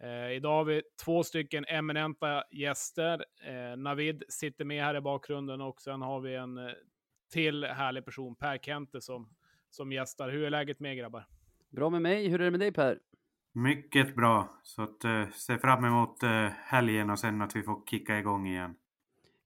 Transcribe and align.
Eh, 0.00 0.32
idag 0.32 0.56
har 0.56 0.64
vi 0.64 0.82
två 1.04 1.22
stycken 1.24 1.64
eminenta 1.68 2.44
gäster. 2.50 3.24
Eh, 3.46 3.76
Navid 3.76 4.22
sitter 4.28 4.64
med 4.64 4.84
här 4.84 4.94
i 4.96 5.00
bakgrunden 5.00 5.60
och 5.60 5.80
sen 5.80 6.02
har 6.02 6.20
vi 6.20 6.34
en 6.34 6.58
eh, 6.58 6.72
till 7.32 7.64
härlig 7.64 8.04
person, 8.04 8.34
Per 8.36 8.58
Kente, 8.58 9.00
som, 9.00 9.28
som 9.70 9.92
gästar. 9.92 10.28
Hur 10.28 10.44
är 10.44 10.50
läget 10.50 10.80
med 10.80 10.96
grabbar? 10.96 11.26
Bra 11.70 11.90
med 11.90 12.02
mig. 12.02 12.28
Hur 12.28 12.40
är 12.40 12.44
det 12.44 12.50
med 12.50 12.60
dig 12.60 12.72
Per? 12.72 12.98
Mycket 13.52 14.16
bra. 14.16 14.60
Så 14.62 14.82
att, 14.82 15.04
eh, 15.04 15.28
se 15.28 15.58
fram 15.58 15.84
emot 15.84 16.22
eh, 16.22 16.46
helgen 16.64 17.10
och 17.10 17.18
sen 17.18 17.42
att 17.42 17.56
vi 17.56 17.62
får 17.62 17.86
kicka 17.86 18.18
igång 18.18 18.46
igen. 18.46 18.74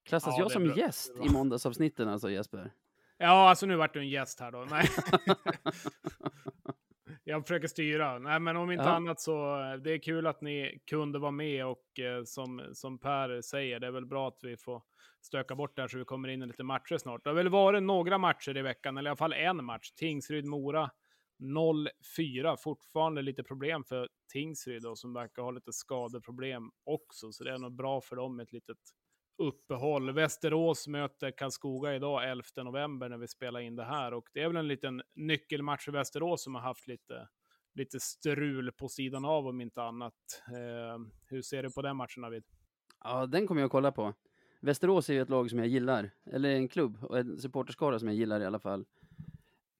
Klassas 0.04 0.34
Ja, 0.38 0.42
jag 0.42 0.50
som 0.50 0.64
bra. 0.64 0.76
gäst 0.76 1.12
i 1.24 1.28
måndagsavsnitten 1.32 2.08
alltså 2.08 2.30
Jesper? 2.30 2.72
Ja, 3.18 3.48
alltså 3.48 3.66
nu 3.66 3.76
vart 3.76 3.94
du 3.94 4.00
en 4.00 4.08
gäst 4.08 4.40
här 4.40 4.52
då. 4.52 4.66
Nej. 4.70 4.88
Jag 7.24 7.42
försöker 7.46 7.68
styra. 7.68 8.18
Nej, 8.18 8.40
men 8.40 8.56
om 8.56 8.70
inte 8.70 8.84
Ja. 8.84 8.90
annat 8.90 9.20
så 9.20 9.60
eh, 9.60 9.74
det 9.76 9.92
är 9.92 9.98
kul 9.98 10.26
att 10.26 10.40
ni 10.40 10.82
kunde 10.86 11.18
vara 11.18 11.30
med 11.30 11.66
och 11.66 11.98
eh, 12.00 12.24
som, 12.24 12.70
som 12.72 12.98
Per 12.98 13.40
säger, 13.40 13.80
det 13.80 13.86
är 13.86 13.90
väl 13.90 14.06
bra 14.06 14.28
att 14.28 14.38
vi 14.42 14.56
får 14.56 14.82
stöka 15.20 15.54
bort 15.54 15.76
det 15.76 15.82
här 15.82 15.88
så 15.88 15.98
vi 15.98 16.04
kommer 16.04 16.28
in 16.28 16.42
i 16.42 16.46
lite 16.46 16.62
matcher 16.64 16.98
snart. 16.98 17.24
Det 17.24 17.30
har 17.30 17.34
väl 17.34 17.48
varit 17.48 17.82
några 17.82 18.18
matcher 18.18 18.56
i 18.56 18.62
veckan, 18.62 18.96
eller 18.98 19.08
i 19.08 19.10
alla 19.10 19.16
fall 19.16 19.32
en 19.32 19.64
match. 19.64 19.90
Tingsryd-Mora 20.00 20.90
0-4. 21.42 22.56
Fortfarande 22.56 23.22
lite 23.22 23.42
problem 23.42 23.84
för 23.84 24.08
Tingsryd 24.32 24.82
då, 24.82 24.96
som 24.96 25.12
verkar 25.12 25.42
ha 25.42 25.50
lite 25.50 25.72
skadeproblem 25.72 26.70
också, 26.84 27.32
så 27.32 27.44
det 27.44 27.50
är 27.50 27.58
nog 27.58 27.76
bra 27.76 28.00
för 28.00 28.16
dem 28.16 28.36
med 28.36 28.44
ett 28.44 28.52
litet 28.52 28.78
uppehåll. 29.38 30.12
Västerås 30.12 30.88
möter 30.88 31.30
Karlskoga 31.30 31.94
idag 31.94 32.30
11 32.30 32.44
november 32.56 33.08
när 33.08 33.18
vi 33.18 33.28
spelar 33.28 33.60
in 33.60 33.76
det 33.76 33.84
här 33.84 34.14
och 34.14 34.28
det 34.32 34.42
är 34.42 34.48
väl 34.48 34.56
en 34.56 34.68
liten 34.68 35.02
nyckelmatch 35.14 35.84
för 35.84 35.92
Västerås 35.92 36.44
som 36.44 36.54
har 36.54 36.62
haft 36.62 36.88
lite, 36.88 37.28
lite 37.74 38.00
strul 38.00 38.72
på 38.72 38.88
sidan 38.88 39.24
av 39.24 39.46
om 39.46 39.60
inte 39.60 39.82
annat. 39.82 40.42
Eh, 40.48 40.98
hur 41.26 41.42
ser 41.42 41.62
du 41.62 41.70
på 41.70 41.82
den 41.82 41.96
matchen 41.96 42.22
David? 42.22 42.44
Ja, 43.04 43.26
den 43.26 43.46
kommer 43.46 43.60
jag 43.60 43.66
att 43.66 43.72
kolla 43.72 43.92
på. 43.92 44.14
Västerås 44.60 45.10
är 45.10 45.14
ju 45.14 45.22
ett 45.22 45.28
lag 45.28 45.50
som 45.50 45.58
jag 45.58 45.68
gillar, 45.68 46.10
eller 46.32 46.50
en 46.50 46.68
klubb 46.68 47.04
och 47.04 47.18
en 47.18 47.38
supporterskara 47.38 47.98
som 47.98 48.08
jag 48.08 48.16
gillar 48.16 48.40
i 48.40 48.46
alla 48.46 48.58
fall. 48.58 48.84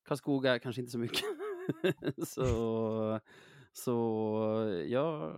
Karlskoga 0.05 0.59
kanske 0.59 0.81
inte 0.81 0.93
så 0.93 0.99
mycket. 0.99 1.25
så 2.29 3.21
så 3.73 4.85
jag, 4.89 5.37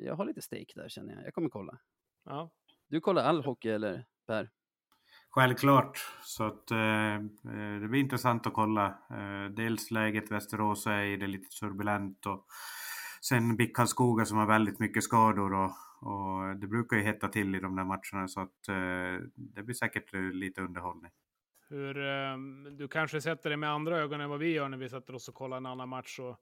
jag 0.00 0.14
har 0.14 0.24
lite 0.24 0.42
stake 0.42 0.72
där 0.74 0.88
känner 0.88 1.14
jag. 1.14 1.26
Jag 1.26 1.34
kommer 1.34 1.48
kolla. 1.48 1.78
Ja, 2.24 2.50
Du 2.88 3.00
kollar 3.00 3.24
all 3.24 3.44
hockey 3.44 3.68
eller 3.68 4.04
Per? 4.26 4.50
Självklart. 5.30 5.98
Så 6.22 6.44
att 6.44 6.70
eh, 6.70 7.14
eh, 7.14 7.80
det 7.80 7.88
blir 7.88 8.00
intressant 8.00 8.46
att 8.46 8.52
kolla. 8.52 8.86
Eh, 8.86 9.50
dels 9.56 9.90
läget 9.90 10.30
Västerås 10.30 10.86
är 10.86 11.02
i, 11.02 11.16
det 11.16 11.24
är 11.24 11.28
lite 11.28 11.48
turbulent 11.60 12.26
och 12.26 12.46
sen 13.22 13.56
BIK 13.56 13.76
Karlskoga 13.76 14.24
som 14.24 14.38
har 14.38 14.46
väldigt 14.46 14.78
mycket 14.78 15.04
skador 15.04 15.54
och, 15.54 15.72
och 16.00 16.56
det 16.56 16.66
brukar 16.66 16.96
ju 16.96 17.02
hetta 17.02 17.28
till 17.28 17.54
i 17.54 17.60
de 17.60 17.76
där 17.76 17.84
matcherna 17.84 18.28
så 18.28 18.40
att 18.40 18.68
eh, 18.68 19.26
det 19.34 19.62
blir 19.62 19.74
säkert 19.74 20.14
eh, 20.14 20.20
lite 20.20 20.60
underhållning. 20.60 21.10
hur, 21.68 21.98
eh, 22.06 22.36
du 22.70 22.88
kanske 22.88 23.20
sätter 23.20 23.50
det 23.50 23.56
med 23.56 23.70
andra 23.70 23.98
ögon 23.98 24.20
än 24.20 24.30
vad 24.30 24.38
vi 24.38 24.52
gör 24.52 24.68
när 24.68 24.78
vi 24.78 24.88
sätter 24.88 25.14
oss 25.14 25.28
och 25.28 25.34
kollar 25.34 25.56
en 25.56 25.66
annan 25.66 25.88
match. 25.88 26.18
Och, 26.18 26.40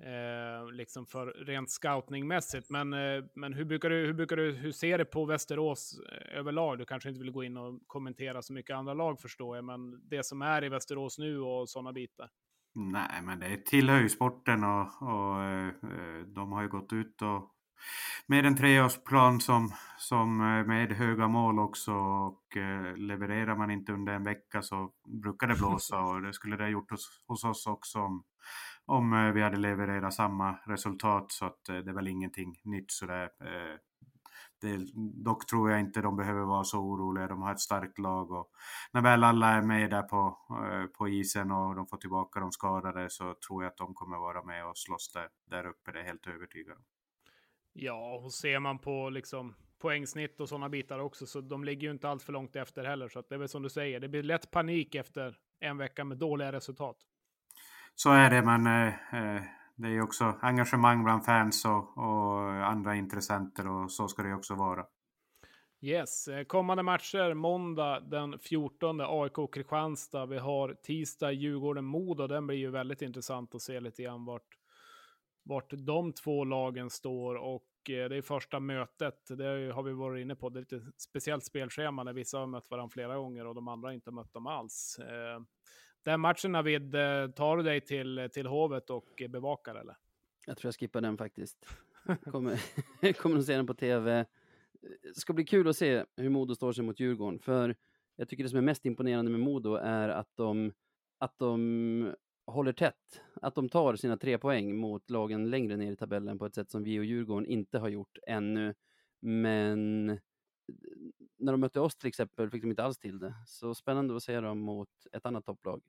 eh, 0.00 0.72
liksom 0.72 1.06
för 1.06 1.26
rent 1.26 1.70
scoutningmässigt. 1.70 2.70
Men, 2.70 2.92
eh, 2.92 3.24
men 3.34 3.52
hur, 3.52 3.64
brukar 3.64 3.90
du, 3.90 4.06
hur, 4.06 4.12
brukar 4.12 4.36
du, 4.36 4.52
hur 4.52 4.72
ser 4.72 4.98
du 4.98 5.04
på 5.04 5.24
Västerås 5.24 6.00
eh, 6.12 6.38
överlag? 6.38 6.78
Du 6.78 6.84
kanske 6.84 7.08
inte 7.08 7.20
vill 7.20 7.30
gå 7.30 7.44
in 7.44 7.56
och 7.56 7.80
kommentera 7.86 8.42
så 8.42 8.52
mycket 8.52 8.76
andra 8.76 8.94
lag 8.94 9.20
förstår 9.20 9.56
jag, 9.56 9.64
men 9.64 10.08
det 10.08 10.26
som 10.26 10.42
är 10.42 10.64
i 10.64 10.68
Västerås 10.68 11.18
nu 11.18 11.40
och 11.40 11.68
sådana 11.68 11.92
bitar. 11.92 12.30
Nej, 12.74 13.22
men 13.22 13.40
det 13.40 13.66
tillhör 13.66 14.00
ju 14.00 14.08
sporten 14.08 14.64
och, 14.64 15.02
och 15.02 15.42
eh, 15.42 15.68
eh, 15.68 16.26
de 16.26 16.52
har 16.52 16.62
ju 16.62 16.68
gått 16.68 16.92
ut 16.92 17.22
och 17.22 17.54
med 18.26 18.46
en 18.46 18.56
treårsplan 18.56 19.40
som, 19.40 19.72
som 19.98 20.40
eh, 20.40 20.66
med 20.66 20.92
höga 20.92 21.28
mål 21.28 21.58
också 21.58 21.92
och 21.92 22.56
eh, 22.56 22.96
levererar 22.96 23.56
man 23.56 23.70
inte 23.70 23.92
under 23.92 24.12
en 24.12 24.24
vecka 24.24 24.62
så 24.62 24.90
brukar 25.22 25.46
det 25.46 25.54
blåsa 25.54 26.00
och 26.04 26.22
det 26.22 26.32
skulle 26.32 26.56
det 26.56 26.64
ha 26.64 26.70
gjort 26.70 26.90
hos, 26.90 27.24
hos 27.26 27.44
oss 27.44 27.66
också 27.66 27.98
om, 27.98 28.24
om 28.88 29.12
eh, 29.12 29.32
vi 29.32 29.42
hade 29.42 29.56
levererat 29.56 30.14
samma 30.14 30.58
resultat 30.64 31.32
så 31.32 31.44
att 31.44 31.68
eh, 31.68 31.76
det 31.76 31.90
är 31.90 31.94
väl 31.94 32.08
ingenting 32.08 32.60
nytt 32.64 32.90
sådär. 32.90 33.30
Eh, 33.40 33.76
det, 34.60 34.78
dock 35.24 35.46
tror 35.46 35.70
jag 35.70 35.80
inte 35.80 36.00
de 36.00 36.16
behöver 36.16 36.44
vara 36.44 36.64
så 36.64 36.78
oroliga. 36.78 37.28
De 37.28 37.42
har 37.42 37.52
ett 37.52 37.60
starkt 37.60 37.98
lag 37.98 38.30
och 38.30 38.50
när 38.92 39.00
väl 39.02 39.24
alla 39.24 39.48
är 39.48 39.62
med 39.62 39.90
där 39.90 40.02
på, 40.02 40.38
eh, 40.72 40.86
på 40.86 41.08
isen 41.08 41.50
och 41.50 41.74
de 41.74 41.86
får 41.86 41.96
tillbaka 41.96 42.40
de 42.40 42.52
skadade 42.52 43.10
så 43.10 43.34
tror 43.34 43.62
jag 43.62 43.70
att 43.70 43.76
de 43.76 43.94
kommer 43.94 44.18
vara 44.18 44.42
med 44.42 44.66
och 44.66 44.78
slåss 44.78 45.12
där, 45.12 45.28
där 45.50 45.66
uppe. 45.66 45.92
Det 45.92 46.00
är 46.00 46.04
helt 46.04 46.26
övertygad 46.26 46.76
om. 46.76 46.84
Ja, 47.72 48.20
och 48.24 48.32
ser 48.32 48.58
man 48.58 48.78
på 48.78 49.10
liksom 49.10 49.54
poängsnitt 49.78 50.40
och 50.40 50.48
sådana 50.48 50.68
bitar 50.68 50.98
också, 50.98 51.26
så 51.26 51.40
de 51.40 51.64
ligger 51.64 51.82
ju 51.82 51.90
inte 51.90 52.08
allt 52.08 52.22
för 52.22 52.32
långt 52.32 52.56
efter 52.56 52.84
heller. 52.84 53.08
Så 53.08 53.18
att 53.18 53.28
det 53.28 53.34
är 53.34 53.38
väl 53.38 53.48
som 53.48 53.62
du 53.62 53.68
säger, 53.68 54.00
det 54.00 54.08
blir 54.08 54.22
lätt 54.22 54.50
panik 54.50 54.94
efter 54.94 55.38
en 55.60 55.78
vecka 55.78 56.04
med 56.04 56.18
dåliga 56.18 56.52
resultat. 56.52 56.96
Så 58.02 58.10
är 58.10 58.30
det, 58.30 58.42
men 58.42 58.66
eh, 58.66 58.86
eh 58.86 59.42
det 59.76 59.88
är 59.88 59.92
ju 59.92 60.02
också 60.02 60.38
engagemang 60.40 61.04
bland 61.04 61.24
fans 61.24 61.64
och, 61.64 61.98
och 61.98 62.66
andra 62.66 62.94
intressenter 62.94 63.68
och 63.68 63.92
så 63.92 64.08
ska 64.08 64.22
det 64.22 64.28
ju 64.28 64.34
också 64.34 64.54
vara. 64.54 64.86
Yes, 65.80 66.28
eh, 66.28 66.44
kommande 66.44 66.82
matcher 66.82 67.34
måndag 67.34 68.00
den 68.00 68.38
14 68.38 69.00
AIK 69.00 69.52
Kristianstad. 69.52 70.26
Vi 70.26 70.38
har 70.38 70.74
tisdag 70.82 71.32
Djurgården 71.32 71.84
Modo. 71.84 72.26
Den 72.26 72.46
blir 72.46 72.56
ju 72.56 72.70
väldigt 72.70 73.02
intressant 73.02 73.54
att 73.54 73.62
se 73.62 73.80
lite 73.80 74.02
grann 74.02 74.24
vart, 74.24 74.58
vart 75.42 75.72
de 75.86 76.12
två 76.12 76.44
lagen 76.44 76.90
står 76.90 77.34
och 77.34 77.90
eh, 77.90 78.08
det 78.08 78.16
är 78.16 78.22
första 78.22 78.60
mötet. 78.60 79.26
Det 79.28 79.72
har 79.72 79.82
vi 79.82 79.92
varit 79.92 80.22
inne 80.22 80.36
på. 80.36 80.48
Det 80.48 80.58
är 80.58 80.60
lite 80.60 80.92
speciellt 80.96 81.44
spelschema 81.44 82.04
när 82.04 82.12
vissa 82.12 82.38
har 82.38 82.46
mött 82.46 82.70
varandra 82.70 82.92
flera 82.92 83.16
gånger 83.16 83.46
och 83.46 83.54
de 83.54 83.68
andra 83.68 83.94
inte 83.94 84.10
mött 84.10 84.32
dem 84.32 84.46
alls. 84.46 84.98
Den 86.08 86.20
matchen 86.20 86.52
Navid, 86.52 86.94
eh, 86.94 87.30
tar 87.30 87.56
du 87.56 87.62
dig 87.62 87.80
till, 87.80 88.28
till 88.32 88.46
Hovet 88.46 88.90
och 88.90 89.22
bevakar 89.28 89.74
eller? 89.74 89.96
Jag 90.46 90.56
tror 90.56 90.68
jag 90.68 90.74
skippar 90.74 91.00
den 91.00 91.18
faktiskt. 91.18 91.66
Kommer, 92.24 92.60
kommer 93.12 93.38
att 93.38 93.44
se 93.44 93.56
den 93.56 93.66
på 93.66 93.74
tv. 93.74 94.26
Det 95.02 95.20
ska 95.20 95.32
bli 95.32 95.44
kul 95.44 95.68
att 95.68 95.76
se 95.76 96.04
hur 96.16 96.28
Modo 96.28 96.54
står 96.54 96.72
sig 96.72 96.84
mot 96.84 97.00
Djurgården, 97.00 97.38
för 97.38 97.76
jag 98.16 98.28
tycker 98.28 98.44
det 98.44 98.50
som 98.50 98.58
är 98.58 98.62
mest 98.62 98.86
imponerande 98.86 99.30
med 99.30 99.40
Modo 99.40 99.74
är 99.74 100.08
att 100.08 100.36
de, 100.36 100.72
att 101.18 101.38
de 101.38 102.14
håller 102.46 102.72
tätt, 102.72 103.22
att 103.42 103.54
de 103.54 103.68
tar 103.68 103.96
sina 103.96 104.16
tre 104.16 104.38
poäng 104.38 104.76
mot 104.76 105.10
lagen 105.10 105.50
längre 105.50 105.76
ner 105.76 105.92
i 105.92 105.96
tabellen 105.96 106.38
på 106.38 106.46
ett 106.46 106.54
sätt 106.54 106.70
som 106.70 106.82
vi 106.82 107.00
och 107.00 107.04
Djurgården 107.04 107.46
inte 107.46 107.78
har 107.78 107.88
gjort 107.88 108.18
ännu. 108.26 108.74
Men 109.20 110.10
eh, 110.10 110.18
när 111.38 111.52
de 111.52 111.60
mötte 111.60 111.80
oss 111.80 111.96
till 111.96 112.08
exempel 112.08 112.50
fick 112.50 112.62
de 112.62 112.70
inte 112.70 112.84
alls 112.84 112.98
till 112.98 113.18
det. 113.18 113.34
Så 113.46 113.74
spännande 113.74 114.16
att 114.16 114.22
se 114.22 114.40
dem 114.40 114.58
mot 114.58 114.88
ett 115.12 115.26
annat 115.26 115.44
topplag. 115.44 115.82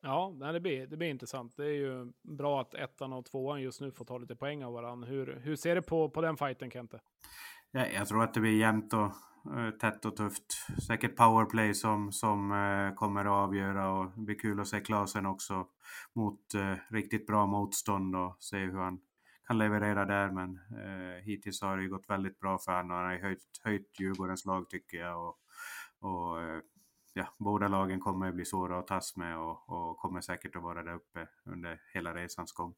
Ja, 0.00 0.36
det, 0.52 0.60
blir, 0.60 0.86
det 0.86 0.96
blir 0.96 1.08
intressant. 1.08 1.56
Det 1.56 1.64
är 1.64 1.72
ju 1.72 2.12
bra 2.22 2.60
att 2.60 2.74
ettan 2.74 3.12
och 3.12 3.24
tvåan 3.24 3.62
just 3.62 3.80
nu 3.80 3.92
får 3.92 4.04
ta 4.04 4.18
lite 4.18 4.36
poäng 4.36 4.64
av 4.64 4.72
varandra. 4.72 5.08
Hur, 5.08 5.40
hur 5.42 5.56
ser 5.56 5.74
du 5.74 5.82
på, 5.82 6.10
på 6.10 6.20
den 6.20 6.36
fighten, 6.36 6.70
Kente? 6.70 7.00
Ja, 7.70 7.86
jag 7.86 8.08
tror 8.08 8.22
att 8.22 8.34
det 8.34 8.40
blir 8.40 8.58
jämnt 8.58 8.92
och 8.92 9.10
eh, 9.56 9.70
tätt 9.80 10.04
och 10.04 10.16
tufft. 10.16 10.44
Säkert 10.86 11.16
powerplay 11.16 11.74
som, 11.74 12.12
som 12.12 12.52
eh, 12.52 12.94
kommer 12.94 13.24
att 13.24 13.48
avgöra 13.48 13.90
och 13.90 14.10
det 14.16 14.20
blir 14.20 14.38
kul 14.38 14.60
att 14.60 14.68
se 14.68 14.80
Klasen 14.80 15.26
också 15.26 15.66
mot 16.14 16.54
eh, 16.54 16.74
riktigt 16.90 17.26
bra 17.26 17.46
motstånd 17.46 18.16
och 18.16 18.36
se 18.40 18.58
hur 18.58 18.78
han 18.78 19.00
kan 19.46 19.58
leverera 19.58 20.04
där. 20.04 20.30
Men 20.30 20.56
eh, 20.56 21.22
hittills 21.24 21.62
har 21.62 21.76
det 21.76 21.82
ju 21.82 21.88
gått 21.88 22.10
väldigt 22.10 22.40
bra 22.40 22.58
för 22.58 22.72
honom 22.72 22.90
och 22.90 22.96
han 22.96 23.06
har 23.06 23.12
ju 23.12 23.22
höjt, 23.22 23.60
höjt 23.64 24.00
Djurgårdens 24.00 24.44
lag 24.44 24.70
tycker 24.70 24.98
jag. 24.98 25.28
Och, 25.28 25.38
och 26.00 26.42
eh, 26.42 26.60
ja, 27.18 27.34
båda 27.38 27.68
lagen 27.68 28.00
kommer 28.00 28.28
att 28.28 28.34
bli 28.34 28.44
svåra 28.44 28.78
att 28.78 28.86
tas 28.86 29.16
med 29.16 29.38
och, 29.38 29.68
och 29.68 29.96
kommer 29.96 30.20
säkert 30.20 30.56
att 30.56 30.62
vara 30.62 30.82
där 30.82 30.94
uppe 30.94 31.28
under 31.44 31.80
hela 31.94 32.14
resans 32.14 32.52
gång. 32.52 32.74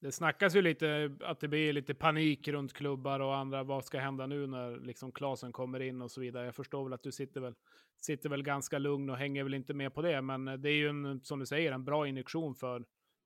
Det 0.00 0.12
snackas 0.12 0.56
ju 0.56 0.62
lite 0.62 1.16
att 1.20 1.40
det 1.40 1.48
blir 1.48 1.72
lite 1.72 1.94
panik 1.94 2.48
runt 2.48 2.72
klubbar 2.72 3.20
och 3.20 3.36
andra. 3.36 3.62
Vad 3.62 3.84
ska 3.84 3.98
hända 3.98 4.26
nu 4.26 4.46
när 4.46 4.76
liksom 4.76 5.12
Klasen 5.12 5.52
kommer 5.52 5.80
in 5.80 6.02
och 6.02 6.10
så 6.10 6.20
vidare? 6.20 6.44
Jag 6.44 6.54
förstår 6.54 6.84
väl 6.84 6.92
att 6.92 7.02
du 7.02 7.12
sitter 7.12 7.40
väl, 7.40 7.54
sitter 8.00 8.28
väl 8.28 8.42
ganska 8.42 8.78
lugn 8.78 9.10
och 9.10 9.16
hänger 9.16 9.44
väl 9.44 9.54
inte 9.54 9.74
med 9.74 9.94
på 9.94 10.02
det. 10.02 10.22
Men 10.22 10.44
det 10.44 10.70
är 10.70 10.74
ju 10.74 10.88
en, 10.88 11.20
som 11.24 11.38
du 11.38 11.46
säger, 11.46 11.72
en 11.72 11.84
bra 11.84 12.08
injektion 12.08 12.54
för, 12.54 12.84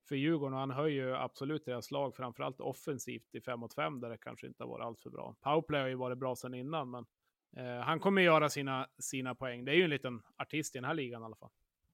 för 0.08 0.16
Djurgården 0.16 0.54
och 0.54 0.60
han 0.60 0.70
höjer 0.70 1.06
ju 1.06 1.14
absolut 1.14 1.64
deras 1.64 1.90
lag, 1.90 2.16
framförallt 2.16 2.60
offensivt 2.60 3.34
i 3.34 3.40
5 3.40 3.60
mot 3.60 3.74
5 3.74 4.00
där 4.00 4.08
det 4.08 4.18
kanske 4.18 4.46
inte 4.46 4.62
har 4.62 4.68
varit 4.68 4.84
allt 4.84 5.00
för 5.00 5.10
bra. 5.10 5.36
Powerplay 5.40 5.80
har 5.80 5.88
ju 5.88 5.94
varit 5.94 6.18
bra 6.18 6.36
sedan 6.36 6.54
innan, 6.54 6.90
men 6.90 7.06
eh, 7.56 7.84
han 7.84 8.00
kommer 8.00 8.22
göra 8.22 8.48
sina, 8.48 8.86
sina 8.98 9.34
poäng. 9.34 9.64
Det 9.64 9.72
är 9.72 9.76
ju 9.76 9.84
en 9.84 9.90
liten 9.90 10.22
artist 10.38 10.74
i 10.76 10.78
den 10.78 10.84
här 10.84 10.94
ligan 10.94 11.22
i 11.22 11.24
alla 11.24 11.36
fall. 11.36 11.50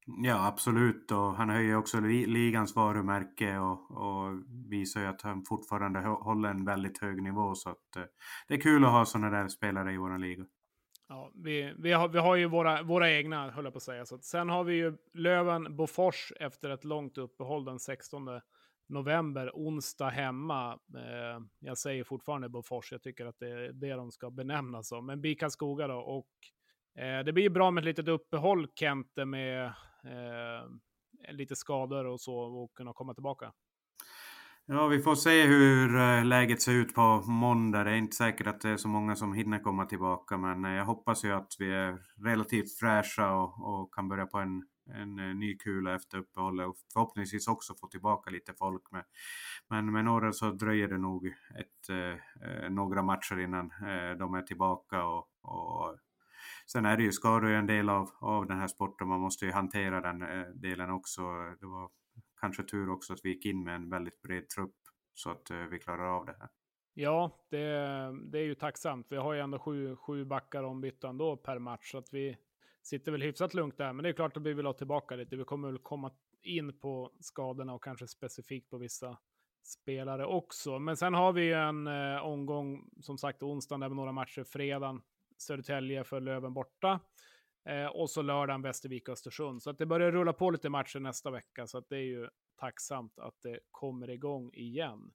Ja, 0.06 0.46
absolut. 0.46 1.10
Och 1.10 1.34
han 1.34 1.50
höjer 1.50 1.76
också 1.76 2.00
li 2.00 2.26
ligans 2.26 2.76
varumärke 2.76 3.58
och, 3.58 3.90
och 3.90 4.32
visar 4.70 5.00
ju 5.00 5.06
att 5.06 5.22
han 5.22 5.44
fortfarande 5.48 6.00
hå- 6.00 6.22
håller 6.22 6.48
en 6.48 6.64
väldigt 6.64 6.98
hög 6.98 7.22
nivå. 7.22 7.54
Så 7.54 7.70
att, 7.70 7.96
eh, 7.96 8.02
det 8.48 8.54
är 8.54 8.60
kul 8.60 8.84
att 8.84 8.90
ha 8.90 9.04
sådana 9.04 9.30
där 9.30 9.48
spelare 9.48 9.92
i 9.92 9.96
vår 9.96 10.18
liga. 10.18 10.44
Ja, 11.08 11.30
vi, 11.34 11.74
vi, 11.78 11.92
har, 11.92 12.08
vi 12.08 12.18
har 12.18 12.36
ju 12.36 12.46
våra, 12.46 12.82
våra 12.82 13.10
egna, 13.12 13.50
höll 13.50 13.64
jag 13.64 13.72
på 13.72 13.76
att 13.76 13.82
säga. 13.82 14.06
Så 14.06 14.14
att 14.14 14.24
sen 14.24 14.48
har 14.48 14.64
vi 14.64 14.74
ju 14.74 14.96
Löven 15.14 15.76
Bofors 15.76 16.32
efter 16.40 16.70
ett 16.70 16.84
långt 16.84 17.18
uppehåll 17.18 17.64
den 17.64 17.78
16 17.78 18.28
november, 18.86 19.50
onsdag 19.54 20.08
hemma. 20.08 20.72
Eh, 20.72 21.40
jag 21.58 21.78
säger 21.78 22.04
fortfarande 22.04 22.48
Bofors, 22.48 22.92
jag 22.92 23.02
tycker 23.02 23.26
att 23.26 23.38
det 23.38 23.50
är 23.50 23.72
det 23.72 23.94
de 23.94 24.12
ska 24.12 24.30
benämnas 24.30 24.88
som. 24.88 25.06
Men 25.06 25.20
BIK 25.20 25.40
Karlskoga 25.40 25.88
då, 25.88 25.96
och 25.98 26.30
eh, 27.02 27.24
det 27.24 27.32
blir 27.32 27.50
bra 27.50 27.70
med 27.70 27.80
ett 27.80 27.86
litet 27.86 28.08
uppehåll, 28.08 28.68
Kente, 28.74 29.24
med 29.24 29.66
eh, 30.04 31.32
lite 31.32 31.56
skador 31.56 32.04
och 32.04 32.20
så, 32.20 32.36
och 32.36 32.74
kunna 32.74 32.92
komma 32.92 33.14
tillbaka. 33.14 33.52
Ja, 34.66 34.86
vi 34.86 34.98
får 35.02 35.14
se 35.14 35.42
hur 35.42 35.96
eh, 35.96 36.24
läget 36.24 36.62
ser 36.62 36.72
ut 36.72 36.94
på 36.94 37.22
måndag. 37.26 37.84
Det 37.84 37.90
är 37.90 37.94
inte 37.94 38.16
säkert 38.16 38.46
att 38.46 38.60
det 38.60 38.68
är 38.68 38.76
så 38.76 38.88
många 38.88 39.16
som 39.16 39.32
hinner 39.32 39.58
komma 39.58 39.86
tillbaka, 39.86 40.36
men 40.36 40.64
eh, 40.64 40.72
jag 40.72 40.84
hoppas 40.84 41.24
ju 41.24 41.32
att 41.32 41.56
vi 41.58 41.72
är 41.72 41.98
relativt 42.24 42.78
fräscha 42.78 43.32
och, 43.32 43.68
och 43.68 43.94
kan 43.94 44.08
börja 44.08 44.26
på 44.26 44.38
en, 44.38 44.62
en 44.86 45.18
eh, 45.18 45.34
ny 45.34 45.56
kula 45.56 45.94
efter 45.94 46.18
uppehållet 46.18 46.66
och 46.66 46.76
förhoppningsvis 46.92 47.48
också 47.48 47.74
få 47.74 47.86
tillbaka 47.86 48.30
lite 48.30 48.54
folk. 48.54 48.90
Med. 48.90 49.04
Men 49.68 49.92
med 49.92 50.04
några 50.04 50.32
så 50.32 50.50
dröjer 50.50 50.88
det 50.88 50.98
nog 50.98 51.26
ett, 51.58 51.88
eh, 51.88 52.48
eh, 52.48 52.70
några 52.70 53.02
matcher 53.02 53.38
innan 53.38 53.70
eh, 53.70 54.18
de 54.18 54.34
är 54.34 54.42
tillbaka 54.42 55.04
och, 55.04 55.28
och 55.42 55.98
Sen 56.66 56.86
är 56.86 56.96
det 56.96 57.02
ju 57.02 57.12
skador 57.12 57.50
en 57.50 57.66
del 57.66 57.88
av, 57.88 58.10
av 58.20 58.46
den 58.46 58.58
här 58.58 58.66
sporten, 58.66 59.08
man 59.08 59.20
måste 59.20 59.46
ju 59.46 59.52
hantera 59.52 60.00
den 60.00 60.22
eh, 60.22 60.46
delen 60.46 60.90
också. 60.90 61.22
Det 61.60 61.66
var 61.66 61.90
kanske 62.40 62.62
tur 62.62 62.90
också 62.90 63.12
att 63.12 63.20
vi 63.22 63.28
gick 63.28 63.46
in 63.46 63.64
med 63.64 63.74
en 63.74 63.90
väldigt 63.90 64.22
bred 64.22 64.48
trupp 64.48 64.76
så 65.14 65.30
att 65.30 65.50
eh, 65.50 65.56
vi 65.56 65.78
klarar 65.78 66.16
av 66.16 66.26
det 66.26 66.36
här. 66.40 66.48
Ja, 66.94 67.46
det, 67.50 67.58
det, 68.30 68.38
är 68.38 68.44
ju 68.44 68.54
tacksamt. 68.54 69.06
Vi 69.10 69.16
har 69.16 69.34
ju 69.34 69.40
ändå 69.40 69.58
sju, 69.58 69.96
sju 69.96 70.24
backar 70.24 70.62
ombytta 70.62 71.08
ändå 71.08 71.36
per 71.36 71.58
match, 71.58 71.90
så 71.90 71.98
att 71.98 72.08
vi 72.12 72.36
sitter 72.84 73.12
väl 73.12 73.22
hyfsat 73.22 73.54
lugnt 73.54 73.78
där. 73.78 73.92
Men 73.92 74.02
det 74.02 74.08
är 74.08 74.12
klart 74.12 74.36
att 74.36 74.42
vi 74.42 74.54
vill 74.54 74.66
ha 74.66 74.72
tillbaka 74.72 75.16
lite. 75.16 75.36
Vi 75.36 75.44
kommer 75.44 75.68
väl 75.68 75.78
komma 75.78 76.10
in 76.42 76.78
på 76.78 77.12
skadorna 77.20 77.74
och 77.74 77.84
kanske 77.84 78.08
specifikt 78.08 78.70
på 78.70 78.78
vissa 78.78 79.18
spelare 79.62 80.26
också. 80.26 80.78
Men 80.78 80.96
sen 80.96 81.14
har 81.14 81.32
vi 81.32 81.42
ju 81.42 81.54
en 81.54 81.86
eh, 81.86 82.24
omgång, 82.24 82.90
som 83.00 83.18
sagt, 83.18 83.42
onsdagen 83.42 83.80
där 83.80 83.88
med 83.88 83.96
några 83.96 84.12
matcher. 84.12 84.44
Fredagen, 84.44 85.02
Södertälje 85.38 86.04
för 86.04 86.20
Löven 86.20 86.54
borta. 86.54 87.00
Eh, 87.68 87.86
och 87.86 88.10
så 88.10 88.22
lördagen 88.22 88.62
Västervik 88.62 89.08
Östersund. 89.08 89.62
Så 89.62 89.70
att 89.70 89.78
det 89.78 89.86
börjar 89.86 90.12
rulla 90.12 90.32
på 90.32 90.50
lite 90.50 90.68
matcher 90.68 91.00
nästa 91.00 91.30
vecka. 91.30 91.66
Så 91.66 91.78
att 91.78 91.88
det 91.88 91.96
är 91.96 92.02
ju 92.02 92.28
tacksamt 92.60 93.18
att 93.18 93.42
det 93.42 93.58
kommer 93.70 94.10
igång 94.10 94.50
igen. 94.52 95.12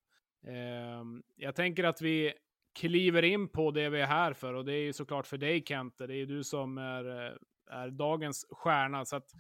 Eh, 0.48 1.04
jag 1.36 1.56
tänker 1.56 1.84
att 1.84 2.02
vi 2.02 2.34
kliver 2.74 3.24
in 3.24 3.48
på 3.48 3.72
det 3.72 3.90
vi 3.90 4.02
är 4.02 4.06
här 4.06 4.34
för 4.34 4.54
och 4.54 4.66
det 4.66 4.74
är 4.74 4.82
ju 4.82 4.94
såklart 4.94 5.28
för 5.28 5.38
dig 5.38 5.64
Kente. 5.66 6.08
Det 6.08 6.14
är 6.14 6.18
ju 6.18 6.26
du 6.26 6.44
som 6.44 6.78
är, 6.78 7.26
eh, 7.26 7.34
är 7.70 7.90
dagens 7.90 8.46
stjärna. 8.50 9.06
Så 9.06 9.16
att 9.16 9.32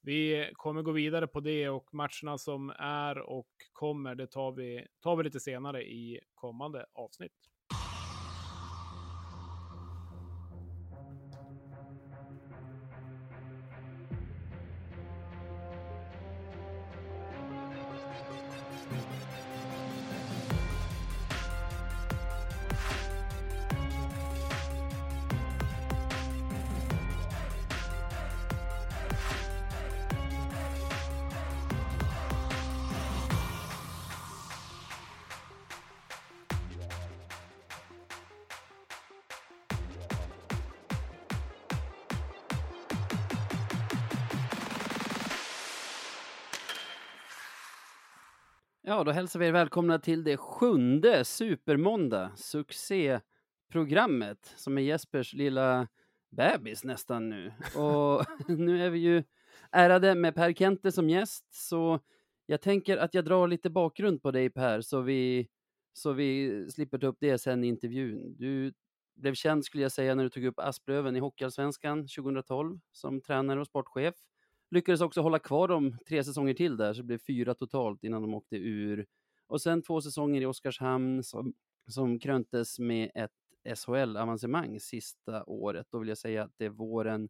vi 0.00 0.50
kommer 0.52 0.82
gå 0.82 0.92
vidare 0.92 1.26
på 1.26 1.40
det 1.40 1.68
och 1.68 1.94
matcherna 1.94 2.38
som 2.38 2.70
är 2.78 3.18
och 3.18 3.48
kommer, 3.72 4.14
det 4.14 4.26
tar 4.26 4.52
vi, 4.52 4.86
tar 5.02 5.16
vi 5.16 5.24
lite 5.24 5.40
senare 5.40 5.82
i 5.82 6.20
kommande 6.34 6.86
avsnitt. 6.92 7.32
Ja, 48.88 49.04
då 49.04 49.10
hälsar 49.10 49.40
vi 49.40 49.46
er 49.46 49.52
välkomna 49.52 49.98
till 49.98 50.24
det 50.24 50.36
sjunde 50.36 51.24
Supermåndag, 51.24 52.32
succéprogrammet, 52.36 54.54
som 54.56 54.78
är 54.78 54.82
Jespers 54.82 55.34
lilla 55.34 55.88
bebis 56.30 56.84
nästan 56.84 57.28
nu. 57.28 57.52
Och 57.76 58.24
nu 58.48 58.84
är 58.84 58.90
vi 58.90 58.98
ju 58.98 59.24
ärade 59.72 60.14
med 60.14 60.34
Per 60.34 60.52
Kente 60.52 60.92
som 60.92 61.10
gäst, 61.10 61.54
så 61.54 62.00
jag 62.46 62.60
tänker 62.60 62.96
att 62.96 63.14
jag 63.14 63.24
drar 63.24 63.48
lite 63.48 63.70
bakgrund 63.70 64.22
på 64.22 64.30
dig 64.30 64.50
Per, 64.50 64.80
så 64.80 65.00
vi, 65.00 65.48
så 65.92 66.12
vi 66.12 66.66
slipper 66.70 66.98
ta 66.98 67.06
upp 67.06 67.18
det 67.20 67.38
sen 67.38 67.64
i 67.64 67.66
intervjun. 67.66 68.36
Du 68.38 68.72
blev 69.16 69.34
känd, 69.34 69.64
skulle 69.64 69.82
jag 69.82 69.92
säga, 69.92 70.14
när 70.14 70.24
du 70.24 70.30
tog 70.30 70.44
upp 70.44 70.58
Asplöven 70.58 71.16
i 71.16 71.20
Hockeyallsvenskan 71.20 72.08
2012 72.08 72.78
som 72.92 73.20
tränare 73.20 73.60
och 73.60 73.66
sportchef 73.66 74.14
lyckades 74.70 75.00
också 75.00 75.20
hålla 75.20 75.38
kvar 75.38 75.68
dem 75.68 75.96
tre 76.08 76.24
säsonger 76.24 76.54
till 76.54 76.76
där, 76.76 76.92
så 76.92 77.00
det 77.00 77.06
blev 77.06 77.18
fyra 77.18 77.54
totalt 77.54 78.04
innan 78.04 78.22
de 78.22 78.34
åkte 78.34 78.56
ur. 78.56 79.06
Och 79.46 79.62
sen 79.62 79.82
två 79.82 80.00
säsonger 80.00 80.40
i 80.40 80.46
Oskarshamn 80.46 81.22
som, 81.22 81.54
som 81.88 82.18
kröntes 82.18 82.78
med 82.78 83.10
ett 83.14 83.30
SHL-avancemang 83.74 84.80
sista 84.80 85.44
året. 85.44 85.86
Då 85.90 85.98
vill 85.98 86.08
jag 86.08 86.18
säga 86.18 86.42
att 86.42 86.52
det 86.56 86.64
är 86.64 86.70
våren 86.70 87.28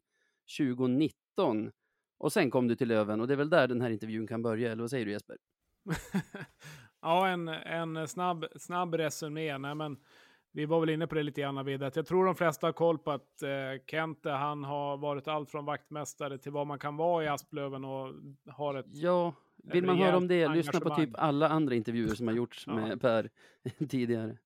2019. 0.57 1.71
Och 2.17 2.33
sen 2.33 2.51
kom 2.51 2.67
du 2.67 2.75
till 2.75 2.87
Löven 2.87 3.21
och 3.21 3.27
det 3.27 3.33
är 3.33 3.37
väl 3.37 3.49
där 3.49 3.67
den 3.67 3.81
här 3.81 3.89
intervjun 3.89 4.27
kan 4.27 4.41
börja, 4.41 4.71
eller 4.71 4.83
vad 4.83 4.89
säger 4.89 5.05
du 5.05 5.11
Jesper? 5.11 5.37
ja, 7.01 7.27
en, 7.27 7.47
en 7.47 8.07
snabb, 8.07 8.45
snabb 8.55 8.93
resumé. 8.93 9.57
Nej, 9.57 9.75
men 9.75 9.97
vi 10.51 10.65
var 10.65 10.79
väl 10.79 10.89
inne 10.89 11.07
på 11.07 11.15
det 11.15 11.23
lite 11.23 11.41
grann 11.41 11.65
vid 11.65 11.83
att 11.83 11.95
jag 11.95 12.05
tror 12.05 12.25
de 12.25 12.35
flesta 12.35 12.67
har 12.67 12.71
koll 12.73 12.97
på 12.97 13.11
att 13.11 13.41
eh, 13.41 13.49
Kente, 13.87 14.29
han 14.29 14.63
har 14.63 14.97
varit 14.97 15.27
allt 15.27 15.51
från 15.51 15.65
vaktmästare 15.65 16.37
till 16.37 16.51
vad 16.51 16.67
man 16.67 16.79
kan 16.79 16.97
vara 16.97 17.23
i 17.23 17.27
Asplöven 17.27 17.85
och 17.85 18.13
har 18.49 18.75
ett 18.75 18.85
Ja, 18.89 19.33
vill 19.63 19.85
man 19.85 19.97
höra 19.97 20.17
om 20.17 20.27
det, 20.27 20.47
lyssna 20.47 20.79
på 20.79 20.95
typ 20.95 21.09
alla 21.13 21.49
andra 21.49 21.75
intervjuer 21.75 22.15
som 22.15 22.27
har 22.27 22.35
gjorts 22.35 22.63
ja. 22.67 22.73
med 22.75 23.01
Per 23.01 23.29
tidigare. 23.89 24.37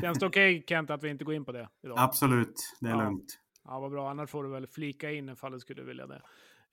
Känns 0.00 0.18
det 0.18 0.26
okej 0.26 0.56
okay, 0.56 0.66
Kent 0.66 0.90
att 0.90 1.02
vi 1.02 1.08
inte 1.08 1.24
går 1.24 1.34
in 1.34 1.44
på 1.44 1.52
det? 1.52 1.68
Idag? 1.82 1.98
Absolut, 1.98 2.54
det 2.80 2.86
är 2.86 2.90
ja. 2.90 3.04
lugnt. 3.04 3.38
Ja, 3.64 3.80
vad 3.80 3.90
bra. 3.90 4.10
Annars 4.10 4.30
får 4.30 4.44
du 4.44 4.50
väl 4.50 4.66
flika 4.66 5.10
in 5.10 5.28
ifall 5.28 5.52
du 5.52 5.60
skulle 5.60 5.82
vilja 5.82 6.06
det. 6.06 6.22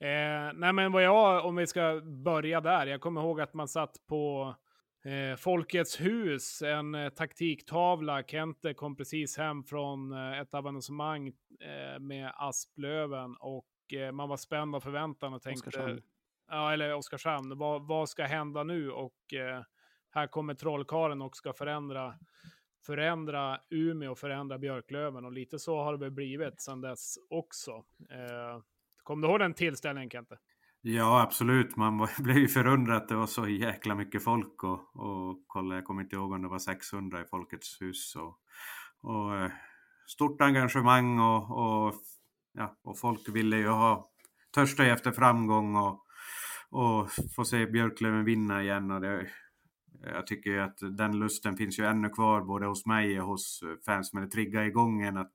Eh, 0.00 0.52
nej, 0.54 0.72
men 0.72 0.92
vad 0.92 1.02
jag, 1.02 1.46
om 1.46 1.56
vi 1.56 1.66
ska 1.66 2.00
börja 2.04 2.60
där. 2.60 2.86
Jag 2.86 3.00
kommer 3.00 3.20
ihåg 3.20 3.40
att 3.40 3.54
man 3.54 3.68
satt 3.68 3.96
på 4.06 4.54
Eh, 5.04 5.36
Folkets 5.36 6.00
hus, 6.00 6.62
en 6.62 6.94
eh, 6.94 7.08
taktiktavla. 7.08 8.22
Kente 8.22 8.74
kom 8.74 8.96
precis 8.96 9.36
hem 9.36 9.64
från 9.64 10.12
eh, 10.12 10.40
ett 10.40 10.54
avancemang 10.54 11.32
med 12.00 12.32
Asplöven 12.34 13.36
och 13.40 13.66
man 14.12 14.28
var 14.28 14.36
spänd 14.36 14.74
av 14.74 14.80
förväntan 14.80 15.34
och 15.34 15.42
tänkte... 15.42 15.68
Oskarshamn. 15.68 16.02
Ja, 16.48 16.72
eller 16.72 16.94
Oskarshamn. 16.94 17.58
Vad, 17.58 17.86
vad 17.86 18.08
ska 18.08 18.24
hända 18.24 18.64
nu? 18.64 18.90
Och 18.90 19.16
här 20.10 20.26
kommer 20.26 20.54
trollkaren 20.54 21.22
och 21.22 21.36
ska 21.36 21.52
förändra, 21.52 22.14
förändra 22.86 23.60
Umeå 23.70 24.10
och 24.10 24.18
förändra 24.18 24.58
Björklöven. 24.58 25.24
Och 25.24 25.32
lite 25.32 25.58
så 25.58 25.82
har 25.82 25.92
det 25.92 25.98
väl 25.98 26.10
blivit 26.10 26.60
sedan 26.60 26.80
dess 26.80 27.18
också. 27.30 27.84
Eh, 28.10 28.62
kom 29.02 29.20
du 29.20 29.28
ihåg 29.28 29.38
den 29.38 29.54
tillställningen 29.54 30.10
Kente? 30.10 30.38
Ja, 30.82 31.22
absolut. 31.22 31.76
Man 31.76 32.08
blev 32.18 32.38
ju 32.38 32.48
förundrad 32.48 32.96
att 32.96 33.08
det 33.08 33.14
var 33.14 33.26
så 33.26 33.48
jäkla 33.48 33.94
mycket 33.94 34.24
folk 34.24 34.64
och, 34.64 34.96
och 34.96 35.44
kolla, 35.46 35.74
jag 35.74 35.84
kommer 35.84 36.02
inte 36.02 36.16
ihåg 36.16 36.32
om 36.32 36.42
det 36.42 36.48
var 36.48 36.58
600 36.58 37.20
i 37.20 37.24
Folkets 37.24 37.82
hus 37.82 38.16
och, 38.16 38.38
och 39.02 39.36
eh, 39.36 39.50
stort 40.06 40.40
engagemang 40.40 41.18
och, 41.18 41.50
och, 41.50 41.94
ja, 42.52 42.76
och 42.82 42.98
folk 42.98 43.28
ville 43.28 43.56
ju 43.56 43.68
ha 43.68 44.10
törsta 44.54 44.86
efter 44.86 45.12
framgång 45.12 45.76
och, 45.76 46.04
och 46.70 47.08
få 47.36 47.44
se 47.44 47.66
Björklöven 47.66 48.24
vinna 48.24 48.62
igen 48.62 48.90
och 48.90 49.00
det, 49.00 49.26
jag 50.02 50.26
tycker 50.26 50.58
att 50.58 50.78
den 50.98 51.18
lusten 51.18 51.56
finns 51.56 51.78
ju 51.78 51.84
ännu 51.84 52.08
kvar 52.08 52.40
både 52.40 52.66
hos 52.66 52.86
mig 52.86 53.20
och 53.20 53.26
hos 53.26 53.62
fans 53.86 54.12
men 54.12 54.22
det 54.22 54.30
triggar 54.30 54.62
igång 54.62 55.02
en 55.02 55.16
att 55.16 55.32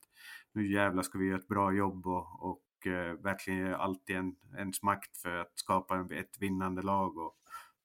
nu 0.54 0.72
jävlar 0.72 1.04
ska 1.04 1.18
vi 1.18 1.28
göra 1.28 1.40
ett 1.40 1.48
bra 1.48 1.74
jobb 1.74 2.08
och, 2.08 2.50
och 2.50 2.62
eh, 2.88 3.14
verkligen 3.14 3.76
alltid 3.76 4.16
en, 4.16 4.36
ens 4.58 4.84
makt 4.84 5.18
för 5.18 5.36
att 5.38 5.52
skapa 5.56 5.96
en, 5.96 6.12
ett 6.12 6.38
vinnande 6.40 6.82
lag. 6.82 7.18
Och, 7.18 7.36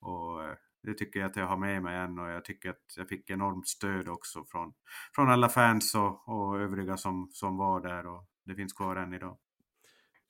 och 0.01 0.45
eh, 0.45 0.55
det 0.83 0.95
tycker 0.95 1.21
jag 1.21 1.31
att 1.31 1.37
jag 1.37 1.47
har 1.47 1.57
med 1.57 1.83
mig 1.83 1.97
än 1.97 2.19
och 2.19 2.31
jag 2.31 2.45
tycker 2.45 2.71
att 2.71 2.97
jag 2.97 3.09
fick 3.09 3.31
enormt 3.31 3.69
stöd 3.69 4.09
också 4.09 4.45
från, 4.45 4.73
från 5.15 5.31
alla 5.31 5.49
fans 5.49 5.95
och, 5.95 6.29
och 6.29 6.61
övriga 6.61 6.97
som, 6.97 7.29
som 7.33 7.57
var 7.57 7.81
där 7.81 8.07
och 8.07 8.27
det 8.45 8.55
finns 8.55 8.73
kvar 8.73 8.97
än 8.97 9.15
idag. 9.15 9.39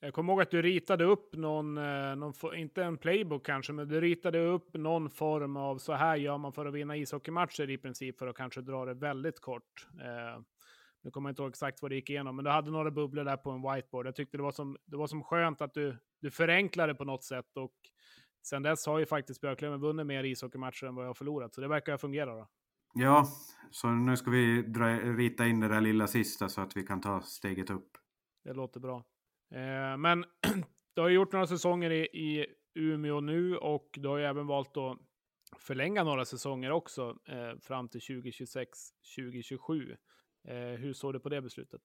Jag 0.03 0.13
kommer 0.13 0.33
ihåg 0.33 0.41
att 0.41 0.51
du 0.51 0.61
ritade 0.61 1.03
upp 1.03 1.35
någon, 1.35 1.77
eh, 1.77 2.15
någon, 2.15 2.33
inte 2.55 2.83
en 2.83 2.97
playbook 2.97 3.45
kanske, 3.45 3.73
men 3.73 3.87
du 3.87 4.01
ritade 4.01 4.39
upp 4.39 4.73
någon 4.73 5.09
form 5.09 5.57
av 5.57 5.77
så 5.77 5.93
här 5.93 6.15
gör 6.15 6.37
man 6.37 6.53
för 6.53 6.65
att 6.65 6.73
vinna 6.73 6.97
ishockeymatcher 6.97 7.69
i 7.69 7.77
princip 7.77 8.19
för 8.19 8.27
att 8.27 8.37
kanske 8.37 8.61
dra 8.61 8.85
det 8.85 8.93
väldigt 8.93 9.39
kort. 9.39 9.87
Eh, 10.01 10.41
nu 11.03 11.11
kommer 11.11 11.29
jag 11.29 11.31
inte 11.31 11.41
ihåg 11.41 11.49
exakt 11.49 11.81
vad 11.81 11.91
det 11.91 11.95
gick 11.95 12.09
igenom, 12.09 12.35
men 12.35 12.45
du 12.45 12.51
hade 12.51 12.71
några 12.71 12.91
bubblor 12.91 13.23
där 13.23 13.37
på 13.37 13.51
en 13.51 13.61
whiteboard. 13.61 14.07
Jag 14.07 14.15
tyckte 14.15 14.37
det 14.37 14.43
var 14.43 14.51
som, 14.51 14.77
det 14.85 14.97
var 14.97 15.07
som 15.07 15.23
skönt 15.23 15.61
att 15.61 15.73
du, 15.73 15.97
du 16.21 16.31
förenklade 16.31 16.95
på 16.95 17.05
något 17.05 17.23
sätt 17.23 17.57
och 17.57 17.73
sen 18.47 18.63
dess 18.63 18.85
har 18.85 18.99
ju 18.99 19.05
faktiskt 19.05 19.41
Björklöven 19.41 19.79
vunnit 19.79 20.05
mer 20.05 20.23
ishockeymatcher 20.23 20.85
än 20.85 20.95
vad 20.95 21.05
jag 21.05 21.09
har 21.09 21.13
förlorat, 21.13 21.53
så 21.53 21.61
det 21.61 21.67
verkar 21.67 21.97
fungera 21.97 22.35
då. 22.35 22.47
Ja, 22.93 23.27
så 23.71 23.87
nu 23.87 24.17
ska 24.17 24.31
vi 24.31 24.61
dra, 24.61 24.85
rita 24.99 25.47
in 25.47 25.59
det 25.59 25.67
där 25.67 25.81
lilla 25.81 26.07
sista 26.07 26.49
så 26.49 26.61
att 26.61 26.77
vi 26.77 26.83
kan 26.83 27.01
ta 27.01 27.21
steget 27.21 27.69
upp. 27.69 27.97
Det 28.43 28.53
låter 28.53 28.79
bra. 28.79 29.05
Eh, 29.51 29.97
men 29.97 30.25
du 30.95 31.01
har 31.01 31.09
gjort 31.09 31.31
några 31.31 31.47
säsonger 31.47 31.91
i, 31.91 32.01
i 32.03 32.45
Umeå 32.73 33.19
nu 33.21 33.57
och 33.57 33.89
du 33.93 34.07
har 34.07 34.17
ju 34.17 34.25
även 34.25 34.47
valt 34.47 34.77
att 34.77 34.97
förlänga 35.57 36.03
några 36.03 36.25
säsonger 36.25 36.71
också 36.71 37.17
eh, 37.27 37.59
fram 37.59 37.89
till 37.89 38.01
2026-2027. 38.01 39.97
Eh, 40.47 40.79
hur 40.79 40.93
såg 40.93 41.13
du 41.13 41.19
på 41.19 41.29
det 41.29 41.41
beslutet? 41.41 41.81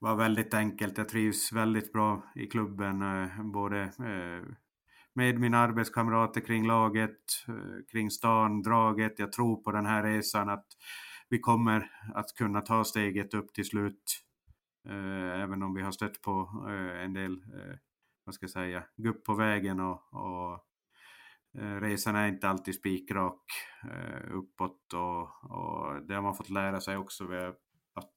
Det 0.00 0.06
var 0.06 0.16
väldigt 0.16 0.54
enkelt. 0.54 0.98
Jag 0.98 1.08
trivs 1.08 1.52
väldigt 1.52 1.92
bra 1.92 2.32
i 2.34 2.46
klubben, 2.46 3.02
eh, 3.02 3.42
både 3.44 3.80
eh, 3.82 4.54
med 5.12 5.40
mina 5.40 5.58
arbetskamrater 5.58 6.40
kring 6.40 6.66
laget, 6.66 7.44
eh, 7.48 7.84
kring 7.92 8.10
stan, 8.10 8.62
draget. 8.62 9.18
Jag 9.18 9.32
tror 9.32 9.62
på 9.62 9.72
den 9.72 9.86
här 9.86 10.02
resan 10.02 10.48
att 10.48 10.66
vi 11.28 11.38
kommer 11.38 11.90
att 12.14 12.34
kunna 12.34 12.60
ta 12.60 12.84
steget 12.84 13.34
upp 13.34 13.54
till 13.54 13.64
slut. 13.64 14.22
Eh, 14.88 15.40
även 15.42 15.62
om 15.62 15.74
vi 15.74 15.82
har 15.82 15.92
stött 15.92 16.22
på 16.22 16.64
eh, 16.68 17.04
en 17.04 17.12
del, 17.12 17.32
eh, 17.32 17.76
vad 18.24 18.34
ska 18.34 18.44
jag 18.44 18.50
säga, 18.50 18.84
gupp 18.96 19.24
på 19.24 19.34
vägen 19.34 19.80
och, 19.80 20.14
och 20.14 20.52
eh, 21.58 21.80
resan 21.80 22.16
är 22.16 22.28
inte 22.28 22.48
alltid 22.48 22.74
spikrak 22.74 23.42
eh, 23.84 24.34
uppåt 24.34 24.92
och, 24.94 25.22
och 25.50 26.06
det 26.06 26.14
har 26.14 26.22
man 26.22 26.34
fått 26.34 26.50
lära 26.50 26.80
sig 26.80 26.96
också 26.96 27.26
att 27.94 28.14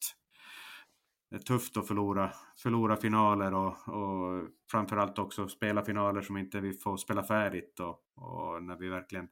det 1.29 1.36
är 1.36 1.39
tufft 1.39 1.77
att 1.77 1.88
förlora, 1.88 2.32
förlora 2.58 2.98
finaler 2.98 3.53
och, 3.53 3.89
och 3.89 4.50
framförallt 4.72 5.20
också 5.20 5.48
spela 5.48 5.86
finaler 5.86 6.22
som 6.22 6.38
inte 6.38 6.60
vi 6.60 6.74
får 6.74 6.98
spela 6.98 7.24
färdigt 7.24 7.79
och, 7.79 8.00
och 8.15 8.63
när 8.63 8.77
vi 8.77 8.89
verkligen 8.89 9.27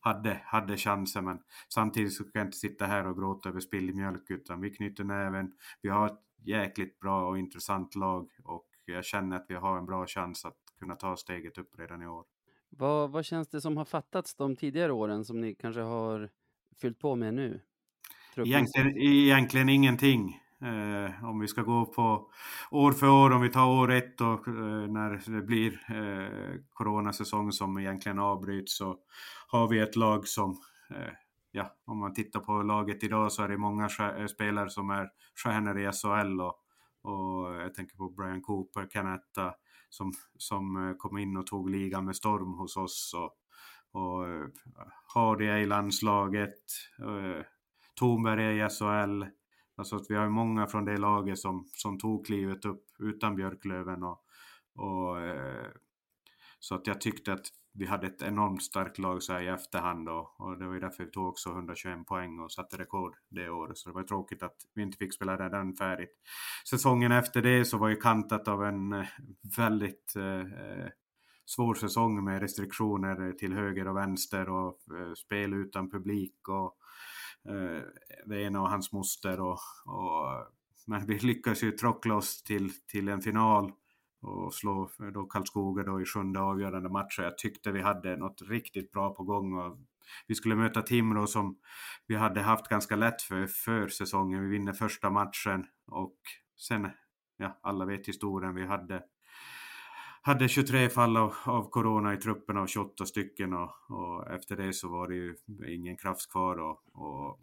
hade, 0.00 0.40
hade 0.44 0.76
chansen. 0.76 1.24
Men 1.24 1.38
samtidigt 1.68 2.14
så 2.14 2.24
kan 2.24 2.30
jag 2.40 2.46
inte 2.46 2.56
sitta 2.56 2.86
här 2.86 3.06
och 3.06 3.16
gråta 3.16 3.48
över 3.48 3.60
spilld 3.60 3.94
mjölk 3.94 4.30
utan 4.30 4.60
vi 4.60 4.70
knyter 4.70 5.04
näven. 5.04 5.52
Vi 5.82 5.88
har 5.88 6.06
ett 6.06 6.20
jäkligt 6.44 7.00
bra 7.00 7.28
och 7.28 7.38
intressant 7.38 7.94
lag 7.94 8.30
och 8.44 8.68
jag 8.84 9.04
känner 9.04 9.36
att 9.36 9.46
vi 9.48 9.54
har 9.54 9.78
en 9.78 9.86
bra 9.86 10.06
chans 10.06 10.44
att 10.44 10.58
kunna 10.78 10.96
ta 10.96 11.16
steget 11.16 11.58
upp 11.58 11.78
redan 11.78 12.02
i 12.02 12.06
år. 12.06 12.24
Vad, 12.68 13.10
vad 13.10 13.24
känns 13.24 13.48
det 13.48 13.60
som 13.60 13.76
har 13.76 13.84
fattats 13.84 14.34
de 14.34 14.56
tidigare 14.56 14.92
åren 14.92 15.24
som 15.24 15.40
ni 15.40 15.54
kanske 15.54 15.80
har 15.80 16.30
fyllt 16.80 16.98
på 16.98 17.14
med 17.14 17.34
nu? 17.34 17.60
Egentligen, 18.36 18.98
egentligen 18.98 19.68
ingenting. 19.68 20.40
Eh, 20.62 21.24
om 21.24 21.40
vi 21.40 21.48
ska 21.48 21.62
gå 21.62 21.86
på 21.86 22.30
år 22.70 22.92
för 22.92 23.08
år, 23.08 23.30
om 23.30 23.40
vi 23.40 23.48
tar 23.48 23.66
år 23.66 23.92
ett 23.92 24.20
och 24.20 24.48
eh, 24.48 24.88
när 24.88 25.32
det 25.32 25.42
blir 25.42 25.72
eh, 25.88 26.60
coronasäsong 26.72 27.52
som 27.52 27.78
egentligen 27.78 28.18
avbryts 28.18 28.76
så 28.76 28.96
har 29.48 29.68
vi 29.68 29.78
ett 29.78 29.96
lag 29.96 30.28
som, 30.28 30.50
eh, 30.90 31.12
ja, 31.50 31.74
om 31.84 31.98
man 31.98 32.14
tittar 32.14 32.40
på 32.40 32.62
laget 32.62 33.04
idag 33.04 33.32
så 33.32 33.42
är 33.42 33.48
det 33.48 33.56
många 33.56 33.88
eh, 34.18 34.26
spelare 34.26 34.70
som 34.70 34.90
är 34.90 35.08
stjärnor 35.44 35.78
i 35.78 35.92
SHL 35.92 36.40
och, 36.40 36.54
och 37.02 37.54
jag 37.54 37.74
tänker 37.74 37.96
på 37.96 38.08
Brian 38.08 38.42
Cooper, 38.42 38.86
Canetta 38.90 39.54
som, 39.88 40.12
som 40.38 40.88
eh, 40.88 40.96
kom 40.96 41.18
in 41.18 41.36
och 41.36 41.46
tog 41.46 41.70
ligan 41.70 42.04
med 42.04 42.16
storm 42.16 42.54
hos 42.54 42.76
oss 42.76 43.14
och, 43.16 43.32
och 44.00 44.26
har 45.06 45.30
Hardy 45.30 45.46
är 45.46 45.58
i 45.58 45.66
landslaget, 45.66 46.54
Thornberg 47.98 48.58
i 48.58 48.68
SHL, 48.68 49.24
Alltså 49.76 49.96
att 49.96 50.10
vi 50.10 50.14
har 50.14 50.28
många 50.28 50.66
från 50.66 50.84
det 50.84 50.96
laget 50.96 51.38
som, 51.38 51.68
som 51.72 51.98
tog 51.98 52.26
klivet 52.26 52.64
upp 52.64 52.84
utan 52.98 53.36
Björklöven. 53.36 54.02
Och, 54.02 54.24
och 54.74 55.20
eh, 55.20 55.70
så 56.58 56.74
att 56.74 56.86
jag 56.86 57.00
tyckte 57.00 57.32
att 57.32 57.46
vi 57.72 57.86
hade 57.86 58.06
ett 58.06 58.22
enormt 58.22 58.62
starkt 58.62 58.98
lag 58.98 59.22
så 59.22 59.32
här 59.32 59.42
i 59.42 59.48
efterhand 59.48 60.08
och, 60.08 60.40
och 60.40 60.58
det 60.58 60.66
var 60.66 60.74
ju 60.74 60.80
därför 60.80 61.04
vi 61.04 61.10
tog 61.10 61.26
också 61.26 61.50
121 61.50 62.06
poäng 62.06 62.38
och 62.38 62.52
satte 62.52 62.76
rekord 62.76 63.16
det 63.28 63.50
året. 63.50 63.78
Så 63.78 63.88
det 63.88 63.94
var 63.94 64.02
tråkigt 64.02 64.42
att 64.42 64.56
vi 64.74 64.82
inte 64.82 64.98
fick 64.98 65.14
spela 65.14 65.48
den 65.48 65.74
färdigt. 65.74 66.10
Säsongen 66.70 67.12
efter 67.12 67.42
det 67.42 67.64
så 67.64 67.78
var 67.78 67.88
ju 67.88 67.96
kantat 67.96 68.48
av 68.48 68.64
en 68.64 68.92
eh, 68.92 69.06
väldigt 69.56 70.16
eh, 70.16 70.88
svår 71.46 71.74
säsong 71.74 72.24
med 72.24 72.40
restriktioner 72.40 73.32
till 73.32 73.54
höger 73.54 73.88
och 73.88 73.96
vänster 73.96 74.48
och 74.48 74.78
eh, 75.00 75.14
spel 75.14 75.54
utan 75.54 75.90
publik 75.90 76.48
och 76.48 76.78
eh, 77.48 77.82
det 78.26 78.42
ena 78.42 78.62
och 78.62 78.70
hans 78.70 78.92
moster. 78.92 79.40
Och, 79.40 79.58
och, 79.86 80.46
men 80.86 81.06
vi 81.06 81.18
lyckades 81.18 81.62
ju 81.62 81.70
trockla 81.70 82.14
oss 82.14 82.42
till, 82.42 82.70
till 82.86 83.08
en 83.08 83.20
final 83.20 83.72
och 84.22 84.54
slå 84.54 84.90
då 85.14 85.26
Karlskoga 85.26 85.82
då 85.82 86.00
i 86.00 86.04
sjunde 86.04 86.40
avgörande 86.40 86.88
matchen. 86.88 87.24
Jag 87.24 87.38
tyckte 87.38 87.72
vi 87.72 87.82
hade 87.82 88.16
något 88.16 88.42
riktigt 88.42 88.92
bra 88.92 89.14
på 89.14 89.24
gång. 89.24 89.58
Och 89.58 89.78
vi 90.26 90.34
skulle 90.34 90.54
möta 90.56 90.82
Timrå 90.82 91.26
som 91.26 91.58
vi 92.06 92.14
hade 92.14 92.40
haft 92.40 92.68
ganska 92.68 92.96
lätt 92.96 93.22
för 93.22 93.46
för 93.46 93.88
säsongen. 93.88 94.42
Vi 94.42 94.48
vinner 94.48 94.72
första 94.72 95.10
matchen 95.10 95.66
och 95.86 96.16
sen, 96.68 96.90
ja, 97.36 97.58
alla 97.62 97.84
vet 97.84 98.08
historien. 98.08 98.54
Vi 98.54 98.66
hade 98.66 99.02
hade 100.26 100.48
23 100.48 100.88
fall 100.88 101.16
av, 101.16 101.34
av 101.44 101.70
corona 101.70 102.14
i 102.14 102.16
truppen 102.16 102.56
av 102.56 102.66
28 102.66 103.06
stycken 103.06 103.52
och, 103.52 103.70
och, 103.88 104.30
efter 104.30 104.56
det 104.56 104.72
så 104.72 104.88
var 104.88 105.08
det 105.08 105.14
ju 105.14 105.36
ingen 105.68 105.96
kraft 105.96 106.30
kvar 106.30 106.56
och, 106.56 106.80
och 106.92 107.40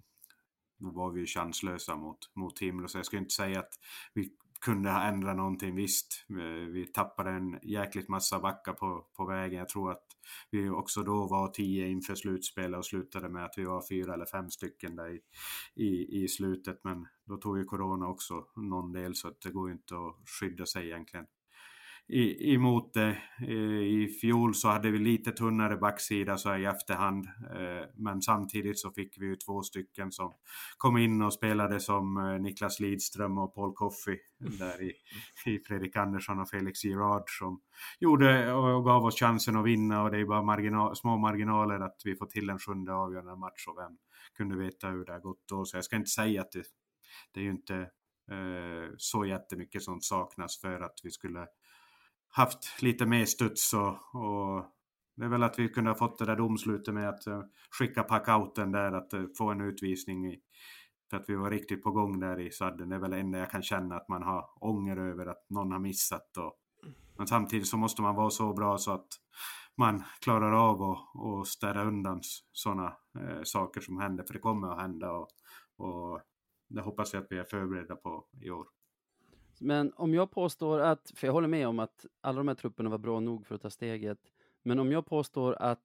då 0.79 0.89
var 0.89 1.11
vi 1.11 1.19
ju 1.19 1.25
chanslösa 1.25 1.95
mot, 1.95 2.17
mot 2.35 2.55
Timrå. 2.55 2.87
Så 2.87 2.97
jag 2.97 3.05
skulle 3.05 3.21
inte 3.21 3.33
säga 3.33 3.59
att 3.59 3.73
vi 4.13 4.29
kunde 4.61 4.89
ha 4.89 5.03
ändrat 5.03 5.35
någonting. 5.35 5.75
Visst, 5.75 6.25
eh, 6.29 6.67
vi 6.67 6.85
tappade 6.85 7.29
en 7.29 7.59
jäkligt 7.63 8.09
massa 8.09 8.39
backar 8.39 8.73
på, 8.73 9.05
på 9.17 9.25
vägen. 9.25 9.59
Jag 9.59 9.69
tror 9.69 9.91
att 9.91 10.05
vi 10.51 10.69
också 10.69 11.03
då 11.03 11.27
var 11.27 11.47
tio 11.47 11.87
inför 11.87 12.15
slutspelet 12.15 12.77
och 12.77 12.85
slutade 12.85 13.29
med 13.29 13.45
att 13.45 13.53
vi 13.57 13.63
var 13.63 13.83
fyra 13.89 14.13
eller 14.13 14.25
fem 14.25 14.49
stycken 14.49 14.95
där 14.95 15.09
i, 15.09 15.21
i, 15.75 16.23
i 16.23 16.27
slutet. 16.27 16.83
Men 16.83 17.07
då 17.25 17.37
tog 17.37 17.57
ju 17.57 17.65
corona 17.65 18.07
också 18.07 18.45
någon 18.55 18.91
del 18.91 19.15
så 19.15 19.27
att 19.27 19.41
det 19.41 19.51
går 19.51 19.69
ju 19.69 19.73
inte 19.73 19.95
att 19.95 20.29
skydda 20.39 20.65
sig 20.65 20.85
egentligen 20.85 21.25
i, 22.11 22.53
emot 22.53 22.93
det. 22.93 23.17
I 23.85 24.07
fjol 24.07 24.55
så 24.55 24.67
hade 24.67 24.91
vi 24.91 24.97
lite 24.97 25.31
tunnare 25.31 25.77
backsida 25.77 26.37
så 26.37 26.55
i 26.55 26.65
efterhand. 26.65 27.25
Eh, 27.25 27.87
men 27.95 28.21
samtidigt 28.21 28.79
så 28.79 28.91
fick 28.91 29.21
vi 29.21 29.25
ju 29.25 29.35
två 29.35 29.61
stycken 29.61 30.11
som 30.11 30.33
kom 30.77 30.97
in 30.97 31.21
och 31.21 31.33
spelade 31.33 31.79
som 31.79 32.17
eh, 32.17 32.41
Niklas 32.41 32.79
Lidström 32.79 33.37
och 33.37 33.55
Paul 33.55 33.73
Coffey 33.73 34.17
där 34.39 34.81
i, 34.81 34.93
i 35.45 35.59
Fredrik 35.59 35.95
Andersson 35.95 36.39
och 36.39 36.49
Felix 36.49 36.83
Girard 36.83 37.23
som 37.27 37.61
gjorde 37.99 38.53
och 38.53 38.85
gav 38.85 39.05
oss 39.05 39.19
chansen 39.19 39.55
att 39.55 39.65
vinna 39.65 40.03
och 40.03 40.11
det 40.11 40.17
är 40.17 40.25
bara 40.25 40.43
marginal, 40.43 40.95
små 40.95 41.17
marginaler 41.17 41.79
att 41.79 42.01
vi 42.05 42.15
får 42.15 42.25
till 42.25 42.49
en 42.49 42.59
sjunde 42.59 42.93
avgörande 42.93 43.35
match 43.35 43.67
och 43.67 43.77
vem 43.77 43.97
kunde 44.37 44.57
veta 44.57 44.87
hur 44.87 45.05
det 45.05 45.11
har 45.11 45.19
gått 45.19 45.43
då. 45.49 45.65
Så 45.65 45.77
jag 45.77 45.83
ska 45.83 45.95
inte 45.95 46.09
säga 46.09 46.41
att 46.41 46.51
det, 46.51 46.63
det 47.33 47.39
är 47.39 47.43
ju 47.43 47.51
inte 47.51 47.75
eh, 48.31 48.93
så 48.97 49.25
jättemycket 49.25 49.83
som 49.83 50.01
saknas 50.01 50.61
för 50.61 50.81
att 50.81 50.99
vi 51.03 51.11
skulle 51.11 51.47
haft 52.31 52.81
lite 52.81 53.05
mer 53.05 53.25
studs 53.25 53.73
och, 53.73 53.89
och 54.15 54.65
det 55.15 55.25
är 55.25 55.29
väl 55.29 55.43
att 55.43 55.59
vi 55.59 55.69
kunde 55.69 55.89
ha 55.89 55.95
fått 55.95 56.19
det 56.19 56.25
där 56.25 56.35
domslutet 56.35 56.93
med 56.93 57.09
att 57.09 57.27
eh, 57.27 57.41
skicka 57.79 58.03
packouten 58.03 58.71
där, 58.71 58.91
att 58.91 59.13
eh, 59.13 59.23
få 59.37 59.51
en 59.51 59.61
utvisning 59.61 60.27
i, 60.27 60.39
för 61.09 61.17
att 61.17 61.29
vi 61.29 61.35
var 61.35 61.49
riktigt 61.49 61.83
på 61.83 61.91
gång 61.91 62.19
där 62.19 62.39
i 62.39 62.51
sadden. 62.51 62.89
Det 62.89 62.95
är 62.95 62.99
väl 62.99 63.11
det 63.11 63.17
enda 63.17 63.39
jag 63.39 63.51
kan 63.51 63.63
känna 63.63 63.95
att 63.95 64.07
man 64.07 64.23
har 64.23 64.49
ånger 64.55 64.97
över 64.97 65.25
att 65.25 65.49
någon 65.49 65.71
har 65.71 65.79
missat. 65.79 66.37
Och, 66.37 66.53
men 67.17 67.27
samtidigt 67.27 67.67
så 67.67 67.77
måste 67.77 68.01
man 68.01 68.15
vara 68.15 68.29
så 68.29 68.53
bra 68.53 68.77
så 68.77 68.91
att 68.91 69.07
man 69.77 70.03
klarar 70.21 70.51
av 70.51 70.81
att 70.81 71.47
städa 71.47 71.83
undan 71.83 72.21
sådana 72.51 72.97
eh, 73.19 73.43
saker 73.43 73.81
som 73.81 73.97
händer, 73.97 74.23
för 74.23 74.33
det 74.33 74.39
kommer 74.39 74.71
att 74.71 74.81
hända 74.81 75.11
och, 75.11 75.27
och 75.77 76.21
det 76.69 76.81
hoppas 76.81 77.13
jag 77.13 77.23
att 77.23 77.31
vi 77.31 77.37
är 77.37 77.43
förberedda 77.43 77.95
på 77.95 78.25
i 78.41 78.49
år. 78.49 78.67
Men 79.63 79.93
om 79.95 80.13
jag 80.13 80.31
påstår 80.31 80.79
att, 80.79 81.11
för 81.15 81.27
jag 81.27 81.33
håller 81.33 81.47
med 81.47 81.67
om 81.67 81.79
att 81.79 82.05
alla 82.21 82.37
de 82.37 82.47
här 82.47 82.55
trupperna 82.55 82.89
var 82.89 82.97
bra 82.97 83.19
nog 83.19 83.47
för 83.47 83.55
att 83.55 83.61
ta 83.61 83.69
steget, 83.69 84.19
men 84.63 84.79
om 84.79 84.91
jag 84.91 85.05
påstår 85.05 85.55
att 85.59 85.79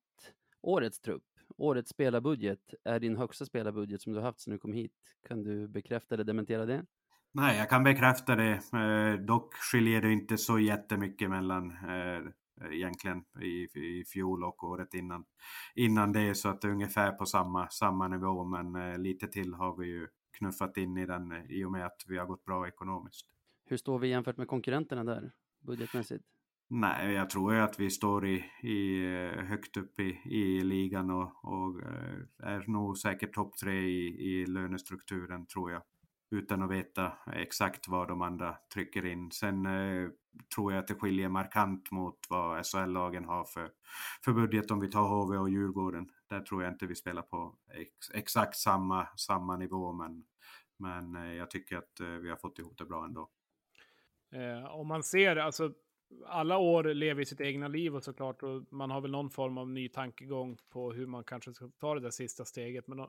årets 0.62 1.00
trupp, 1.00 1.24
årets 1.56 1.90
spelarbudget, 1.90 2.74
är 2.84 3.00
din 3.00 3.16
högsta 3.16 3.44
spelarbudget 3.44 4.02
som 4.02 4.12
du 4.12 4.18
har 4.18 4.26
haft 4.26 4.40
sedan 4.40 4.52
du 4.52 4.58
kom 4.58 4.72
hit, 4.72 4.92
kan 5.28 5.42
du 5.42 5.68
bekräfta 5.68 6.14
eller 6.14 6.24
dementera 6.24 6.66
det? 6.66 6.84
Nej, 7.32 7.58
jag 7.58 7.70
kan 7.70 7.84
bekräfta 7.84 8.36
det. 8.36 8.60
Eh, 8.72 9.24
dock 9.24 9.54
skiljer 9.54 10.02
det 10.02 10.12
inte 10.12 10.38
så 10.38 10.58
jättemycket 10.58 11.30
mellan 11.30 11.70
eh, 11.70 12.22
egentligen 12.72 13.24
i, 13.40 13.68
i 13.74 14.04
fjol 14.12 14.44
och 14.44 14.64
året 14.64 14.94
innan, 14.94 15.24
innan 15.74 16.12
det, 16.12 16.34
så 16.34 16.48
att 16.48 16.60
det 16.60 16.68
är 16.68 16.72
ungefär 16.72 17.12
på 17.12 17.26
samma, 17.26 17.68
samma 17.68 18.08
nivå, 18.08 18.44
men 18.44 18.76
eh, 18.76 18.98
lite 18.98 19.26
till 19.26 19.54
har 19.54 19.76
vi 19.76 19.86
ju 19.86 20.08
knuffat 20.38 20.76
in 20.76 20.96
i 20.96 21.06
den 21.06 21.50
i 21.50 21.64
och 21.64 21.72
med 21.72 21.86
att 21.86 22.04
vi 22.08 22.18
har 22.18 22.26
gått 22.26 22.44
bra 22.44 22.68
ekonomiskt. 22.68 23.35
Hur 23.66 23.76
står 23.76 23.98
vi 23.98 24.08
jämfört 24.08 24.36
med 24.36 24.48
konkurrenterna 24.48 25.04
där, 25.04 25.32
budgetmässigt? 25.60 26.24
Nej, 26.68 27.12
jag 27.12 27.30
tror 27.30 27.54
ju 27.54 27.60
att 27.60 27.80
vi 27.80 27.90
står 27.90 28.26
i, 28.26 28.44
i, 28.62 29.04
eh, 29.14 29.44
högt 29.44 29.76
upp 29.76 30.00
i, 30.00 30.20
i 30.24 30.60
ligan 30.60 31.10
och, 31.10 31.44
och 31.44 31.82
eh, 31.82 32.18
är 32.38 32.70
nog 32.70 32.98
säkert 32.98 33.34
topp 33.34 33.56
tre 33.56 33.72
i, 33.80 34.06
i 34.06 34.46
lönestrukturen 34.46 35.46
tror 35.46 35.70
jag. 35.72 35.82
utan 36.30 36.62
att 36.62 36.70
veta 36.70 37.12
exakt 37.32 37.88
vad 37.88 38.08
de 38.08 38.22
andra 38.22 38.56
trycker 38.74 39.06
in. 39.06 39.30
Sen 39.30 39.66
eh, 39.66 40.08
tror 40.54 40.72
jag 40.72 40.80
att 40.80 40.88
det 40.88 40.94
skiljer 40.94 41.28
markant 41.28 41.90
mot 41.90 42.18
vad 42.28 42.66
SHL-lagen 42.66 43.24
har 43.24 43.44
för, 43.44 43.70
för 44.24 44.32
budget 44.32 44.70
om 44.70 44.80
vi 44.80 44.90
tar 44.90 45.08
HV 45.08 45.36
och 45.38 45.50
Djurgården. 45.50 46.08
Där 46.28 46.40
tror 46.40 46.62
jag 46.62 46.72
inte 46.72 46.86
vi 46.86 46.94
spelar 46.94 47.22
på 47.22 47.56
ex, 47.74 48.10
exakt 48.14 48.56
samma, 48.56 49.06
samma 49.16 49.56
nivå, 49.56 49.92
men, 49.92 50.24
men 50.78 51.16
eh, 51.16 51.34
jag 51.34 51.50
tycker 51.50 51.76
att 51.76 52.00
eh, 52.00 52.06
vi 52.06 52.30
har 52.30 52.36
fått 52.36 52.58
ihop 52.58 52.78
det 52.78 52.84
bra 52.84 53.04
ändå. 53.04 53.30
Eh, 54.32 54.74
om 54.74 54.86
man 54.86 55.02
ser, 55.02 55.36
alltså 55.36 55.72
alla 56.26 56.58
år 56.58 56.84
lever 56.84 57.24
sitt 57.24 57.40
egna 57.40 57.68
liv 57.68 57.96
och 57.96 58.04
såklart, 58.04 58.42
och 58.42 58.72
man 58.72 58.90
har 58.90 59.00
väl 59.00 59.10
någon 59.10 59.30
form 59.30 59.58
av 59.58 59.68
ny 59.68 59.88
tankegång 59.88 60.56
på 60.68 60.92
hur 60.92 61.06
man 61.06 61.24
kanske 61.24 61.54
ska 61.54 61.70
ta 61.78 61.94
det 61.94 62.00
där 62.00 62.10
sista 62.10 62.44
steget. 62.44 62.86
Men 62.86 63.06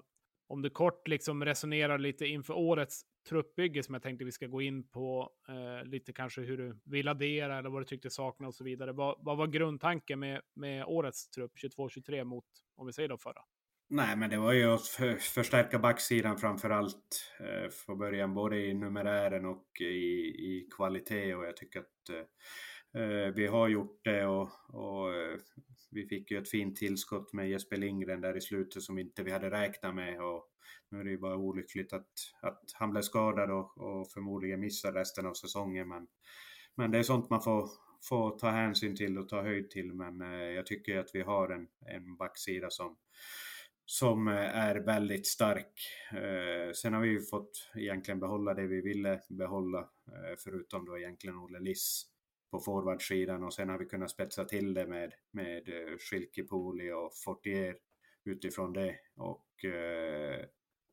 om 0.47 0.61
du 0.61 0.69
kort 0.69 1.07
liksom 1.07 1.45
resonerar 1.45 1.97
lite 1.97 2.25
inför 2.25 2.53
årets 2.53 3.01
truppbygge 3.29 3.83
som 3.83 3.93
jag 3.93 4.03
tänkte 4.03 4.25
vi 4.25 4.31
ska 4.31 4.47
gå 4.47 4.61
in 4.61 4.87
på, 4.87 5.31
eh, 5.47 5.85
lite 5.85 6.13
kanske 6.13 6.41
hur 6.41 6.57
du 6.57 6.79
vill 6.83 7.07
addera 7.07 7.57
eller 7.57 7.69
vad 7.69 7.81
du 7.81 7.85
tyckte 7.85 8.09
saknades 8.09 8.53
och 8.53 8.57
så 8.57 8.63
vidare. 8.63 8.91
Vad, 8.91 9.15
vad 9.19 9.37
var 9.37 9.47
grundtanken 9.47 10.19
med, 10.19 10.41
med 10.53 10.85
årets 10.85 11.29
trupp 11.29 11.51
22-23 11.55 12.23
mot, 12.23 12.45
om 12.75 12.85
vi 12.85 12.93
säger 12.93 13.09
då 13.09 13.17
förra? 13.17 13.41
Nej, 13.89 14.17
men 14.17 14.29
det 14.29 14.37
var 14.37 14.53
ju 14.53 14.73
att 14.73 14.87
förstärka 15.19 15.79
backsidan 15.79 16.37
framför 16.37 16.69
allt 16.69 17.31
eh, 17.39 17.69
från 17.69 17.97
början, 17.97 18.33
både 18.33 18.57
i 18.57 18.73
numerären 18.73 19.45
och 19.45 19.81
i, 19.81 19.85
i 20.27 20.69
kvalitet 20.75 21.35
och 21.35 21.45
jag 21.45 21.57
tycker 21.57 21.79
att 21.79 22.09
eh, 22.09 23.01
eh, 23.01 23.33
vi 23.35 23.47
har 23.47 23.67
gjort 23.67 23.99
det 24.03 24.25
och, 24.25 24.49
och 24.69 25.13
eh, 25.13 25.37
vi 25.91 26.07
fick 26.07 26.31
ju 26.31 26.37
ett 26.37 26.49
fint 26.49 26.75
tillskott 26.75 27.33
med 27.33 27.49
Jesper 27.49 27.77
Lindgren 27.77 28.21
där 28.21 28.37
i 28.37 28.41
slutet 28.41 28.83
som 28.83 28.99
inte 28.99 29.23
vi 29.23 29.31
hade 29.31 29.51
räknat 29.51 29.95
med. 29.95 30.21
Och 30.21 30.45
nu 30.89 30.99
är 30.99 31.03
det 31.03 31.09
ju 31.11 31.17
bara 31.17 31.37
olyckligt 31.37 31.93
att, 31.93 32.11
att 32.41 32.61
han 32.73 32.91
blev 32.91 33.01
skadad 33.01 33.51
och, 33.51 33.77
och 33.77 34.11
förmodligen 34.11 34.59
missar 34.59 34.91
resten 34.91 35.25
av 35.25 35.33
säsongen. 35.33 35.87
Men, 35.87 36.07
men 36.75 36.91
det 36.91 36.97
är 36.97 37.03
sånt 37.03 37.29
man 37.29 37.41
får, 37.41 37.69
får 38.09 38.39
ta 38.39 38.49
hänsyn 38.49 38.95
till 38.95 39.17
och 39.17 39.29
ta 39.29 39.41
höjd 39.41 39.69
till. 39.69 39.93
Men 39.93 40.21
eh, 40.21 40.49
jag 40.49 40.65
tycker 40.65 40.97
att 40.97 41.09
vi 41.13 41.21
har 41.21 41.49
en, 41.49 41.67
en 41.95 42.15
backsida 42.15 42.69
som, 42.69 42.97
som 43.89 44.27
eh, 44.27 44.57
är 44.57 44.75
väldigt 44.75 45.27
stark. 45.27 45.71
Eh, 46.11 46.73
sen 46.73 46.93
har 46.93 47.01
vi 47.01 47.07
ju 47.07 47.21
fått 47.21 47.71
egentligen 47.75 48.19
behålla 48.19 48.53
det 48.53 48.67
vi 48.67 48.81
ville 48.81 49.21
behålla, 49.29 49.79
eh, 49.79 50.35
förutom 50.43 50.85
då 50.85 50.97
egentligen 50.97 51.37
Olle 51.37 51.59
Liss 51.59 52.05
på 52.51 52.59
forwardsidan. 52.59 53.43
Och 53.43 53.53
sen 53.53 53.69
har 53.69 53.77
vi 53.77 53.85
kunnat 53.85 54.11
spetsa 54.11 54.45
till 54.45 54.73
det 54.73 54.87
med, 54.87 55.13
med 55.31 55.69
eh, 55.69 55.97
Schilkepoli 55.97 56.91
och 56.91 57.11
Fortier 57.25 57.75
utifrån 58.25 58.73
det. 58.73 58.95
Och, 59.15 59.43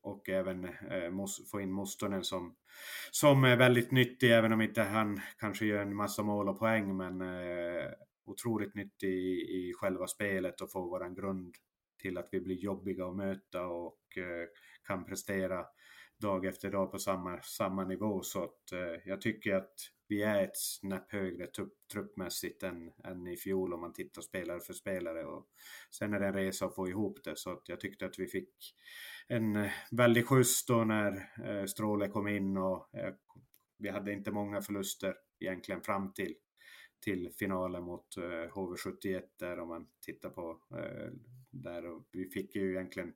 och 0.01 0.29
även 0.29 0.67
få 1.51 1.61
in 1.61 1.75
Mustonen 1.75 2.23
som, 2.23 2.55
som 3.11 3.43
är 3.43 3.57
väldigt 3.57 3.91
nyttig 3.91 4.31
även 4.31 4.53
om 4.53 4.61
inte 4.61 4.81
han 4.81 5.21
kanske 5.37 5.65
gör 5.65 5.81
en 5.81 5.95
massa 5.95 6.23
mål 6.23 6.49
och 6.49 6.59
poäng. 6.59 6.97
Men 6.97 7.21
otroligt 8.25 8.75
nyttig 8.75 9.09
i, 9.09 9.31
i 9.31 9.73
själva 9.73 10.07
spelet 10.07 10.61
och 10.61 10.71
få 10.71 10.81
våran 10.81 11.15
grund 11.15 11.55
till 12.05 12.17
att 12.17 12.29
vi 12.31 12.41
blir 12.41 12.55
jobbiga 12.55 13.05
att 13.05 13.15
möta 13.15 13.65
och 13.65 14.17
eh, 14.17 14.47
kan 14.87 15.05
prestera 15.05 15.65
dag 16.21 16.45
efter 16.45 16.71
dag 16.71 16.91
på 16.91 16.99
samma, 16.99 17.41
samma 17.41 17.85
nivå. 17.85 18.21
Så 18.23 18.43
att, 18.43 18.71
eh, 18.71 19.01
jag 19.05 19.21
tycker 19.21 19.55
att 19.55 19.73
vi 20.07 20.23
är 20.23 20.43
ett 20.43 20.57
snäpp 20.57 21.11
högre 21.11 21.47
trupp, 21.47 21.73
truppmässigt 21.93 22.63
än, 22.63 22.91
än 23.03 23.27
i 23.27 23.37
fjol 23.37 23.73
om 23.73 23.81
man 23.81 23.93
tittar 23.93 24.21
spelare 24.21 24.59
för 24.59 24.73
spelare. 24.73 25.25
Och 25.25 25.47
sen 25.91 26.13
är 26.13 26.19
det 26.19 26.27
en 26.27 26.33
resa 26.33 26.65
att 26.65 26.75
få 26.75 26.89
ihop 26.89 27.23
det 27.23 27.37
så 27.37 27.51
att 27.51 27.69
jag 27.69 27.79
tyckte 27.79 28.05
att 28.05 28.19
vi 28.19 28.27
fick 28.27 28.75
en 29.27 29.55
eh, 29.55 29.71
väldig 29.91 30.27
skjuts 30.27 30.65
då 30.65 30.83
när 30.83 31.29
eh, 31.45 31.65
Stråle 31.65 32.07
kom 32.07 32.27
in 32.27 32.57
och 32.57 32.95
eh, 32.95 33.13
vi 33.77 33.89
hade 33.89 34.13
inte 34.13 34.31
många 34.31 34.61
förluster 34.61 35.15
egentligen 35.39 35.81
fram 35.81 36.13
till 36.13 36.35
till 37.05 37.31
finalen 37.39 37.83
mot 37.83 38.17
eh, 38.17 38.23
HV71 38.23 39.21
där 39.39 39.59
om 39.59 39.67
man 39.67 39.87
tittar 40.05 40.29
på 40.29 40.59
eh, 40.71 41.11
där 41.51 41.85
och 41.85 42.03
vi 42.11 42.29
fick 42.29 42.55
ju 42.55 42.71
egentligen 42.71 43.13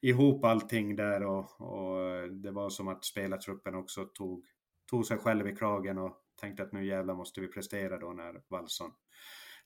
ihop 0.00 0.44
allting 0.44 0.96
där 0.96 1.22
och, 1.22 1.60
och 1.60 2.00
eh, 2.02 2.24
det 2.24 2.50
var 2.50 2.70
som 2.70 2.88
att 2.88 3.04
spelartruppen 3.04 3.74
också 3.74 4.04
tog, 4.04 4.44
tog 4.90 5.06
sig 5.06 5.18
själv 5.18 5.48
i 5.48 5.56
kragen 5.56 5.98
och 5.98 6.22
tänkte 6.40 6.62
att 6.62 6.72
nu 6.72 6.86
jävlar 6.86 7.14
måste 7.14 7.40
vi 7.40 7.48
prestera 7.48 7.98
då 7.98 8.12
när 8.12 8.42
Wallson 8.48 8.92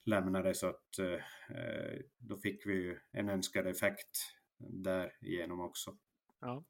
lämnade 0.03 0.53
så 0.53 0.67
att 0.67 0.99
eh, 0.99 1.57
eh 1.57 1.99
då 2.17 2.37
fick 2.37 2.65
vi 2.65 2.73
ju 2.73 2.99
en 3.11 3.29
önskad 3.29 3.67
effekt 3.67 4.35
där 4.57 5.11
igenom 5.21 5.61
också. 5.61 5.97
Ja. 6.39 6.63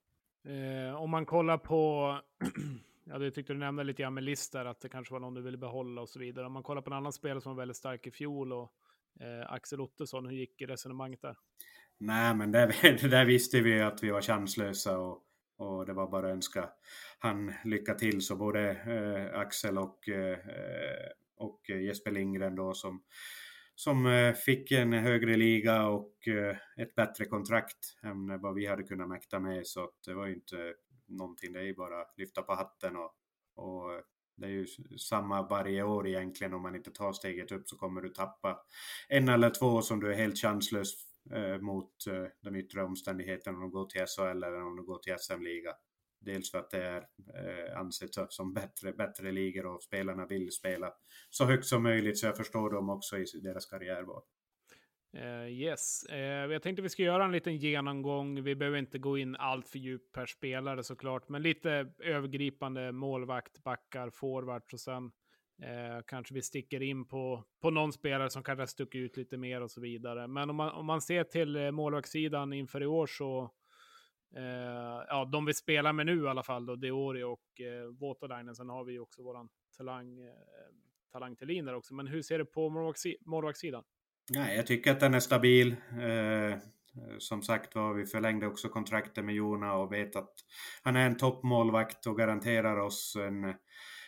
Eh, 0.51 0.95
om 0.95 1.09
man 1.09 1.25
kollar 1.25 1.57
på 1.57 2.19
Ja, 3.03 3.17
det 3.17 3.31
tyckte 3.31 3.53
du 3.53 3.59
nämnde 3.59 3.83
lite 3.83 4.01
grann 4.01 4.13
med 4.13 4.23
Lister, 4.23 4.65
att 4.65 4.79
det 4.79 4.89
kanske 4.89 5.13
var 5.13 5.19
någon 5.19 5.33
du 5.33 5.41
ville 5.41 5.57
behålla 5.57 6.01
och 6.01 6.09
så 6.09 6.19
vidare. 6.19 6.45
Om 6.45 6.53
man 6.53 6.63
kollar 6.63 6.81
på 6.81 6.89
en 6.89 6.97
annan 6.97 7.13
spelare 7.13 7.41
som 7.41 7.55
var 7.55 7.61
väldigt 7.61 7.77
stark 7.77 8.07
i 8.07 8.11
fjol 8.11 8.53
och 8.53 8.73
eh, 9.19 9.51
Axel 9.51 9.81
Ottosson, 9.81 10.25
hur 10.25 10.35
gick 10.35 10.61
resonemanget 10.61 11.21
där? 11.21 11.35
Nej, 11.97 12.35
men 12.35 12.51
där, 12.51 12.67
där 13.09 13.25
visste 13.25 13.61
vi 13.61 13.81
att 13.81 14.03
vi 14.03 14.09
var 14.09 14.21
chanslösa 14.21 14.97
och, 14.97 15.23
och 15.57 15.85
det 15.85 15.93
var 15.93 16.07
bara 16.11 16.27
att 16.27 16.33
önska 16.33 16.69
han 17.19 17.53
lycka 17.63 17.93
till. 17.93 18.21
Så 18.21 18.35
både 18.35 18.69
eh, 18.71 19.39
Axel 19.39 19.77
och, 19.77 20.09
eh, 20.09 20.37
och 21.37 21.69
Jesper 21.69 22.11
Lindgren 22.11 22.55
då 22.55 22.73
som, 22.73 23.01
som 23.75 24.05
eh, 24.05 24.33
fick 24.33 24.71
en 24.71 24.93
högre 24.93 25.37
liga 25.37 25.87
och 25.87 26.27
eh, 26.27 26.55
ett 26.77 26.95
bättre 26.95 27.25
kontrakt 27.25 27.97
än 28.03 28.41
vad 28.41 28.55
vi 28.55 28.65
hade 28.65 28.83
kunnat 28.83 29.09
mäkta 29.09 29.39
med. 29.39 29.67
Så 29.67 29.89
det 30.05 30.13
var 30.13 30.27
ju 30.27 30.33
inte 30.33 30.73
någonting. 31.17 31.53
Det 31.53 31.59
är 31.59 31.63
ju 31.63 31.75
bara 31.75 32.05
lyfta 32.17 32.41
på 32.41 32.53
hatten 32.53 32.95
och, 32.95 33.15
och 33.55 34.03
det 34.35 34.47
är 34.47 34.51
ju 34.51 34.67
samma 34.97 35.47
varje 35.47 35.83
år 35.83 36.07
egentligen. 36.07 36.53
Om 36.53 36.61
man 36.61 36.75
inte 36.75 36.91
tar 36.91 37.13
steget 37.13 37.51
upp 37.51 37.69
så 37.69 37.77
kommer 37.77 38.01
du 38.01 38.09
tappa 38.09 38.59
en 39.07 39.29
eller 39.29 39.49
två 39.49 39.81
som 39.81 39.99
du 39.99 40.11
är 40.11 40.17
helt 40.17 40.37
chanslös 40.37 40.93
eh, 41.33 41.57
mot 41.57 42.07
eh, 42.07 42.25
de 42.41 42.55
yttre 42.55 42.83
omständigheterna 42.83 43.57
om 43.57 43.63
du 43.63 43.69
går 43.69 43.85
till 43.85 44.05
SHL 44.05 44.43
eller 44.43 44.65
om 44.65 44.75
du 44.75 44.83
går 44.83 44.97
till 44.97 45.15
SM-liga. 45.19 45.73
Dels 46.19 46.51
för 46.51 46.57
att 46.57 46.69
det 46.69 46.83
är 46.83 46.97
eh, 46.97 47.79
ansett 47.79 48.09
som 48.29 48.53
bättre, 48.53 48.93
bättre 48.93 49.31
ligor 49.31 49.65
och 49.65 49.83
spelarna 49.83 50.25
vill 50.25 50.51
spela 50.51 50.93
så 51.29 51.45
högt 51.45 51.65
som 51.65 51.83
möjligt. 51.83 52.19
Så 52.19 52.25
jag 52.25 52.37
förstår 52.37 52.69
dem 52.69 52.89
också 52.89 53.17
i 53.17 53.25
deras 53.43 53.65
karriärval. 53.65 54.21
Uh, 55.17 55.49
yes, 55.49 56.05
uh, 56.11 56.17
jag 56.17 56.61
tänkte 56.61 56.81
vi 56.81 56.89
ska 56.89 57.03
göra 57.03 57.25
en 57.25 57.31
liten 57.31 57.57
genomgång. 57.57 58.43
Vi 58.43 58.55
behöver 58.55 58.77
inte 58.77 58.99
gå 58.99 59.17
in 59.17 59.35
allt 59.35 59.67
för 59.67 59.79
djupt 59.79 60.11
per 60.11 60.25
spelare 60.25 60.83
såklart, 60.83 61.29
men 61.29 61.41
lite 61.41 61.93
övergripande 61.99 62.91
målvakt, 62.91 63.63
backar, 63.63 64.09
forwards 64.09 64.73
och 64.73 64.79
sen 64.79 65.03
uh, 65.03 66.01
kanske 66.07 66.33
vi 66.33 66.41
sticker 66.41 66.81
in 66.81 67.07
på, 67.07 67.43
på 67.61 67.69
någon 67.69 67.93
spelare 67.93 68.29
som 68.29 68.43
kanske 68.43 68.67
stuckit 68.67 69.01
ut 69.01 69.17
lite 69.17 69.37
mer 69.37 69.61
och 69.61 69.71
så 69.71 69.81
vidare. 69.81 70.27
Men 70.27 70.49
om 70.49 70.55
man, 70.55 70.71
om 70.71 70.85
man 70.85 71.01
ser 71.01 71.23
till 71.23 71.71
målvaktssidan 71.71 72.53
inför 72.53 72.83
i 72.83 72.87
år 72.87 73.07
så 73.07 73.51
ja, 75.07 75.29
de 75.31 75.45
vi 75.45 75.53
spelar 75.53 75.93
med 75.93 76.05
nu 76.05 76.23
i 76.23 76.27
alla 76.27 76.43
fall 76.43 76.65
då, 76.65 76.75
Deori 76.75 77.23
och 77.23 77.45
uh, 77.61 77.97
Voutalainen. 77.99 78.55
Sen 78.55 78.69
har 78.69 78.83
vi 78.83 78.99
också 78.99 79.23
våran 79.23 79.49
talang, 79.77 80.19
uh, 80.19 80.33
talang 81.11 81.35
till 81.35 81.65
där 81.65 81.75
också. 81.75 81.93
Men 81.93 82.07
hur 82.07 82.21
ser 82.21 82.39
du 82.39 82.45
på 82.45 82.69
målvaktssidan? 83.25 83.83
Nej, 84.29 84.55
jag 84.55 84.67
tycker 84.67 84.91
att 84.91 84.99
den 84.99 85.13
är 85.13 85.19
stabil. 85.19 85.75
Eh, 86.01 86.57
som 87.19 87.41
sagt 87.41 87.75
var, 87.75 87.93
vi 87.93 88.05
förlängde 88.05 88.47
också 88.47 88.69
kontraktet 88.69 89.25
med 89.25 89.35
Jona 89.35 89.73
och 89.73 89.93
vet 89.93 90.15
att 90.15 90.33
han 90.83 90.95
är 90.95 91.05
en 91.05 91.17
toppmålvakt 91.17 92.07
och 92.07 92.17
garanterar 92.17 92.77
oss 92.77 93.17
en, 93.19 93.53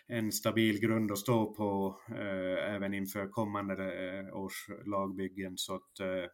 en 0.08 0.32
stabil 0.32 0.80
grund 0.80 1.12
att 1.12 1.18
stå 1.18 1.54
på 1.54 2.00
eh, 2.10 2.76
även 2.76 2.94
inför 2.94 3.28
kommande 3.28 3.74
eh, 3.84 4.36
års 4.36 4.70
lagbyggen. 4.86 5.58
Så 5.58 5.76
att 5.76 6.00
eh, 6.00 6.30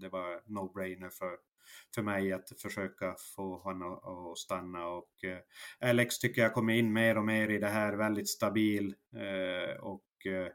det 0.00 0.08
var 0.08 0.40
no-brainer 0.46 1.10
för, 1.10 1.36
för 1.94 2.02
mig 2.02 2.32
att 2.32 2.60
försöka 2.62 3.14
få 3.36 3.58
honom 3.58 3.92
att 3.92 4.38
stanna. 4.38 4.86
Och 4.86 5.24
eh, 5.24 5.88
Alex 5.90 6.18
tycker 6.18 6.42
jag 6.42 6.54
kommer 6.54 6.72
in 6.72 6.92
mer 6.92 7.18
och 7.18 7.24
mer 7.24 7.48
i 7.50 7.58
det 7.58 7.68
här, 7.68 7.96
väldigt 7.96 8.28
stabil 8.28 8.94
eh, 9.16 9.76
och 9.80 10.26
eh, 10.26 10.52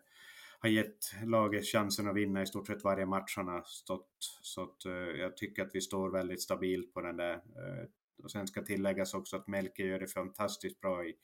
har 0.67 0.73
gett 0.73 1.13
laget 1.25 1.65
chansen 1.65 2.07
att 2.07 2.15
vinna 2.15 2.41
i 2.41 2.45
stort 2.45 2.67
sett 2.67 2.83
varje 2.83 3.05
match 3.05 3.33
han 3.35 3.47
har 3.47 3.63
stått. 3.65 4.09
Så 4.41 4.63
att, 4.63 4.85
uh, 4.85 4.93
jag 4.93 5.37
tycker 5.37 5.61
att 5.61 5.71
vi 5.73 5.81
står 5.81 6.11
väldigt 6.11 6.41
stabilt 6.41 6.93
på 6.93 7.01
den 7.01 7.17
där. 7.17 7.35
Uh, 7.35 7.87
och 8.23 8.31
sen 8.31 8.47
ska 8.47 8.61
tilläggas 8.61 9.13
också 9.13 9.35
att 9.35 9.47
Melke 9.47 9.83
gör 9.83 9.99
det 9.99 10.07
fantastiskt 10.07 10.81
bra 10.81 11.05
i, 11.05 11.15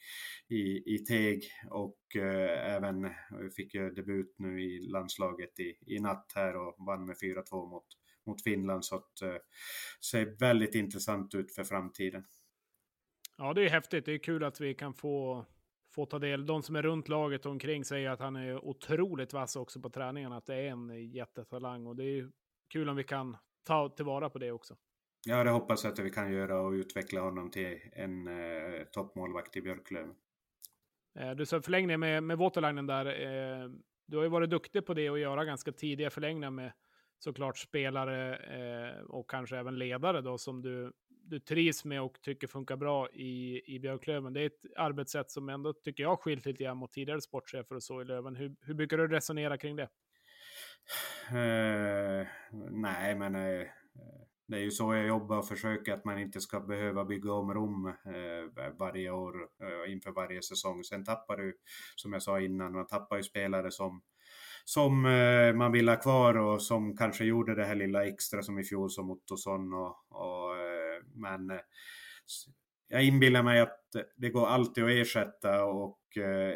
i, 0.48 0.96
i 0.96 0.98
Teg 0.98 1.44
och 1.70 1.98
uh, 2.16 2.74
även 2.76 3.10
fick 3.56 3.74
ju 3.74 3.90
debut 3.90 4.36
nu 4.38 4.64
i 4.64 4.80
landslaget 4.80 5.60
i, 5.60 5.78
i 5.96 6.00
natt 6.00 6.32
här 6.36 6.56
och 6.56 6.86
vann 6.86 7.06
med 7.06 7.16
4-2 7.16 7.70
mot, 7.70 7.88
mot 8.26 8.44
Finland. 8.44 8.86
Så 8.86 8.96
att 8.96 9.22
uh, 9.24 9.36
ser 10.12 10.40
väldigt 10.40 10.76
intressant 10.76 11.36
ut 11.36 11.56
för 11.56 11.64
framtiden. 11.64 12.24
Ja, 13.38 13.54
det 13.54 13.66
är 13.66 13.70
häftigt. 13.70 14.06
Det 14.06 14.14
är 14.14 14.24
kul 14.24 14.44
att 14.44 14.62
vi 14.62 14.74
kan 14.74 14.94
få 14.94 15.46
få 15.94 16.06
ta 16.06 16.20
del. 16.20 16.46
De 16.46 16.64
som 16.64 16.76
är 16.76 16.82
runt 16.82 17.10
laget 17.10 17.46
och 17.46 17.52
omkring 17.52 17.86
säger 17.86 18.10
att 18.10 18.20
han 18.20 18.36
är 18.36 18.66
otroligt 18.66 19.34
vass 19.34 19.56
också 19.56 19.82
på 19.82 19.90
träningarna, 19.90 20.38
att 20.38 20.46
det 20.46 20.56
är 20.56 20.68
en 20.68 21.12
jättetalang 21.12 21.88
och 21.88 21.96
det 21.96 22.04
är 22.04 22.32
kul 22.70 22.90
om 22.90 22.96
vi 22.96 23.04
kan 23.04 23.38
ta 23.64 23.90
tillvara 23.90 24.30
på 24.30 24.40
det 24.40 24.52
också. 24.52 24.76
Ja, 25.26 25.44
det 25.44 25.50
hoppas 25.50 25.84
jag 25.84 25.94
att 25.94 26.00
vi 26.00 26.10
kan 26.10 26.34
göra 26.34 26.62
och 26.62 26.72
utveckla 26.72 27.22
honom 27.22 27.52
till 27.52 27.80
en 27.94 28.28
eh, 28.28 28.84
toppmålvakt 28.92 29.58
i 29.58 29.62
Björklöven. 29.62 30.16
Eh, 31.20 31.32
du 31.32 31.46
sa 31.46 31.62
förlängning 31.62 32.00
med, 32.00 32.24
med 32.24 32.38
Waterlinen 32.38 32.88
där. 32.88 33.06
Eh, 33.06 33.70
du 34.08 34.18
har 34.18 34.24
ju 34.24 34.30
varit 34.30 34.50
duktig 34.50 34.86
på 34.86 34.94
det 34.94 35.10
och 35.10 35.20
göra 35.20 35.46
ganska 35.46 35.72
tidiga 35.72 36.10
förlängningar 36.10 36.50
med 36.50 36.72
såklart 37.24 37.58
spelare 37.58 38.36
eh, 38.36 39.02
och 39.02 39.30
kanske 39.30 39.58
även 39.58 39.80
ledare 39.80 40.22
då 40.22 40.38
som 40.38 40.62
du, 40.62 40.94
du 41.10 41.40
trivs 41.40 41.86
med 41.86 42.02
och 42.02 42.22
tycker 42.22 42.48
funkar 42.48 42.76
bra 42.76 43.10
i, 43.10 43.62
i 43.76 43.80
Björklöven. 43.80 44.34
Det 44.34 44.42
är 44.42 44.46
ett 44.46 44.66
arbetssätt 44.78 45.32
som 45.32 45.50
ändå 45.50 45.74
tycker 45.74 46.04
jag 46.04 46.20
skilt 46.20 46.46
lite 46.46 46.64
grann 46.64 46.78
mot 46.78 46.92
tidigare 46.92 47.22
sportchefer 47.22 47.76
och 47.76 47.84
så 47.84 48.02
i 48.02 48.06
Löven. 48.06 48.36
Hur, 48.36 48.56
hur 48.62 48.74
brukar 48.74 48.98
du 48.98 49.08
resonera 49.08 49.58
kring 49.58 49.76
det? 49.76 49.90
Uh, 51.32 52.28
nej, 52.72 53.16
men 53.16 53.36
uh, 53.36 53.68
det 54.48 54.58
är 54.58 54.62
ju 54.62 54.72
så 54.72 54.94
jag 54.94 55.08
jobbar 55.08 55.38
och 55.38 55.48
försöker 55.48 55.94
att 55.94 56.06
man 56.06 56.20
inte 56.20 56.40
ska 56.40 56.60
behöva 56.60 57.06
bygga 57.06 57.34
om 57.34 57.54
Rom 57.54 57.86
uh, 57.86 58.70
varje 58.80 59.12
år 59.12 59.36
inför 59.88 60.12
varje 60.12 60.42
säsong. 60.42 60.84
Sen 60.84 61.06
tappar 61.06 61.38
du, 61.38 61.58
som 61.96 62.14
jag 62.14 62.22
sa 62.22 62.40
innan, 62.40 62.74
man 62.74 62.88
tappar 62.88 63.18
ju 63.18 63.24
spelare 63.24 63.72
som 63.72 64.02
som 64.64 65.06
eh, 65.06 65.54
man 65.54 65.72
vill 65.72 65.90
ha 65.90 65.96
kvar 65.96 66.38
och 66.38 66.62
som 66.62 66.98
kanske 66.98 67.26
gjorde 67.26 67.56
det 67.56 67.66
här 67.66 67.76
lilla 67.76 68.06
extra 68.06 68.42
som 68.42 68.60
i 68.60 68.64
fjol 68.64 68.90
som 68.90 69.12
Ottosson 69.12 69.74
och, 69.74 69.96
och 70.10 70.58
eh, 70.58 71.04
men 71.16 71.50
eh, 71.50 71.60
jag 72.88 73.04
inbillar 73.04 73.44
mig 73.44 73.60
att 73.60 73.80
det 74.16 74.30
går 74.30 74.48
alltid 74.48 74.84
att 74.84 74.90
ersätta 74.90 75.66
och 75.66 76.00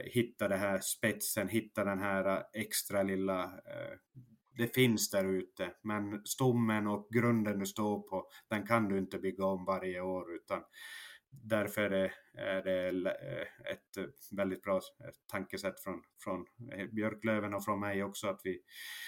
hitta 0.04 0.48
den 0.48 0.60
här 0.60 0.80
spetsen, 0.80 1.48
hitta 1.48 1.84
den 1.84 2.00
här 2.00 2.44
extra 2.54 3.04
lilla 3.04 3.52
det 4.58 4.76
finns 4.76 5.10
där 5.10 5.26
ute, 5.26 5.72
men 5.84 6.26
stommen 6.26 6.88
och 6.88 7.08
grunden 7.10 7.60
du 7.60 7.66
står 7.66 8.00
på, 8.00 8.28
den 8.50 8.68
kan 8.68 8.90
du 8.90 8.98
inte 8.98 9.18
bygga 9.18 9.46
om 9.46 9.66
varje 9.66 10.02
år, 10.02 10.36
utan 10.36 10.62
därför 11.44 11.82
är 11.82 11.90
det, 11.90 12.12
är 12.42 12.64
det 12.64 13.10
eh, 13.10 13.72
ett 13.72 14.12
väldigt 14.32 14.64
bra 14.64 14.82
tankesätt 15.32 15.80
från, 15.80 16.02
från 16.24 16.46
Björklöven 16.92 17.54
och 17.54 17.66
från 17.66 17.80
mig 17.80 18.04
också, 18.04 18.28
att 18.28 18.42
vi 18.44 18.62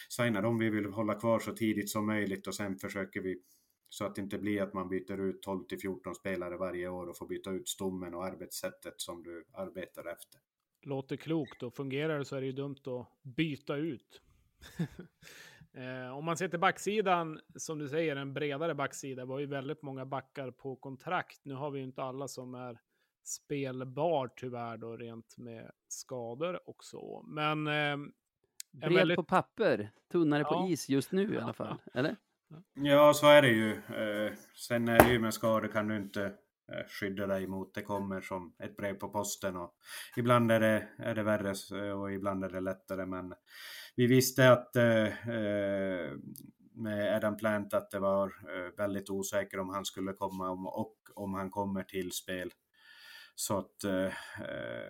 signar 0.10 0.42
dem 0.42 0.58
vi 0.58 0.70
vill 0.70 0.86
hålla 0.86 1.15
kvar 1.15 1.39
så 1.39 1.54
tidigt 1.54 1.89
som 1.89 2.06
möjligt 2.06 2.48
och 2.48 2.56
sen 2.56 2.78
försöker 2.78 3.22
vi 3.22 3.42
så 3.89 4.06
att 4.06 4.15
det 4.15 4.22
inte 4.22 4.38
blir 4.38 4.62
att 4.62 4.74
man 4.74 4.89
byter 4.89 5.20
ut 5.20 5.42
12 5.42 5.63
till 5.63 5.80
14 5.80 6.15
spelare 6.15 6.58
varje 6.58 6.88
år 6.88 7.08
och 7.08 7.18
får 7.18 7.28
byta 7.28 7.52
ut 7.52 7.70
stommen 7.70 8.13
och 8.13 8.26
arbetssättet 8.26 8.94
som 8.98 9.24
du 9.24 9.46
arbetar 9.54 10.12
efter. 10.12 10.42
Låter 10.82 11.15
klokt 11.15 11.63
och 11.63 11.76
fungerar 11.76 12.20
det 12.20 12.26
så 12.26 12.36
är 12.36 12.42
det 12.42 12.48
ju 12.48 12.54
dumt 12.54 12.82
att 12.86 13.24
byta 13.36 13.76
ut. 13.76 14.22
eh, 15.73 16.17
om 16.17 16.25
man 16.25 16.38
ser 16.38 16.47
till 16.47 16.60
backsidan, 16.60 17.39
som 17.55 17.79
du 17.79 17.89
säger, 17.89 18.15
en 18.15 18.34
bredare 18.34 18.75
backsida, 18.75 19.25
var 19.25 19.39
ju 19.39 19.45
väldigt 19.45 19.82
många 19.82 20.05
backar 20.05 20.51
på 20.51 20.75
kontrakt. 20.75 21.45
Nu 21.45 21.53
har 21.53 21.71
vi 21.71 21.79
ju 21.79 21.86
inte 21.86 22.03
alla 22.03 22.27
som 22.27 22.53
är 22.53 22.79
spelbar 23.23 24.29
tyvärr 24.36 24.77
då, 24.77 24.97
rent 24.97 25.38
med 25.38 25.71
skador 25.88 26.69
och 26.69 26.84
så. 26.84 27.23
Men... 27.27 27.67
Eh, 27.67 27.97
Bred 28.71 28.93
väldigt... 28.93 29.15
på 29.15 29.23
papper, 29.23 29.91
tunnare 30.12 30.41
ja. 30.41 30.62
på 30.62 30.67
is 30.67 30.89
just 30.89 31.12
nu 31.12 31.34
i 31.34 31.38
alla 31.38 31.53
fall, 31.53 31.77
eller? 31.93 32.15
Ja, 32.73 33.13
så 33.13 33.27
är 33.27 33.41
det 33.41 33.49
ju. 33.49 33.71
Eh, 33.71 34.34
sen 34.55 34.88
är 34.88 34.99
det 34.99 35.12
ju 35.12 35.19
med 35.19 35.34
skador 35.34 35.67
kan 35.67 35.88
du 35.88 35.97
inte 35.97 36.34
Eh, 36.71 36.88
skydda 36.88 37.27
dig 37.27 37.47
mot. 37.47 37.73
Det 37.73 37.82
kommer 37.82 38.21
som 38.21 38.53
ett 38.60 38.77
brev 38.77 38.93
på 38.93 39.10
posten 39.10 39.55
och 39.55 39.75
ibland 40.17 40.51
är 40.51 40.60
det, 40.60 40.88
är 40.97 41.15
det 41.15 41.23
värre 41.23 41.93
och 41.93 42.13
ibland 42.13 42.43
är 42.43 42.49
det 42.49 42.60
lättare. 42.60 43.05
Men 43.05 43.34
vi 43.95 44.08
visste 44.08 44.51
att 44.51 44.75
eh, 44.75 45.29
eh 45.29 46.12
med 46.79 47.15
Adam 47.15 47.38
Plant 47.38 47.73
att 47.73 47.91
det 47.91 47.99
var 47.99 48.27
eh, 48.27 48.77
väldigt 48.77 49.10
osäkert 49.10 49.60
om 49.60 49.69
han 49.69 49.86
skulle 49.86 50.13
komma 50.13 50.49
och 50.49 50.95
om 51.13 51.34
han 51.34 51.49
kommer 51.49 51.84
till 51.84 52.12
spel. 52.12 52.51
Så 53.36 53.58
att 53.58 53.84
eh, 53.84 54.13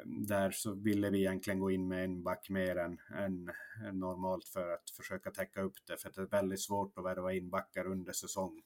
där 0.05 0.51
så 0.51 0.73
ville 0.73 1.09
vi 1.09 1.19
egentligen 1.19 1.59
gå 1.59 1.71
in 1.71 1.87
med 1.87 2.03
en 2.03 2.23
back 2.23 2.49
mer 2.49 2.75
än, 2.75 2.99
än, 3.17 3.51
än, 3.87 3.99
normalt 3.99 4.47
för 4.47 4.69
att 4.69 4.89
försöka 4.97 5.31
täcka 5.31 5.61
upp 5.61 5.85
det. 5.87 5.97
För 5.97 6.11
det 6.15 6.21
är 6.21 6.25
väldigt 6.25 6.61
svårt 6.61 6.97
att 6.97 7.05
värva 7.05 7.33
in 7.33 7.49
backar 7.49 7.87
under 7.87 8.13
säsong. 8.13 8.61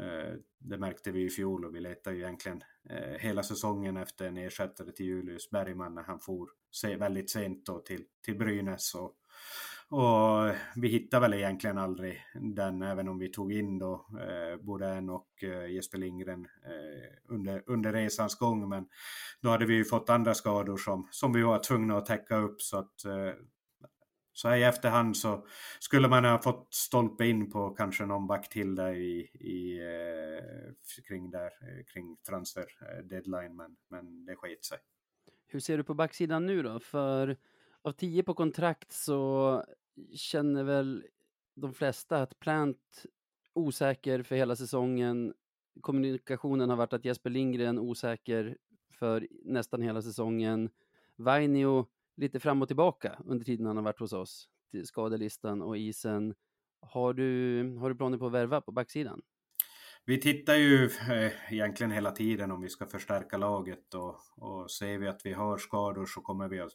Eh, 0.00 0.34
det 0.58 0.78
märkte 0.78 1.10
vi 1.10 1.24
i 1.24 1.30
fjol 1.30 1.64
och 1.64 1.74
vi 1.74 1.80
letade 1.80 2.16
ju 2.16 2.22
egentligen 2.22 2.62
eh, 2.90 3.18
hela 3.18 3.42
säsongen 3.42 3.96
efter 3.96 4.28
en 4.28 4.36
ersättare 4.36 4.92
till 4.92 5.06
Julius 5.06 5.50
Bergman 5.50 5.94
när 5.94 6.02
han 6.02 6.20
for 6.20 6.48
väldigt 6.98 7.30
sent 7.30 7.66
då 7.66 7.78
till, 7.78 8.04
till 8.24 8.38
Brynäs. 8.38 8.94
Och, 8.94 9.16
och 9.88 10.54
vi 10.76 10.88
hittade 10.88 11.20
väl 11.20 11.34
egentligen 11.34 11.78
aldrig 11.78 12.22
den, 12.34 12.82
även 12.82 13.08
om 13.08 13.18
vi 13.18 13.28
tog 13.28 13.52
in 13.52 13.78
då 13.78 14.06
eh, 14.20 14.64
både 14.64 14.88
en 14.88 15.10
och 15.10 15.28
eh, 15.42 15.66
Jesper 15.66 15.98
Lindgren 15.98 16.46
eh, 16.64 17.34
under, 17.34 17.62
under 17.66 17.92
resans 17.92 18.34
gång. 18.34 18.68
Men 18.68 18.86
då 19.40 19.48
hade 19.48 19.66
vi 19.66 19.74
ju 19.74 19.84
fått 19.84 20.10
andra 20.10 20.34
skador 20.34 20.76
som, 20.76 21.08
som 21.10 21.32
vi 21.32 21.42
var 21.42 21.58
tvungna 21.58 21.96
att 21.96 22.06
täcka 22.06 22.36
upp. 22.36 22.62
Så 22.62 22.78
att 22.78 23.04
eh, 23.04 23.32
så 24.36 24.48
här 24.48 24.56
i 24.56 24.62
efterhand 24.62 25.16
så 25.16 25.46
skulle 25.78 26.08
man 26.08 26.24
ha 26.24 26.42
fått 26.42 26.74
stolpe 26.74 27.26
in 27.26 27.50
på 27.50 27.70
kanske 27.70 28.06
någon 28.06 28.26
back 28.26 28.48
till 28.48 28.74
där 28.74 28.94
i, 28.94 29.20
i 29.40 29.78
eh, 29.78 31.02
kring, 31.08 31.30
där, 31.30 31.46
eh, 31.46 31.84
kring 31.92 32.16
transfer 32.16 32.66
eh, 32.80 33.04
deadline, 33.04 33.56
men, 33.56 33.76
men 33.88 34.24
det 34.26 34.36
sket 34.36 34.64
sig. 34.64 34.78
Hur 35.46 35.60
ser 35.60 35.76
du 35.76 35.84
på 35.84 35.94
backsidan 35.94 36.46
nu 36.46 36.62
då? 36.62 36.80
För 36.80 37.36
av 37.82 37.92
tio 37.92 38.22
på 38.22 38.34
kontrakt 38.34 38.92
så 38.92 39.64
känner 40.14 40.64
väl 40.64 41.04
de 41.54 41.74
flesta 41.74 42.22
att 42.22 42.38
Plant 42.38 43.06
osäker 43.52 44.22
för 44.22 44.36
hela 44.36 44.56
säsongen. 44.56 45.34
Kommunikationen 45.80 46.70
har 46.70 46.76
varit 46.76 46.92
att 46.92 47.04
Jesper 47.04 47.30
Lindgren 47.30 47.78
osäker 47.78 48.56
för 48.90 49.28
nästan 49.44 49.82
hela 49.82 50.02
säsongen. 50.02 50.70
Vainio 51.16 51.86
lite 52.16 52.40
fram 52.40 52.62
och 52.62 52.68
tillbaka 52.68 53.18
under 53.24 53.44
tiden 53.44 53.66
han 53.66 53.76
har 53.76 53.84
varit 53.84 54.00
hos 54.00 54.12
oss 54.12 54.48
till 54.70 54.86
skadelistan 54.86 55.62
och 55.62 55.78
isen. 55.78 56.34
Har 56.80 57.14
du, 57.14 57.62
har 57.80 57.90
du 57.90 57.96
planer 57.96 58.18
på 58.18 58.26
att 58.26 58.32
värva 58.32 58.60
på 58.60 58.72
backsidan? 58.72 59.22
Vi 60.08 60.20
tittar 60.20 60.54
ju 60.54 60.84
eh, 60.84 61.52
egentligen 61.52 61.90
hela 61.90 62.10
tiden 62.10 62.50
om 62.50 62.60
vi 62.60 62.68
ska 62.68 62.86
förstärka 62.86 63.36
laget 63.36 63.94
och, 63.94 64.16
och 64.36 64.70
ser 64.70 64.98
vi 64.98 65.08
att 65.08 65.20
vi 65.24 65.32
har 65.32 65.58
skador 65.58 66.06
så 66.06 66.20
kommer 66.20 66.48
vi 66.48 66.60
att 66.60 66.72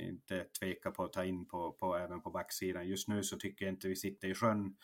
inte 0.00 0.44
tveka 0.60 0.90
på 0.90 1.04
att 1.04 1.12
ta 1.12 1.24
in 1.24 1.46
på, 1.46 1.72
på 1.72 1.96
även 1.96 2.22
på 2.22 2.30
backsidan. 2.30 2.88
Just 2.88 3.08
nu 3.08 3.22
så 3.22 3.36
tycker 3.36 3.64
jag 3.64 3.74
inte 3.74 3.88
vi 3.88 3.96
sitter 3.96 4.28
i 4.28 4.34
sjön 4.34 4.76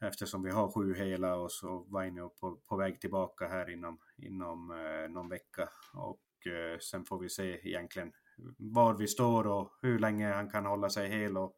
eftersom 0.00 0.42
vi 0.42 0.50
har 0.50 0.70
sju 0.70 0.94
hela 0.94 1.34
och 1.34 1.52
så 1.52 1.86
Vainio 1.88 2.28
på, 2.28 2.56
på 2.56 2.76
väg 2.76 3.00
tillbaka 3.00 3.48
här 3.48 3.70
inom, 3.70 3.98
inom 4.16 4.70
eh, 4.70 5.10
någon 5.10 5.28
vecka 5.28 5.68
och 5.94 6.46
eh, 6.46 6.78
sen 6.78 7.04
får 7.04 7.18
vi 7.18 7.28
se 7.28 7.68
egentligen 7.68 8.12
var 8.56 8.94
vi 8.94 9.06
står 9.06 9.46
och 9.46 9.72
hur 9.82 9.98
länge 9.98 10.32
han 10.32 10.50
kan 10.50 10.66
hålla 10.66 10.90
sig 10.90 11.08
hel 11.08 11.36
och, 11.36 11.56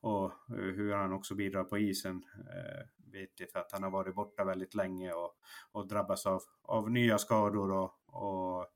och 0.00 0.32
hur 0.48 0.92
han 0.92 1.12
också 1.12 1.34
bidrar 1.34 1.64
på 1.64 1.78
isen. 1.78 2.24
Eh, 2.36 2.86
vet 3.12 3.40
jag 3.40 3.50
för 3.50 3.58
att 3.58 3.72
han 3.72 3.82
har 3.82 3.90
varit 3.90 4.14
borta 4.14 4.44
väldigt 4.44 4.74
länge 4.74 5.12
och, 5.12 5.36
och 5.72 5.88
drabbas 5.88 6.26
av, 6.26 6.42
av 6.62 6.90
nya 6.90 7.18
skador 7.18 7.70
och, 7.70 7.90
och 8.06 8.66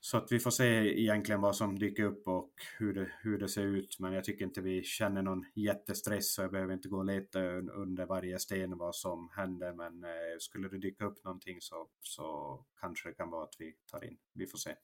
så 0.00 0.16
att 0.16 0.32
vi 0.32 0.38
får 0.38 0.50
se 0.50 1.00
egentligen 1.00 1.40
vad 1.40 1.56
som 1.56 1.78
dyker 1.78 2.04
upp 2.04 2.28
och 2.28 2.52
hur 2.78 2.94
det, 2.94 3.10
hur 3.20 3.38
det 3.38 3.48
ser 3.48 3.62
ut. 3.62 3.96
Men 3.98 4.12
jag 4.12 4.24
tycker 4.24 4.44
inte 4.44 4.60
vi 4.60 4.82
känner 4.82 5.22
någon 5.22 5.44
jättestress 5.54 6.34
så 6.34 6.42
jag 6.42 6.50
behöver 6.50 6.74
inte 6.74 6.88
gå 6.88 6.98
och 6.98 7.04
leta 7.04 7.40
under 7.56 8.06
varje 8.06 8.38
sten 8.38 8.78
vad 8.78 8.94
som 8.94 9.30
händer. 9.36 9.72
Men 9.72 10.04
eh, 10.04 10.38
skulle 10.38 10.68
det 10.68 10.78
dyka 10.78 11.04
upp 11.04 11.24
någonting 11.24 11.60
så, 11.60 11.88
så 12.02 12.58
kanske 12.80 13.08
det 13.08 13.14
kan 13.14 13.30
vara 13.30 13.44
att 13.44 13.56
vi 13.58 13.74
tar 13.90 14.04
in. 14.04 14.18
Vi 14.32 14.46
får 14.46 14.58
se. 14.58 14.74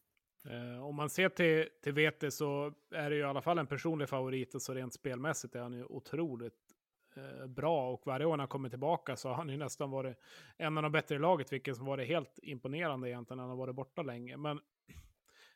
Eh, 0.49 0.85
om 0.85 0.95
man 0.95 1.11
ser 1.11 1.29
till, 1.29 1.69
till 1.83 1.93
Vete 1.93 2.31
så 2.31 2.73
är 2.91 3.11
det 3.11 3.17
ju 3.17 3.23
i 3.23 3.25
alla 3.25 3.43
fall 3.43 3.59
en 3.59 3.67
personlig 3.67 4.09
favorit 4.09 4.55
och 4.55 4.63
så 4.63 4.75
rent 4.75 4.95
spelmässigt 4.95 5.55
är 5.55 5.61
han 5.61 5.73
ju 5.73 5.85
otroligt 5.85 6.75
eh, 7.17 7.47
bra 7.47 7.91
och 7.91 8.03
varje 8.07 8.27
år 8.27 8.37
när 8.37 8.43
han 8.43 8.49
kommer 8.49 8.69
tillbaka 8.69 9.17
så 9.17 9.29
har 9.29 9.35
han 9.35 9.49
ju 9.49 9.57
nästan 9.57 9.91
varit 9.91 10.17
en 10.57 10.77
av 10.77 10.83
de 10.83 10.93
bättre 10.93 11.15
i 11.15 11.19
laget, 11.19 11.53
vilket 11.53 11.77
som 11.77 11.87
varit 11.87 12.09
helt 12.09 12.39
imponerande 12.43 13.11
egentligen 13.11 13.37
när 13.37 13.43
han 13.43 13.51
har 13.51 13.57
varit 13.57 13.77
borta 13.77 14.03
länge. 14.03 14.37
Men 14.37 14.61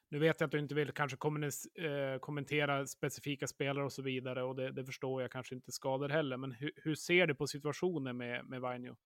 nu 0.08 0.18
vet 0.18 0.40
jag 0.40 0.46
att 0.46 0.52
du 0.52 0.58
inte 0.58 0.74
vill 0.74 0.92
kanske 0.92 1.16
eh, 1.16 2.18
kommentera 2.20 2.86
specifika 2.86 3.46
spelare 3.46 3.84
och 3.84 3.92
så 3.92 4.02
vidare 4.02 4.42
och 4.42 4.56
det, 4.56 4.72
det 4.72 4.84
förstår 4.84 5.22
jag 5.22 5.30
kanske 5.30 5.54
inte 5.54 5.72
skador 5.72 6.08
heller. 6.08 6.36
Men 6.36 6.52
hur, 6.52 6.72
hur 6.76 6.94
ser 6.94 7.26
du 7.26 7.34
på 7.34 7.46
situationen 7.46 8.16
med, 8.16 8.44
med 8.44 8.60
Vainio? 8.60 8.96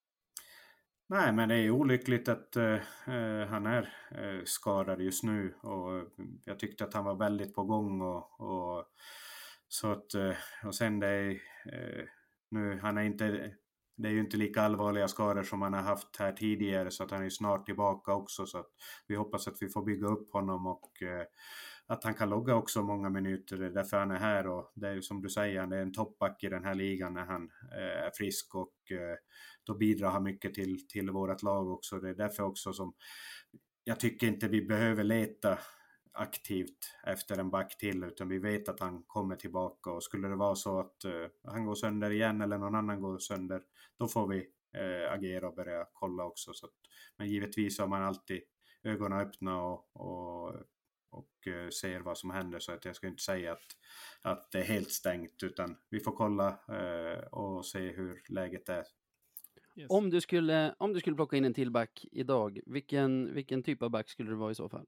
Nej, 1.12 1.32
men 1.32 1.48
det 1.48 1.54
är 1.54 1.70
olyckligt 1.70 2.28
att 2.28 2.56
uh, 2.56 2.78
han 3.48 3.66
är 3.66 3.82
uh, 4.18 4.44
skadad 4.44 5.00
just 5.00 5.22
nu 5.22 5.54
och 5.60 6.08
jag 6.44 6.58
tyckte 6.58 6.84
att 6.84 6.94
han 6.94 7.04
var 7.04 7.14
väldigt 7.14 7.54
på 7.54 7.64
gång 7.64 8.00
och, 8.00 8.40
och 8.40 8.84
så 9.68 9.92
att 9.92 10.14
uh, 10.14 10.34
och 10.64 10.74
sen 10.74 11.00
det 11.00 11.08
är 11.08 11.40
nu, 12.50 12.78
han 12.82 12.98
är 12.98 13.02
inte 13.02 13.54
det 13.96 14.08
är 14.08 14.12
ju 14.12 14.20
inte 14.20 14.36
lika 14.36 14.62
allvarliga 14.62 15.08
skador 15.08 15.42
som 15.42 15.62
han 15.62 15.72
har 15.72 15.82
haft 15.82 16.16
här 16.16 16.32
tidigare 16.32 16.90
så 16.90 17.04
att 17.04 17.10
han 17.10 17.24
är 17.24 17.30
snart 17.30 17.66
tillbaka 17.66 18.14
också 18.14 18.46
så 18.46 18.58
att 18.58 18.70
vi 19.06 19.14
hoppas 19.14 19.48
att 19.48 19.62
vi 19.62 19.68
får 19.68 19.84
bygga 19.84 20.06
upp 20.06 20.32
honom 20.32 20.66
och 20.66 21.02
att 21.92 22.04
han 22.04 22.14
kan 22.14 22.30
logga 22.30 22.54
också 22.54 22.82
många 22.82 23.10
minuter. 23.10 23.56
Det 23.56 23.66
är 23.66 23.70
därför 23.70 23.96
han 23.96 24.10
är 24.10 24.18
här 24.18 24.46
och 24.46 24.72
det 24.74 24.88
är 24.88 24.94
ju 24.94 25.02
som 25.02 25.22
du 25.22 25.28
säger, 25.28 25.60
han 25.60 25.72
är 25.72 25.76
en 25.76 25.92
toppback 25.92 26.44
i 26.44 26.48
den 26.48 26.64
här 26.64 26.74
ligan 26.74 27.14
när 27.14 27.24
han 27.24 27.50
eh, 27.72 28.06
är 28.06 28.10
frisk 28.14 28.54
och 28.54 28.92
eh, 28.92 29.16
då 29.64 29.74
bidrar 29.74 30.10
han 30.10 30.22
mycket 30.22 30.54
till, 30.54 30.88
till 30.88 31.10
vårt 31.10 31.42
lag 31.42 31.70
också. 31.70 31.98
Det 31.98 32.08
är 32.08 32.14
därför 32.14 32.42
också 32.42 32.72
som 32.72 32.94
jag 33.84 34.00
tycker 34.00 34.26
inte 34.26 34.48
vi 34.48 34.62
behöver 34.62 35.04
leta 35.04 35.58
aktivt 36.12 36.78
efter 37.06 37.38
en 37.38 37.50
back 37.50 37.78
till 37.78 38.04
utan 38.04 38.28
vi 38.28 38.38
vet 38.38 38.68
att 38.68 38.80
han 38.80 39.02
kommer 39.06 39.36
tillbaka 39.36 39.90
och 39.90 40.02
skulle 40.02 40.28
det 40.28 40.36
vara 40.36 40.54
så 40.54 40.80
att 40.80 41.04
uh, 41.06 41.26
han 41.44 41.64
går 41.64 41.74
sönder 41.74 42.10
igen 42.10 42.40
eller 42.40 42.58
någon 42.58 42.74
annan 42.74 43.00
går 43.00 43.18
sönder 43.18 43.62
då 43.98 44.08
får 44.08 44.28
vi 44.28 44.38
uh, 44.38 45.12
agera 45.12 45.48
och 45.48 45.54
börja 45.54 45.86
kolla 45.92 46.24
också. 46.24 46.52
Så 46.54 46.66
att, 46.66 46.72
men 47.16 47.28
givetvis 47.28 47.78
har 47.78 47.86
man 47.86 48.02
alltid 48.02 48.40
ögonen 48.84 49.20
öppna 49.20 49.62
och, 49.62 49.96
och, 49.96 50.54
och 51.12 51.46
uh, 51.46 51.68
ser 51.68 52.00
vad 52.00 52.18
som 52.18 52.30
händer 52.30 52.58
så 52.58 52.72
att 52.72 52.84
jag 52.84 52.96
ska 52.96 53.06
inte 53.06 53.22
säga 53.22 53.52
att, 53.52 53.66
att 54.22 54.52
det 54.52 54.58
är 54.58 54.64
helt 54.64 54.90
stängt 54.90 55.42
utan 55.42 55.76
vi 55.90 56.00
får 56.00 56.12
kolla 56.12 56.58
och 57.30 57.66
se 57.66 57.78
hur 57.78 58.22
läget 58.28 58.68
är. 58.68 58.84
Yes. 59.76 59.86
Om, 59.90 60.10
du 60.10 60.20
skulle, 60.20 60.74
om 60.78 60.92
du 60.92 61.00
skulle 61.00 61.16
plocka 61.16 61.36
in 61.36 61.44
en 61.44 61.54
till 61.54 61.70
back 61.70 62.04
idag, 62.12 62.60
vilken, 62.66 63.34
vilken 63.34 63.62
typ 63.62 63.82
av 63.82 63.90
back 63.90 64.08
skulle 64.08 64.30
det 64.30 64.36
vara 64.36 64.50
i 64.50 64.54
så 64.54 64.68
fall? 64.68 64.86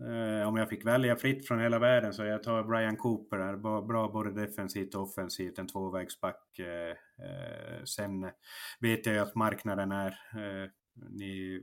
Eh, 0.00 0.48
om 0.48 0.56
jag 0.56 0.68
fick 0.68 0.86
välja 0.86 1.16
fritt 1.16 1.48
från 1.48 1.60
hela 1.60 1.78
världen 1.78 2.12
så 2.12 2.24
jag 2.24 2.42
tar 2.42 2.64
Brian 2.64 2.96
Cooper. 2.96 3.38
Är 3.38 3.56
bra 3.86 4.08
både 4.08 4.46
defensivt 4.46 4.94
och 4.94 5.02
offensivt. 5.02 5.58
En 5.58 5.68
tvåvägsback. 5.68 6.58
Eh, 6.58 6.90
eh, 7.26 7.84
sen 7.84 8.22
vet 8.80 9.06
jag 9.06 9.14
ju 9.14 9.20
att 9.20 9.34
marknaden 9.34 9.92
är... 9.92 10.10
Eh, 10.10 10.70
ni, 11.10 11.62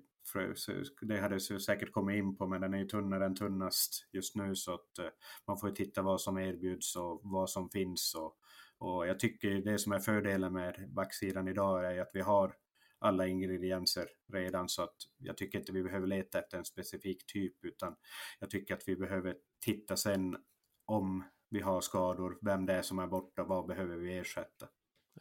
det 1.02 1.20
hade 1.20 1.40
säkert 1.40 1.92
kommit 1.92 2.16
in 2.16 2.38
på 2.38 2.48
men 2.48 2.62
den 2.62 2.74
är 2.74 2.78
ju 2.78 2.86
tunnare 2.86 3.26
än 3.26 3.36
tunnast 3.36 4.10
just 4.12 4.36
nu 4.36 4.56
så 4.56 4.74
att 4.74 5.00
eh, 5.00 5.06
man 5.48 5.58
får 5.58 5.72
titta 5.72 6.02
vad 6.02 6.22
som 6.22 6.38
erbjuds 6.38 6.96
och 6.96 7.22
vad 7.24 7.50
som 7.50 7.70
finns. 7.70 8.16
Och, 8.16 8.38
och 8.78 9.08
jag 9.08 9.20
tycker 9.20 9.50
det 9.50 9.80
som 9.80 9.92
är 9.92 10.00
fördelen 10.00 10.54
med 10.54 10.90
backsidan 10.90 11.48
idag 11.48 11.96
är 11.96 12.02
att 12.02 12.12
vi 12.14 12.22
har 12.22 12.56
alla 13.00 13.28
ingredienser 13.28 14.08
redan 14.34 14.70
så 14.70 14.84
att 14.84 14.96
jag 15.18 15.38
tycker 15.38 15.60
inte 15.60 15.72
vi 15.72 15.84
behöver 15.84 16.08
leta 16.08 16.40
efter 16.40 16.58
en 16.58 16.66
specifik 16.66 17.26
typ 17.26 17.66
utan 17.66 17.96
jag 18.40 18.50
tycker 18.50 18.74
att 18.74 18.88
vi 18.88 18.96
behöver 18.96 19.36
titta 19.66 19.96
sen 19.96 20.38
om 20.86 21.24
vi 21.50 21.60
har 21.60 21.82
skador, 21.82 22.38
vem 22.42 22.66
det 22.66 22.74
är 22.74 22.82
som 22.82 23.00
är 23.00 23.08
borta, 23.08 23.44
vad 23.44 23.66
behöver 23.66 23.98
vi 23.98 24.18
ersätta? 24.18 24.68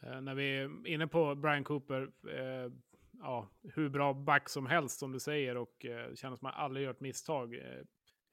Eh, 0.01 0.21
när 0.21 0.35
vi 0.35 0.57
är 0.57 0.87
inne 0.87 1.07
på 1.07 1.35
Brian 1.35 1.63
Cooper, 1.63 2.01
eh, 2.29 2.71
ja, 3.19 3.49
hur 3.75 3.89
bra 3.89 4.13
back 4.13 4.49
som 4.49 4.65
helst 4.65 4.99
som 4.99 5.11
du 5.11 5.19
säger 5.19 5.57
och 5.57 5.85
eh, 5.85 6.15
känner 6.15 6.15
som 6.15 6.33
att 6.33 6.41
man 6.41 6.53
aldrig 6.55 6.85
gjort 6.87 6.99
misstag. 6.99 7.55
Eh, 7.55 7.83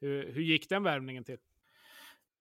hur, 0.00 0.32
hur 0.32 0.42
gick 0.42 0.68
den 0.68 0.82
värvningen 0.82 1.24
till? 1.24 1.38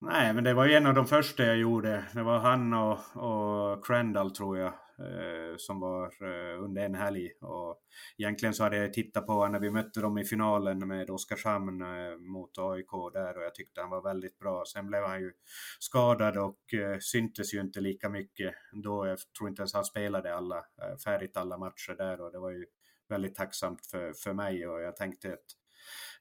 Nej, 0.00 0.34
men 0.34 0.44
det 0.44 0.54
var 0.54 0.66
ju 0.66 0.74
en 0.74 0.86
av 0.86 0.94
de 0.94 1.06
första 1.06 1.44
jag 1.44 1.56
gjorde. 1.56 2.04
Det 2.14 2.22
var 2.22 2.38
han 2.38 2.74
och, 2.74 2.98
och 3.16 3.86
Crandall 3.86 4.30
tror 4.30 4.58
jag 4.58 4.72
Eh, 5.00 5.56
som 5.56 5.80
var 5.80 6.06
eh, 6.06 6.64
under 6.64 6.84
en 6.84 6.94
helg. 6.94 7.30
Och 7.40 7.82
egentligen 8.18 8.54
så 8.54 8.62
hade 8.62 8.76
jag 8.76 8.92
tittat 8.92 9.26
på 9.26 9.48
när 9.48 9.60
vi 9.60 9.70
mötte 9.70 10.00
dem 10.00 10.18
i 10.18 10.24
finalen 10.24 10.88
med 10.88 11.10
Oskarshamn 11.10 11.82
eh, 11.82 12.16
mot 12.18 12.58
AIK 12.58 13.12
där 13.12 13.36
och 13.36 13.42
jag 13.42 13.54
tyckte 13.54 13.80
han 13.80 13.90
var 13.90 14.02
väldigt 14.02 14.38
bra. 14.38 14.64
Sen 14.66 14.86
blev 14.86 15.02
han 15.02 15.20
ju 15.20 15.32
skadad 15.78 16.36
och 16.36 16.60
syntes 17.00 17.54
ju 17.54 17.60
inte 17.60 17.80
lika 17.80 18.08
mycket 18.08 18.54
då. 18.72 19.06
Jag 19.06 19.18
tror 19.38 19.48
inte 19.48 19.62
ens 19.62 19.74
han 19.74 19.84
spelade 19.84 20.34
alla, 20.34 20.64
färdigt 21.04 21.36
alla 21.36 21.58
matcher 21.58 21.94
där 21.98 22.20
och 22.20 22.32
det 22.32 22.38
var 22.38 22.50
ju 22.50 22.66
väldigt 23.08 23.34
tacksamt 23.34 23.86
för, 23.86 24.12
för 24.12 24.32
mig 24.32 24.66
och 24.66 24.80
jag 24.80 24.96
tänkte 24.96 25.32
att, 25.32 25.44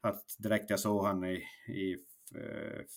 att 0.01 0.23
direkt 0.37 0.69
jag 0.69 0.79
såg 0.79 1.05
han 1.05 1.23
i, 1.23 1.43
i 1.67 1.97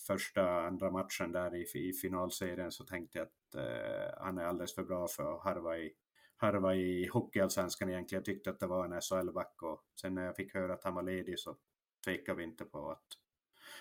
första, 0.06 0.66
andra 0.66 0.90
matchen 0.90 1.32
där 1.32 1.54
i, 1.54 1.88
i 1.88 1.92
finalserien 1.92 2.72
så 2.72 2.84
tänkte 2.84 3.18
jag 3.18 3.28
att 3.54 3.64
eh, 3.64 4.24
han 4.24 4.38
är 4.38 4.44
alldeles 4.44 4.74
för 4.74 4.82
bra 4.82 5.08
för 5.08 5.34
att 5.34 5.44
harva 5.44 5.78
i, 5.78 5.92
harva 6.36 6.74
i 6.74 7.06
hockeyallsvenskan 7.06 7.88
egentligen. 7.88 8.18
Jag 8.18 8.24
tyckte 8.24 8.50
att 8.50 8.60
det 8.60 8.66
var 8.66 8.84
en 8.84 9.00
SHL-back 9.00 9.62
och 9.62 9.84
sen 10.00 10.14
när 10.14 10.24
jag 10.24 10.36
fick 10.36 10.54
höra 10.54 10.74
att 10.74 10.84
han 10.84 10.94
var 10.94 11.02
ledig 11.02 11.38
så 11.38 11.56
tvekade 12.04 12.38
vi 12.38 12.44
inte 12.44 12.64
på 12.64 12.90
att, 12.90 13.06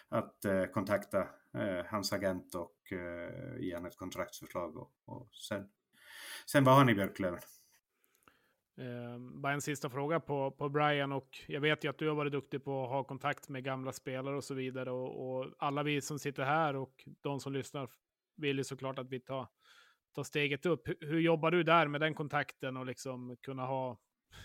att 0.09 0.45
eh, 0.45 0.65
kontakta 0.65 1.27
eh, 1.53 1.85
hans 1.85 2.13
agent 2.13 2.55
och 2.55 2.93
eh, 2.93 3.57
ge 3.59 3.73
honom 3.73 3.85
ett 3.85 3.97
kontraktsförslag 3.97 4.77
och, 4.77 4.91
och 5.05 5.29
sen, 5.35 5.69
sen 6.45 6.63
var 6.63 6.73
han 6.73 6.89
i 6.89 6.95
Björklöven. 6.95 7.39
Eh, 8.77 9.19
bara 9.19 9.53
en 9.53 9.61
sista 9.61 9.89
fråga 9.89 10.19
på, 10.19 10.51
på 10.51 10.69
Brian 10.69 11.11
och 11.11 11.39
jag 11.47 11.61
vet 11.61 11.83
ju 11.83 11.89
att 11.89 11.97
du 11.97 12.07
har 12.07 12.15
varit 12.15 12.31
duktig 12.31 12.63
på 12.63 12.83
att 12.83 12.89
ha 12.89 13.03
kontakt 13.03 13.49
med 13.49 13.63
gamla 13.63 13.91
spelare 13.91 14.35
och 14.35 14.43
så 14.43 14.53
vidare 14.53 14.91
och, 14.91 15.39
och 15.39 15.53
alla 15.57 15.83
vi 15.83 16.01
som 16.01 16.19
sitter 16.19 16.43
här 16.43 16.75
och 16.75 17.07
de 17.21 17.39
som 17.39 17.53
lyssnar 17.53 17.89
vill 18.35 18.57
ju 18.57 18.63
såklart 18.63 18.99
att 18.99 19.09
vi 19.09 19.19
tar, 19.19 19.47
tar 20.15 20.23
steget 20.23 20.65
upp. 20.65 20.87
Hur, 20.87 20.97
hur 21.01 21.19
jobbar 21.19 21.51
du 21.51 21.63
där 21.63 21.87
med 21.87 22.01
den 22.01 22.13
kontakten 22.13 22.77
och 22.77 22.85
liksom 22.85 23.37
kunna 23.41 23.65
ha 23.65 23.99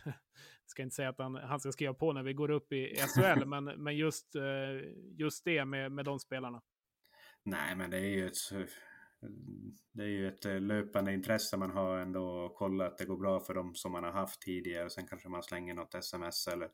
ska 0.66 0.82
inte 0.82 0.94
säga 0.94 1.08
att 1.08 1.18
han, 1.18 1.34
han 1.34 1.60
ska 1.60 1.72
skriva 1.72 1.94
på 1.94 2.12
när 2.12 2.22
vi 2.22 2.32
går 2.32 2.50
upp 2.50 2.72
i 2.72 2.96
SHL, 2.96 3.44
men, 3.46 3.64
men 3.64 3.96
just, 3.96 4.34
eh, 4.34 4.90
just 5.18 5.44
det 5.44 5.64
med, 5.64 5.92
med 5.92 6.04
de 6.04 6.18
spelarna. 6.18 6.62
Nej, 7.42 7.76
men 7.76 7.90
det 7.90 7.96
är 7.96 8.08
ju 8.08 8.26
ett 8.26 8.36
det 9.96 10.02
är 10.02 10.08
ju 10.08 10.28
ett 10.28 10.44
eh, 10.44 10.60
löpande 10.60 11.12
intresse 11.12 11.56
man 11.56 11.70
har 11.70 11.98
ändå 11.98 12.46
att 12.46 12.54
kolla 12.54 12.86
att 12.86 12.98
det 12.98 13.04
går 13.04 13.16
bra 13.16 13.40
för 13.40 13.54
dem 13.54 13.74
som 13.74 13.92
man 13.92 14.04
har 14.04 14.12
haft 14.12 14.40
tidigare. 14.40 14.90
Sen 14.90 15.06
kanske 15.06 15.28
man 15.28 15.42
slänger 15.42 15.74
något 15.74 15.94
sms 15.94 16.48
eller, 16.48 16.68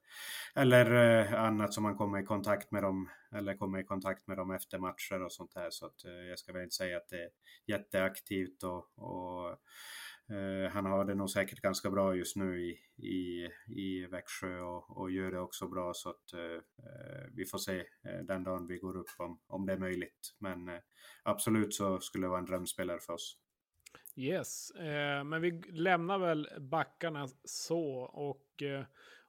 eller 0.55 0.95
eh, 1.21 1.43
annat 1.43 1.75
som 1.75 1.83
man 1.83 1.97
kommer 1.97 2.19
i 2.19 2.25
kontakt 2.25 2.71
med 2.71 2.83
dem 2.83 3.09
eller 3.33 3.55
kommer 3.55 3.79
i 3.79 3.85
kontakt 3.85 4.27
med 4.27 4.37
dem 4.37 4.51
efter 4.51 4.79
matcher 4.79 5.23
och 5.23 5.33
sånt 5.33 5.55
här. 5.55 5.71
Så 5.71 5.87
att, 5.87 6.05
eh, 6.05 6.13
jag 6.13 6.39
ska 6.39 6.53
väl 6.53 6.63
inte 6.63 6.75
säga 6.75 6.97
att 6.97 7.09
det 7.09 7.23
är 7.23 7.31
jätteaktivt 7.67 8.63
och, 8.63 8.99
och 8.99 9.59
Eh, 10.31 10.71
han 10.71 10.87
har 10.87 11.05
det 11.05 11.15
nog 11.15 11.31
säkert 11.31 11.61
ganska 11.61 11.91
bra 11.91 12.15
just 12.17 12.37
nu 12.37 12.61
i, 12.61 12.79
i, 13.07 13.49
i 13.67 14.07
Växjö 14.07 14.61
och, 14.61 14.97
och 14.97 15.11
gör 15.11 15.33
det 15.33 15.41
också 15.41 15.69
bra 15.69 15.93
så 15.95 16.11
att 16.11 16.33
eh, 16.33 16.41
eh 16.41 17.27
vi 17.35 17.45
får 17.45 17.59
se 17.59 17.79
eh, 17.79 18.25
den 18.25 18.45
dagen 18.45 18.67
vi 18.67 18.79
går 18.79 18.97
upp 18.97 19.11
om, 19.19 19.41
om 19.47 19.67
det 19.67 19.73
är 19.73 19.79
möjligt. 19.79 20.35
Men 20.39 20.81
absolut 21.23 21.75
så 21.75 22.01
skulle 22.01 22.25
det 22.25 22.31
vara 22.31 22.39
en 22.39 22.47
drömspelare 22.47 23.01
för 23.01 23.13
oss. 23.13 23.39
Yes, 24.17 24.73
men 25.25 25.41
vi 25.41 25.63
lämnar 25.73 26.19
väl 26.19 26.49
backarna 26.61 27.29
så 27.45 27.85
och 28.03 28.63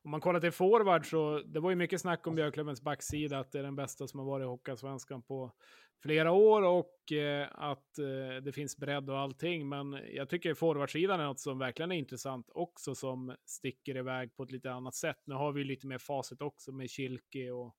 om 0.03 0.11
man 0.11 0.21
kollar 0.21 0.39
till 0.39 0.51
forward 0.51 1.09
så 1.09 1.39
det 1.45 1.59
var 1.59 1.69
ju 1.69 1.75
mycket 1.75 2.01
snack 2.01 2.27
om 2.27 2.35
Björklövens 2.35 2.81
backsida 2.81 3.39
att 3.39 3.51
det 3.51 3.59
är 3.59 3.63
den 3.63 3.75
bästa 3.75 4.07
som 4.07 4.19
har 4.19 4.27
varit 4.27 4.43
i 4.43 4.47
Hockeyallsvenskan 4.47 5.21
på 5.21 5.51
flera 6.03 6.31
år 6.31 6.61
och 6.61 7.11
eh, 7.11 7.47
att 7.51 7.99
eh, 7.99 8.43
det 8.43 8.51
finns 8.53 8.77
bredd 8.77 9.09
och 9.09 9.19
allting. 9.19 9.69
Men 9.69 9.99
jag 10.13 10.29
tycker 10.29 10.53
forwardsidan 10.53 11.19
är 11.19 11.25
något 11.25 11.39
som 11.39 11.59
verkligen 11.59 11.91
är 11.91 11.95
intressant 11.95 12.49
också 12.53 12.95
som 12.95 13.35
sticker 13.45 13.97
iväg 13.97 14.35
på 14.35 14.43
ett 14.43 14.51
lite 14.51 14.71
annat 14.71 14.95
sätt. 14.95 15.17
Nu 15.25 15.35
har 15.35 15.51
vi 15.51 15.63
lite 15.63 15.87
mer 15.87 15.97
facit 15.97 16.41
också 16.41 16.71
med 16.71 16.89
Kilke 16.89 17.51
och 17.51 17.75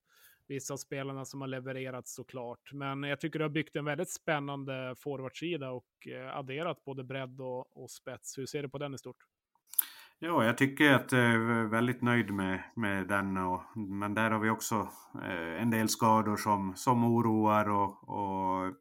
vissa 0.48 0.74
av 0.74 0.78
spelarna 0.78 1.24
som 1.24 1.40
har 1.40 1.48
levererat 1.48 2.08
såklart. 2.08 2.72
Men 2.72 3.02
jag 3.02 3.20
tycker 3.20 3.38
du 3.38 3.44
har 3.44 3.50
byggt 3.50 3.76
en 3.76 3.84
väldigt 3.84 4.10
spännande 4.10 4.94
forwardsida 4.98 5.70
och 5.70 6.08
eh, 6.08 6.36
adderat 6.36 6.84
både 6.84 7.04
bredd 7.04 7.40
och, 7.40 7.82
och 7.82 7.90
spets. 7.90 8.38
Hur 8.38 8.46
ser 8.46 8.62
du 8.62 8.68
på 8.68 8.78
den 8.78 8.94
i 8.94 8.98
stort? 8.98 9.24
Ja, 10.26 10.44
jag 10.44 10.58
tycker 10.58 10.92
att 10.92 11.12
eh, 11.12 11.20
jag 11.20 11.50
är 11.50 11.64
väldigt 11.64 12.02
nöjd 12.02 12.30
med, 12.30 12.62
med 12.76 13.08
den. 13.08 13.36
Och, 13.36 13.62
men 13.76 14.14
där 14.14 14.30
har 14.30 14.38
vi 14.38 14.50
också 14.50 14.88
eh, 15.14 15.62
en 15.62 15.70
del 15.70 15.88
skador 15.88 16.36
som, 16.36 16.72
som 16.76 17.04
oroar. 17.04 17.68
Och, 17.68 18.08
och, 18.08 18.74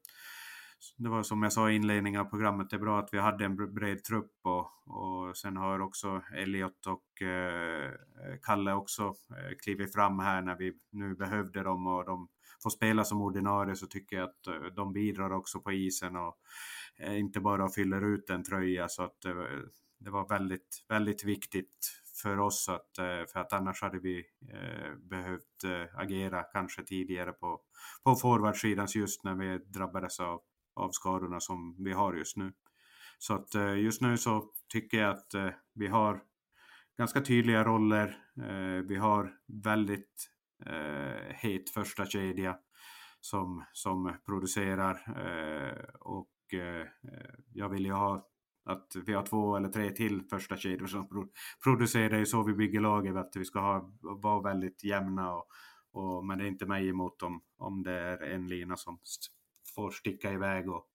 det 0.97 1.09
var 1.09 1.23
som 1.23 1.43
jag 1.43 1.53
sa 1.53 1.69
i 1.69 1.75
inledningen 1.75 2.21
av 2.21 2.25
programmet, 2.25 2.69
det 2.69 2.75
är 2.75 2.79
bra 2.79 2.99
att 2.99 3.09
vi 3.11 3.19
hade 3.19 3.45
en 3.45 3.73
bred 3.73 4.03
trupp. 4.03 4.31
Och, 4.43 4.67
och 4.87 5.37
sen 5.37 5.57
har 5.57 5.79
också 5.79 6.21
Elliot 6.35 6.87
och 6.87 7.21
eh, 7.27 7.91
Kalle 8.43 8.73
också 8.73 9.03
eh, 9.03 9.57
klivit 9.63 9.93
fram 9.93 10.19
här 10.19 10.41
när 10.41 10.55
vi 10.55 10.73
nu 10.91 11.15
behövde 11.15 11.63
dem. 11.63 11.87
Och 11.87 12.05
de 12.05 12.27
får 12.63 12.69
spela 12.69 13.03
som 13.03 13.21
ordinarie 13.21 13.75
så 13.75 13.87
tycker 13.87 14.15
jag 14.15 14.23
att 14.23 14.75
de 14.75 14.93
bidrar 14.93 15.31
också 15.31 15.59
på 15.59 15.71
isen. 15.71 16.15
och 16.15 16.37
inte 16.99 17.39
bara 17.39 17.69
fyller 17.69 18.01
ut 18.13 18.29
en 18.29 18.43
tröja 18.43 18.87
så 18.87 19.03
att 19.03 19.25
det 20.03 20.11
var 20.11 20.27
väldigt, 20.27 20.85
väldigt 20.89 21.23
viktigt 21.23 22.03
för 22.21 22.39
oss 22.39 22.69
att, 22.69 22.97
eh, 22.97 23.25
för 23.33 23.39
att 23.39 23.53
annars 23.53 23.81
hade 23.81 23.99
vi 23.99 24.25
eh, 24.53 24.95
behövt 24.95 25.63
eh, 25.65 25.99
agera 25.99 26.43
kanske 26.43 26.83
tidigare 26.83 27.31
på, 27.31 27.61
på 28.03 28.15
forwardsidan 28.15 28.87
just 28.95 29.23
när 29.23 29.35
vi 29.35 29.57
drabbades 29.57 30.19
av, 30.19 30.41
av 30.75 30.89
skadorna 30.91 31.39
som 31.39 31.75
vi 31.83 31.91
har 31.91 32.13
just 32.13 32.37
nu. 32.37 32.53
Så 33.17 33.33
att 33.33 33.53
just 33.77 34.01
nu 34.01 34.17
så 34.17 34.51
tycker 34.73 34.97
jag 34.97 35.09
att 35.09 35.55
vi 35.73 35.87
har 35.87 36.23
ganska 36.97 37.21
tydliga 37.21 37.63
roller. 37.63 38.17
Vi 38.87 38.95
har 38.95 39.33
väldigt 39.63 40.29
het 41.29 41.69
första 41.69 42.05
kedja 42.05 42.57
som, 43.19 43.65
som 43.73 44.17
producerar 44.25 45.01
och 45.99 46.29
jag 47.53 47.69
vill 47.69 47.85
ju 47.85 47.91
ha 47.91 48.32
att 48.65 48.95
vi 49.05 49.13
har 49.13 49.25
två 49.25 49.55
eller 49.55 49.69
tre 49.69 49.91
till 49.91 50.23
första 50.29 50.57
kedjor 50.57 50.87
som 50.87 51.29
producerar. 51.63 52.09
Det 52.09 52.17
är 52.17 52.25
så 52.25 52.43
vi 52.43 52.53
bygger 52.53 52.79
laget, 52.79 53.15
att 53.15 53.35
vi 53.35 53.45
ska 53.45 53.59
ha, 53.59 53.91
vara 54.01 54.41
väldigt 54.41 54.83
jämna. 54.83 55.33
Och, 55.33 55.47
och, 55.91 56.25
men 56.25 56.37
det 56.37 56.43
är 56.43 56.47
inte 56.47 56.65
mig 56.65 56.89
emot 56.89 57.23
om, 57.23 57.41
om 57.57 57.83
det 57.83 57.91
är 57.91 58.23
en 58.23 58.47
lina 58.47 58.77
som 58.77 58.99
får 59.75 59.91
sticka 59.91 60.31
iväg 60.31 60.69
och, 60.69 60.87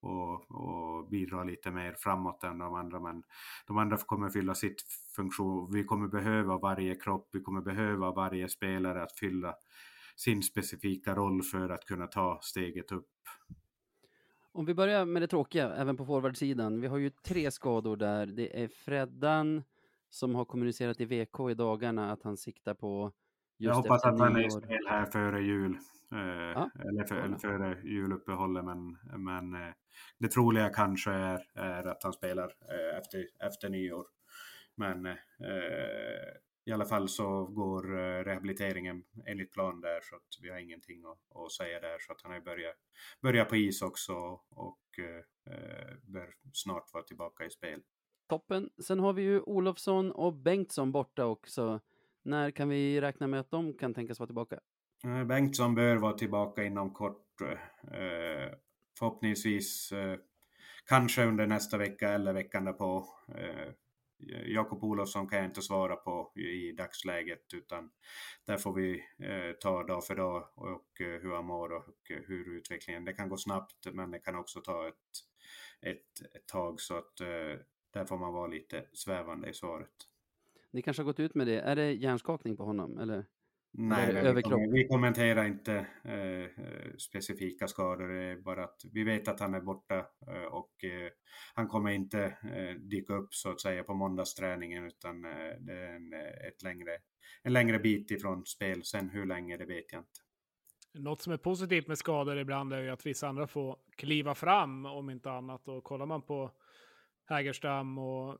och, 0.00 0.50
och 0.50 1.08
bidra 1.08 1.44
lite 1.44 1.70
mer 1.70 1.94
framåt 1.98 2.44
än 2.44 2.58
de 2.58 2.74
andra. 2.74 3.00
Men 3.00 3.22
de 3.66 3.78
andra 3.78 3.96
kommer 3.96 4.30
fylla 4.30 4.54
sitt 4.54 4.82
funktion. 5.16 5.72
Vi 5.72 5.84
kommer 5.84 6.08
behöva 6.08 6.58
varje 6.58 6.94
kropp, 6.94 7.28
vi 7.32 7.40
kommer 7.40 7.60
behöva 7.60 8.12
varje 8.12 8.48
spelare 8.48 9.02
att 9.02 9.18
fylla 9.18 9.54
sin 10.16 10.42
specifika 10.42 11.14
roll 11.14 11.42
för 11.42 11.68
att 11.68 11.84
kunna 11.84 12.06
ta 12.06 12.38
steget 12.42 12.92
upp. 12.92 13.10
Om 14.56 14.64
vi 14.64 14.74
börjar 14.74 15.04
med 15.04 15.22
det 15.22 15.26
tråkiga, 15.26 15.74
även 15.74 15.96
på 15.96 16.04
forwardsidan. 16.04 16.80
Vi 16.80 16.86
har 16.86 16.98
ju 16.98 17.10
tre 17.10 17.50
skador 17.50 17.96
där. 17.96 18.26
Det 18.26 18.62
är 18.62 18.68
Freddan 18.68 19.62
som 20.10 20.34
har 20.34 20.44
kommunicerat 20.44 21.00
i 21.00 21.04
VK 21.04 21.50
i 21.50 21.54
dagarna 21.54 22.12
att 22.12 22.22
han 22.22 22.36
siktar 22.36 22.74
på 22.74 23.12
Jag 23.56 23.74
hoppas 23.74 24.04
att 24.04 24.20
han 24.20 24.36
är 24.36 24.46
i 24.46 24.50
spel 24.50 24.86
här 24.88 25.06
före 25.06 25.42
jul. 25.42 25.78
Eh, 26.12 26.18
ja, 26.18 26.70
eller, 26.74 27.04
för, 27.04 27.16
eller 27.16 27.36
före 27.36 27.80
juluppehållet, 27.84 28.64
men, 28.64 28.98
men 29.24 29.54
eh, 29.54 29.74
det 30.18 30.28
troliga 30.28 30.68
kanske 30.68 31.10
är, 31.10 31.40
är 31.54 31.84
att 31.86 32.02
han 32.02 32.12
spelar 32.12 32.44
eh, 32.44 32.98
efter, 32.98 33.26
efter 33.46 33.68
nyår. 33.68 34.06
Men 34.74 35.06
eh, 35.06 35.14
i 36.66 36.72
alla 36.72 36.84
fall 36.84 37.08
så 37.08 37.44
går 37.44 37.98
eh, 37.98 38.24
rehabiliteringen 38.24 39.04
enligt 39.26 39.52
plan 39.52 39.80
där 39.80 40.00
så 40.00 40.16
att 40.16 40.22
vi 40.42 40.50
har 40.50 40.58
ingenting 40.58 41.04
att, 41.04 41.36
att 41.36 41.52
säga 41.52 41.80
där 41.80 41.98
så 41.98 42.12
att 42.12 42.22
han 42.22 42.32
har 42.32 42.40
börjat, 42.40 42.76
börjat 43.22 43.48
på 43.48 43.56
is 43.56 43.82
också 43.82 44.14
och 44.50 44.98
eh, 44.98 45.96
bör 46.02 46.34
snart 46.52 46.92
vara 46.92 47.04
tillbaka 47.04 47.44
i 47.44 47.50
spel. 47.50 47.82
Toppen. 48.28 48.70
Sen 48.86 49.00
har 49.00 49.12
vi 49.12 49.22
ju 49.22 49.40
Olofsson 49.40 50.12
och 50.12 50.32
Bengtsson 50.32 50.92
borta 50.92 51.24
också. 51.24 51.80
När 52.22 52.50
kan 52.50 52.68
vi 52.68 53.00
räkna 53.00 53.26
med 53.26 53.40
att 53.40 53.50
de 53.50 53.72
kan 53.74 53.94
tänkas 53.94 54.18
vara 54.18 54.26
tillbaka? 54.26 54.60
Eh, 55.04 55.24
Bengtsson 55.24 55.74
bör 55.74 55.96
vara 55.96 56.12
tillbaka 56.12 56.64
inom 56.64 56.90
kort. 56.90 57.40
Eh, 57.40 58.52
förhoppningsvis 58.98 59.92
eh, 59.92 60.18
kanske 60.86 61.24
under 61.24 61.46
nästa 61.46 61.78
vecka 61.78 62.08
eller 62.08 62.32
veckan 62.32 62.64
därpå. 62.64 63.06
Jakob 64.46 64.84
Olofsson 64.84 65.28
kan 65.28 65.38
jag 65.38 65.46
inte 65.46 65.62
svara 65.62 65.96
på 65.96 66.32
i 66.34 66.72
dagsläget 66.72 67.54
utan 67.54 67.90
där 68.44 68.56
får 68.56 68.72
vi 68.72 69.04
eh, 69.18 69.52
ta 69.60 69.84
dag 69.84 70.06
för 70.06 70.16
dag 70.16 70.48
och 70.54 71.00
eh, 71.00 71.20
hur 71.22 71.34
han 71.34 71.44
mår 71.44 71.72
och 71.72 71.96
hur 72.04 72.48
utvecklingen. 72.48 73.04
Det 73.04 73.12
kan 73.12 73.28
gå 73.28 73.36
snabbt 73.36 73.86
men 73.92 74.10
det 74.10 74.18
kan 74.18 74.36
också 74.36 74.60
ta 74.60 74.88
ett, 74.88 74.94
ett, 75.80 76.34
ett 76.34 76.46
tag 76.46 76.80
så 76.80 76.96
att 76.98 77.20
eh, 77.20 77.60
där 77.90 78.04
får 78.04 78.18
man 78.18 78.32
vara 78.32 78.46
lite 78.46 78.86
svävande 78.92 79.48
i 79.48 79.54
svaret. 79.54 79.90
Ni 80.70 80.82
kanske 80.82 81.02
har 81.02 81.06
gått 81.06 81.20
ut 81.20 81.34
med 81.34 81.46
det. 81.46 81.60
Är 81.60 81.76
det 81.76 81.92
hjärnskakning 81.92 82.56
på 82.56 82.64
honom 82.64 82.98
eller? 82.98 83.24
Nej, 83.72 84.12
nej 84.12 84.34
vi, 84.34 84.42
kommer, 84.42 84.72
vi, 84.72 84.88
kommenterar 84.88 85.44
inte 85.44 85.74
eh, 86.04 86.50
specifika 86.98 87.68
skador. 87.68 88.08
Det 88.08 88.22
är 88.22 88.36
bara 88.36 88.64
att 88.64 88.80
vi 88.92 89.04
vet 89.04 89.28
att 89.28 89.40
han 89.40 89.54
är 89.54 89.60
borta 89.60 89.98
eh, 89.98 90.44
och 90.44 90.84
eh, 90.84 91.10
han 91.54 91.68
kommer 91.68 91.90
inte 91.90 92.20
eh, 92.24 92.80
dyka 92.80 93.14
upp 93.14 93.34
så 93.34 93.50
att 93.50 93.60
säga 93.60 93.82
på 93.82 93.94
måndagsträningen 93.94 94.84
utan 94.84 95.24
eh, 95.24 95.30
det 95.60 95.72
är 95.72 95.96
en, 95.96 96.12
eh, 96.12 96.48
ett 96.48 96.62
längre, 96.62 96.90
en 97.42 97.52
längre 97.52 97.78
bit 97.78 98.10
ifrån 98.10 98.46
spel. 98.46 98.84
Sen 98.84 99.10
hur 99.10 99.26
länge, 99.26 99.56
det 99.56 99.66
vet 99.66 99.92
jag 99.92 100.00
inte. 100.00 100.20
Något 100.94 101.22
som 101.22 101.32
är 101.32 101.36
positivt 101.36 101.88
med 101.88 101.98
skador 101.98 102.38
ibland 102.38 102.72
är 102.72 102.82
ju 102.82 102.90
att 102.90 103.06
vissa 103.06 103.28
andra 103.28 103.46
får 103.46 103.78
kliva 103.96 104.34
fram 104.34 104.86
om 104.86 105.10
inte 105.10 105.30
annat. 105.30 105.68
Och 105.68 105.84
kollar 105.84 106.06
man 106.06 106.22
på 106.22 106.50
Hägerstam 107.28 107.98
och 107.98 108.38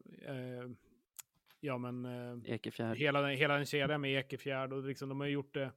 ja 1.66 1.78
men 1.78 2.04
eh, 2.04 2.52
Ekefjärd. 2.54 2.96
Hela, 2.96 3.28
hela 3.28 3.54
den 3.54 3.66
kedjan 3.66 4.00
med 4.00 4.18
Ekefjärd 4.18 4.72
och 4.72 4.82
liksom, 4.82 5.08
de 5.08 5.20
har 5.20 5.26
gjort 5.26 5.54
det, 5.54 5.72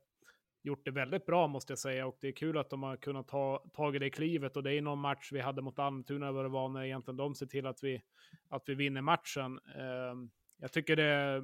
gjort 0.63 0.85
det 0.85 0.91
väldigt 0.91 1.25
bra 1.25 1.47
måste 1.47 1.71
jag 1.71 1.79
säga 1.79 2.07
och 2.07 2.17
det 2.21 2.27
är 2.27 2.31
kul 2.31 2.57
att 2.57 2.69
de 2.69 2.83
har 2.83 2.97
kunnat 2.97 3.27
ta 3.27 3.69
tagit 3.73 4.01
det 4.01 4.09
klivet 4.09 4.57
och 4.57 4.63
det 4.63 4.73
är 4.73 4.81
någon 4.81 4.99
match 4.99 5.31
vi 5.31 5.39
hade 5.39 5.61
mot 5.61 5.79
Almtuna 5.79 6.31
vad 6.31 6.45
det 6.45 6.49
var 6.49 6.69
när 6.69 6.83
egentligen 6.83 7.17
de 7.17 7.35
ser 7.35 7.45
till 7.45 7.65
att 7.65 7.83
vi, 7.83 8.01
att 8.49 8.63
vi 8.65 8.75
vinner 8.75 9.01
matchen. 9.01 9.59
Eh, 9.75 10.15
jag 10.57 10.71
tycker 10.71 10.95
det, 10.95 11.43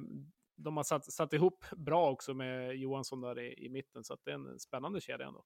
de 0.56 0.76
har 0.76 0.84
satt, 0.84 1.04
satt 1.04 1.32
ihop 1.32 1.64
bra 1.76 2.10
också 2.10 2.34
med 2.34 2.76
Johansson 2.76 3.20
där 3.20 3.38
i, 3.38 3.66
i 3.66 3.68
mitten 3.68 4.04
så 4.04 4.14
att 4.14 4.24
det 4.24 4.30
är 4.30 4.34
en 4.34 4.58
spännande 4.58 5.00
kedja 5.00 5.26
ändå. 5.26 5.44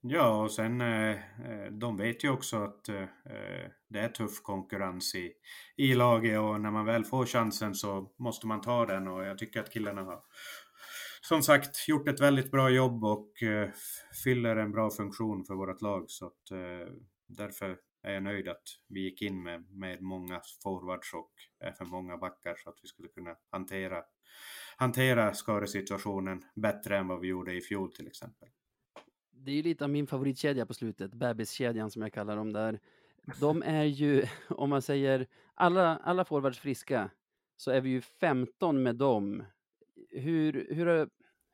Ja, 0.00 0.42
och 0.42 0.52
sen 0.52 0.80
eh, 0.80 1.10
eh, 1.10 1.72
de 1.72 1.96
vet 1.96 2.24
ju 2.24 2.30
också 2.30 2.56
att 2.56 2.88
eh, 2.88 3.04
det 3.88 3.98
är 3.98 4.08
tuff 4.08 4.42
konkurrens 4.42 5.14
i, 5.14 5.32
i 5.76 5.94
laget 5.94 6.38
och 6.38 6.60
när 6.60 6.70
man 6.70 6.86
väl 6.86 7.04
får 7.04 7.26
chansen 7.26 7.74
så 7.74 8.12
måste 8.18 8.46
man 8.46 8.60
ta 8.60 8.86
den 8.86 9.08
och 9.08 9.24
jag 9.24 9.38
tycker 9.38 9.60
att 9.60 9.72
killarna 9.72 10.02
har 10.02 10.22
som 11.20 11.42
sagt 11.42 11.88
gjort 11.88 12.08
ett 12.08 12.20
väldigt 12.20 12.50
bra 12.50 12.70
jobb 12.70 13.04
och 13.04 13.32
fyller 14.24 14.56
en 14.56 14.72
bra 14.72 14.90
funktion 14.90 15.44
för 15.44 15.54
vårt 15.54 15.82
lag. 15.82 16.04
Så 16.08 16.26
att 16.26 16.42
därför 17.28 17.78
är 18.02 18.12
jag 18.12 18.22
nöjd 18.22 18.48
att 18.48 18.62
vi 18.88 19.00
gick 19.00 19.22
in 19.22 19.42
med, 19.42 19.70
med 19.70 20.02
många 20.02 20.40
forwards 20.62 21.14
och 21.14 21.32
även 21.60 21.88
många 21.88 22.16
backar 22.16 22.54
så 22.56 22.70
att 22.70 22.78
vi 22.82 22.88
skulle 22.88 23.08
kunna 23.08 23.36
hantera, 23.50 24.02
hantera 24.76 25.34
skadesituationen 25.34 26.42
bättre 26.54 26.98
än 26.98 27.08
vad 27.08 27.20
vi 27.20 27.28
gjorde 27.28 27.54
i 27.54 27.60
fjol 27.60 27.92
till 27.92 28.06
exempel 28.06 28.48
det 29.48 29.52
är 29.52 29.56
ju 29.56 29.62
lite 29.62 29.84
av 29.84 29.90
min 29.90 30.06
favoritkedja 30.06 30.66
på 30.66 30.74
slutet, 30.74 31.14
bebiskedjan 31.14 31.90
som 31.90 32.02
jag 32.02 32.12
kallar 32.12 32.36
dem 32.36 32.52
där. 32.52 32.80
De 33.40 33.62
är 33.62 33.84
ju, 33.84 34.24
om 34.48 34.70
man 34.70 34.82
säger 34.82 35.26
alla, 35.54 35.96
alla 35.96 36.24
forwards 36.24 36.58
friska, 36.58 37.10
så 37.56 37.70
är 37.70 37.80
vi 37.80 37.90
ju 37.90 38.00
15 38.00 38.82
med 38.82 38.96
dem. 38.96 39.44
Hur, 40.10 40.74
hur, 40.74 40.86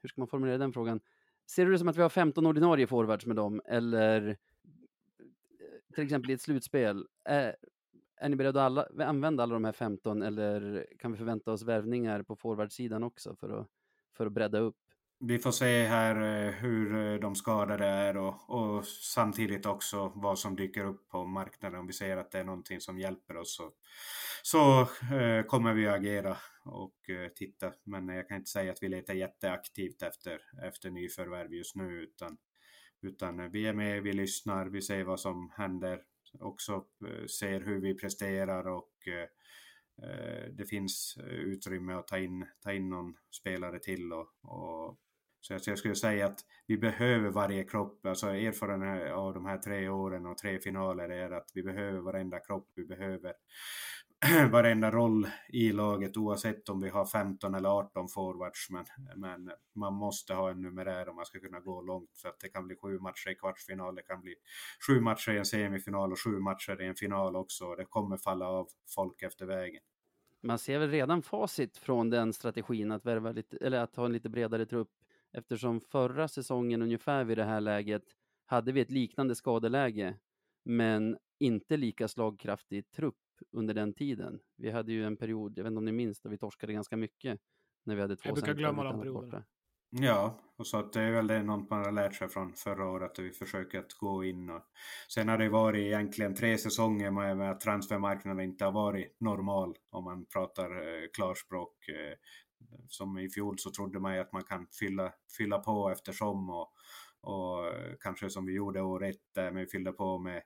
hur 0.01 0.09
ska 0.09 0.21
man 0.21 0.29
formulera 0.29 0.59
den 0.59 0.73
frågan? 0.73 1.01
Ser 1.47 1.67
du 1.67 1.73
det 1.73 1.79
som 1.79 1.89
att 1.89 1.97
vi 1.97 2.03
har 2.03 2.09
15 2.09 2.47
ordinarie 2.47 2.87
forwards 2.87 3.27
med 3.27 3.37
dem 3.37 3.63
eller 3.65 4.29
eh, 4.29 4.37
till 5.95 6.05
exempel 6.05 6.31
i 6.31 6.35
ett 6.35 6.43
slutspel? 6.43 7.07
Är, 7.25 7.57
är 8.17 8.29
ni 8.29 8.37
beredda 8.37 8.67
att 8.67 8.67
alla, 8.67 9.07
använda 9.07 9.43
alla 9.43 9.55
de 9.55 9.65
här 9.65 9.73
15 9.73 10.23
eller 10.23 10.87
kan 10.99 11.13
vi 11.13 11.19
förvänta 11.19 11.53
oss 11.53 11.63
värvningar 11.63 12.23
på 12.23 12.37
forwardsidan 12.37 13.03
också 13.03 13.35
för 13.35 13.61
att, 13.61 13.69
för 14.13 14.27
att 14.27 14.33
bredda 14.33 14.59
upp? 14.59 14.77
Vi 15.21 15.39
får 15.39 15.53
se 15.53 15.85
här 15.85 16.47
eh, 16.47 16.53
hur 16.53 16.95
eh, 16.97 17.21
de 17.21 17.35
skadade 17.35 17.87
är 17.87 18.17
och, 18.17 18.51
och, 18.51 18.85
samtidigt 18.87 19.67
också 19.67 20.13
vad 20.15 20.39
som 20.39 20.57
dyker 20.57 20.85
upp 20.85 21.09
på 21.09 21.25
marknaden. 21.25 21.81
Om 21.81 21.87
vi 21.87 21.93
ser 21.93 22.17
att 22.17 22.31
det 22.31 22.39
är 22.39 22.45
någonting 22.45 22.81
som 22.81 22.99
hjälper 22.99 23.37
oss 23.37 23.57
så, 23.57 23.73
så 24.43 24.81
eh, 25.15 25.43
kommer 25.47 25.75
vi 25.75 25.87
att 25.87 25.95
agera 25.95 26.37
och 26.65 27.11
eh, 27.11 27.29
titta. 27.29 27.73
Men 27.85 28.09
jag 28.09 28.29
kan 28.29 28.37
inte 28.37 28.51
säga 28.51 28.73
att 28.73 28.83
vi 28.83 28.89
letar 28.89 29.15
jätteaktivt 29.15 30.03
efter, 30.03 30.41
efter 30.63 30.91
nyförvärv 30.91 31.55
just 31.55 31.77
nu 31.77 32.03
utan, 32.03 32.37
utan 33.03 33.41
eh, 33.41 33.49
vi 33.49 33.67
är 33.67 33.75
med, 33.75 34.03
vi 34.03 34.13
lyssnar, 34.13 34.67
vi 34.67 34.83
ser 34.83 35.05
vad 35.05 35.21
som 35.21 35.51
händer. 35.57 36.03
Också 36.41 36.85
eh, 37.07 37.27
ser 37.27 37.61
hur 37.61 37.81
vi 37.81 37.95
presterar 37.95 38.67
och 38.67 39.09
eh, 39.09 39.29
det 40.53 40.65
finns 40.69 41.19
utrymme 41.27 41.93
att 41.95 42.07
ta 42.07 42.19
in, 42.19 42.47
ta 42.61 42.73
in 42.73 42.89
någon 42.89 43.15
spelare 43.31 43.79
till 43.79 44.13
och, 44.13 44.29
och 44.43 44.99
så 45.45 45.71
jag 45.71 45.79
skulle 45.79 45.95
säga 45.95 46.27
att 46.27 46.41
vi 46.67 46.79
behöver 46.79 47.31
varje 47.31 47.65
kropp. 47.65 48.07
Alltså 48.07 48.27
erfarenheten 48.27 49.13
av 49.13 49.35
de 49.35 49.47
här 49.47 49.59
tre 49.59 49.89
åren 49.89 50.27
och 50.27 50.39
tre 50.39 50.59
finaler 50.59 51.09
är 51.09 51.31
att 51.31 51.51
vi 51.55 51.63
behöver 51.63 51.99
varenda 51.99 52.39
kropp. 52.39 52.69
Vi 52.75 52.85
behöver 52.85 53.33
varenda 54.51 54.91
roll 54.91 55.27
i 55.49 55.73
laget 55.73 56.17
oavsett 56.17 56.69
om 56.69 56.81
vi 56.81 56.89
har 56.89 57.07
15 57.07 57.55
eller 57.55 57.69
18 57.69 58.09
forwards. 58.09 58.71
Men, 58.71 58.85
men 59.17 59.51
man 59.75 59.95
måste 59.95 60.35
ha 60.35 60.51
en 60.51 60.63
numerär 60.63 61.09
om 61.09 61.17
man 61.17 61.27
ska 61.27 61.41
kunna 61.41 61.61
gå 61.61 61.83
långt. 61.83 62.19
För 62.23 62.29
att 62.29 62.41
det 62.41 62.49
kan 62.49 62.67
bli 62.67 62.77
sju 62.77 62.99
matcher 62.99 63.31
i 63.31 63.35
kvartsfinal, 63.35 63.95
det 63.95 64.03
kan 64.03 64.21
bli 64.21 64.35
sju 64.87 65.01
matcher 65.01 65.33
i 65.33 65.39
en 65.39 65.45
semifinal 65.45 66.13
och 66.13 66.21
sju 66.21 66.39
matcher 66.41 66.83
i 66.83 66.87
en 66.87 66.95
final 66.95 67.37
också. 67.37 67.65
och 67.65 67.77
Det 67.77 67.85
kommer 67.85 68.17
falla 68.17 68.49
av 68.49 68.69
folk 68.95 69.23
efter 69.23 69.47
vägen. 69.47 69.83
Man 70.43 70.59
ser 70.59 70.79
väl 70.79 70.91
redan 70.91 71.23
facit 71.23 71.77
från 71.77 72.11
den 72.11 72.33
strategin 72.33 72.91
att 72.91 73.07
värva 73.07 73.33
lite, 73.33 73.57
eller 73.57 73.81
att 73.81 73.97
ha 73.97 74.05
en 74.05 74.13
lite 74.13 74.29
bredare 74.29 74.67
trupp 74.67 74.91
eftersom 75.35 75.81
förra 75.81 76.29
säsongen 76.29 76.83
ungefär 76.83 77.25
vid 77.25 77.39
det 77.39 77.45
här 77.45 77.61
läget 77.61 78.03
hade 78.47 78.73
vi 78.73 78.81
ett 78.81 78.91
liknande 78.91 79.35
skadeläge, 79.35 80.19
men 80.65 81.19
inte 81.41 81.77
lika 81.77 82.09
slagkraftig 82.09 82.91
trupp 82.91 83.15
under 83.53 83.75
den 83.75 83.95
tiden. 83.95 84.41
Vi 84.57 84.71
hade 84.71 84.93
ju 84.93 85.05
en 85.05 85.17
period, 85.17 85.59
jag 85.59 85.65
vet 85.65 85.71
inte 85.71 85.79
om 85.79 85.85
ni 85.85 85.93
minns, 85.93 86.21
där 86.21 86.31
vi 86.31 86.39
torskade 86.39 86.73
ganska 86.73 86.97
mycket 86.97 87.41
när 87.85 87.95
vi 87.95 88.01
hade 88.01 88.17
två 88.17 88.29
Jag 88.29 88.35
brukar 88.35 88.55
glömma 88.55 88.85
de 88.85 89.01
perioderna. 89.01 89.45
Ja, 89.91 90.41
och 90.57 90.67
så 90.67 90.79
att 90.79 90.93
det 90.93 91.03
är 91.03 91.11
väl 91.11 91.27
det 91.27 91.43
något 91.43 91.71
man 91.71 91.85
har 91.85 91.93
lärt 91.93 92.15
sig 92.15 92.29
från 92.29 92.53
förra 92.53 92.91
året, 92.91 93.11
att 93.11 93.19
vi 93.19 93.33
försöker 93.33 93.79
att 93.79 93.93
gå 93.93 94.25
in 94.25 94.51
och 94.51 94.63
sen 95.09 95.29
har 95.29 95.39
det 95.39 95.49
varit 95.49 95.81
egentligen 95.81 96.35
tre 96.35 96.59
säsonger 96.59 97.11
med 97.11 97.51
att 97.51 97.61
transfermarknaden 97.61 98.45
inte 98.45 98.65
har 98.65 98.73
varit 98.73 99.21
normal 99.21 99.77
om 99.91 100.05
man 100.05 100.27
pratar 100.27 100.71
eh, 100.71 101.09
klarspråk. 101.17 101.75
Som 102.89 103.19
i 103.19 103.31
fjol 103.31 103.59
så 103.59 103.71
trodde 103.71 104.01
man 104.01 104.15
ju 104.15 104.21
att 104.21 104.33
man 104.33 104.45
kan 104.45 104.67
fylla, 104.81 105.13
fylla 105.39 105.59
på 105.59 105.91
eftersom 105.91 106.51
och, 106.51 106.73
och 107.21 107.65
kanske 108.01 108.31
som 108.31 108.47
vi 108.47 108.53
gjorde 108.53 108.83
år 108.83 109.05
ett 109.05 109.21
där 109.35 109.51
vi 109.51 109.67
fyllde 109.67 109.93
på 109.93 110.19
med, 110.19 110.43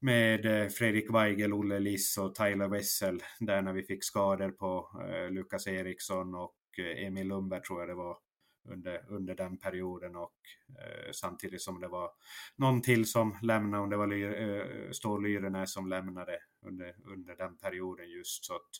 med 0.00 0.62
eh, 0.62 0.68
Fredrik 0.68 1.10
Weigel, 1.10 1.52
Olle 1.52 1.78
Liss 1.78 2.18
och 2.18 2.34
Tyler 2.34 2.68
Wessel 2.68 3.22
där 3.40 3.62
när 3.62 3.72
vi 3.72 3.82
fick 3.82 4.04
skador 4.04 4.50
på 4.50 5.02
eh, 5.08 5.30
Lukas 5.30 5.66
Eriksson 5.66 6.34
och 6.34 6.56
eh, 6.78 7.06
Emil 7.06 7.28
Lundberg 7.28 7.62
tror 7.62 7.80
jag 7.80 7.88
det 7.88 7.94
var 7.94 8.16
under, 8.68 9.04
under 9.08 9.34
den 9.34 9.58
perioden 9.58 10.16
och 10.16 10.34
eh, 10.78 11.12
samtidigt 11.12 11.62
som 11.62 11.80
det 11.80 11.88
var 11.88 12.10
någon 12.56 12.82
till 12.82 13.06
som 13.06 13.38
lämnade, 13.42 13.82
om 13.82 13.90
det 13.90 13.96
var 13.96 14.12
eh, 14.12 14.90
Stål 14.90 15.22
Lyrenäs 15.22 15.72
som 15.72 15.88
lämnade 15.88 16.38
under, 16.66 16.96
under 17.04 17.36
den 17.36 17.58
perioden 17.58 18.10
just 18.10 18.44
så 18.44 18.54
att 18.54 18.70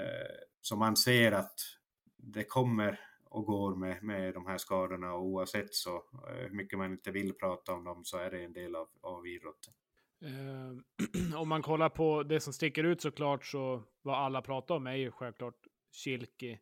eh, 0.00 0.36
så 0.60 0.76
man 0.76 0.96
ser 0.96 1.32
att 1.32 1.60
det 2.18 2.44
kommer 2.44 3.00
och 3.24 3.44
går 3.44 3.74
med, 3.76 4.02
med 4.02 4.34
de 4.34 4.46
här 4.46 4.58
skadorna 4.58 5.14
och 5.14 5.22
oavsett 5.22 5.74
så 5.74 5.96
eh, 5.96 6.34
hur 6.34 6.50
mycket 6.50 6.78
man 6.78 6.92
inte 6.92 7.10
vill 7.10 7.34
prata 7.34 7.72
om 7.72 7.84
dem 7.84 8.04
så 8.04 8.18
är 8.18 8.30
det 8.30 8.44
en 8.44 8.52
del 8.52 8.76
av, 8.76 8.88
av 9.00 9.26
idrotten. 9.26 9.74
Eh, 10.24 11.36
om 11.40 11.48
man 11.48 11.62
kollar 11.62 11.88
på 11.88 12.22
det 12.22 12.40
som 12.40 12.52
sticker 12.52 12.84
ut 12.84 13.00
såklart 13.00 13.44
så 13.44 13.82
vad 14.02 14.18
alla 14.18 14.42
pratar 14.42 14.74
om 14.74 14.86
är 14.86 14.94
ju 14.94 15.10
självklart 15.10 15.56
Kilki 15.92 16.58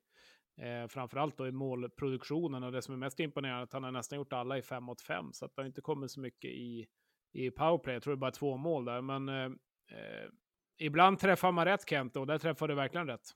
Eh, 0.61 0.89
framförallt 0.89 1.37
då 1.39 1.47
i 1.47 1.53
målproduktionen 1.53 2.63
och 2.63 2.73
det 2.73 2.83
som 2.83 2.95
är 2.95 2.99
mest 2.99 3.21
imponerande 3.21 3.61
är 3.61 3.63
att 3.63 3.73
han 3.73 3.85
har 3.85 3.91
nästan 3.91 4.19
gjort 4.19 4.33
alla 4.33 4.59
i 4.59 4.63
5 4.63 4.85
mot 4.85 5.01
5 5.01 5.33
så 5.33 5.45
att 5.45 5.57
det 5.57 5.63
har 5.63 5.67
inte 5.67 5.81
kommit 5.81 6.11
så 6.11 6.21
mycket 6.21 6.51
i, 6.51 6.87
i 7.33 7.51
powerplay. 7.51 7.95
Jag 7.95 8.03
tror 8.03 8.15
det 8.15 8.19
är 8.19 8.21
bara 8.21 8.31
två 8.31 8.57
mål 8.57 8.85
där, 8.85 9.01
men 9.01 9.29
eh, 9.29 9.45
eh, 9.99 10.31
ibland 10.79 11.19
träffar 11.19 11.53
man 11.53 11.65
rätt 11.65 11.89
Kent 11.89 12.17
och 12.17 12.27
där 12.27 12.39
träffar 12.39 12.69
du 12.69 12.75
verkligen 12.75 13.07
rätt. 13.07 13.31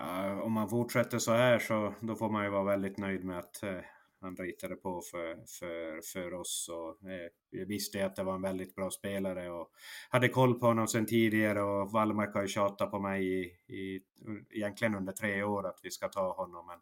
Ja, 0.00 0.42
om 0.42 0.52
man 0.52 0.68
fortsätter 0.68 1.18
så 1.18 1.32
här 1.32 1.58
så 1.58 1.94
då 2.00 2.16
får 2.16 2.30
man 2.30 2.44
ju 2.44 2.50
vara 2.50 2.64
väldigt 2.64 2.98
nöjd 2.98 3.24
med 3.24 3.38
att 3.38 3.62
eh, 3.62 3.80
han 4.20 4.36
ritade 4.36 4.76
på 4.76 5.00
för, 5.10 5.34
för, 5.58 6.00
för 6.12 6.34
oss. 6.34 6.70
Och, 6.72 7.10
eh, 7.10 7.28
vi 7.50 7.64
visste 7.64 8.06
att 8.06 8.16
det 8.16 8.22
var 8.22 8.34
en 8.34 8.42
väldigt 8.42 8.74
bra 8.74 8.90
spelare 8.90 9.50
och 9.50 9.70
hade 10.10 10.28
koll 10.28 10.60
på 10.60 10.66
honom 10.66 10.88
sedan 10.88 11.06
tidigare 11.06 11.62
och 11.62 11.92
Wallmark 11.92 12.34
har 12.34 12.42
ju 12.42 12.48
tjatat 12.48 12.90
på 12.90 13.00
mig 13.00 13.40
i, 13.40 13.44
i, 13.74 14.00
egentligen 14.50 14.94
under 14.94 15.12
tre 15.12 15.42
år 15.42 15.66
att 15.66 15.80
vi 15.82 15.90
ska 15.90 16.08
ta 16.08 16.32
honom. 16.32 16.66
Men 16.66 16.78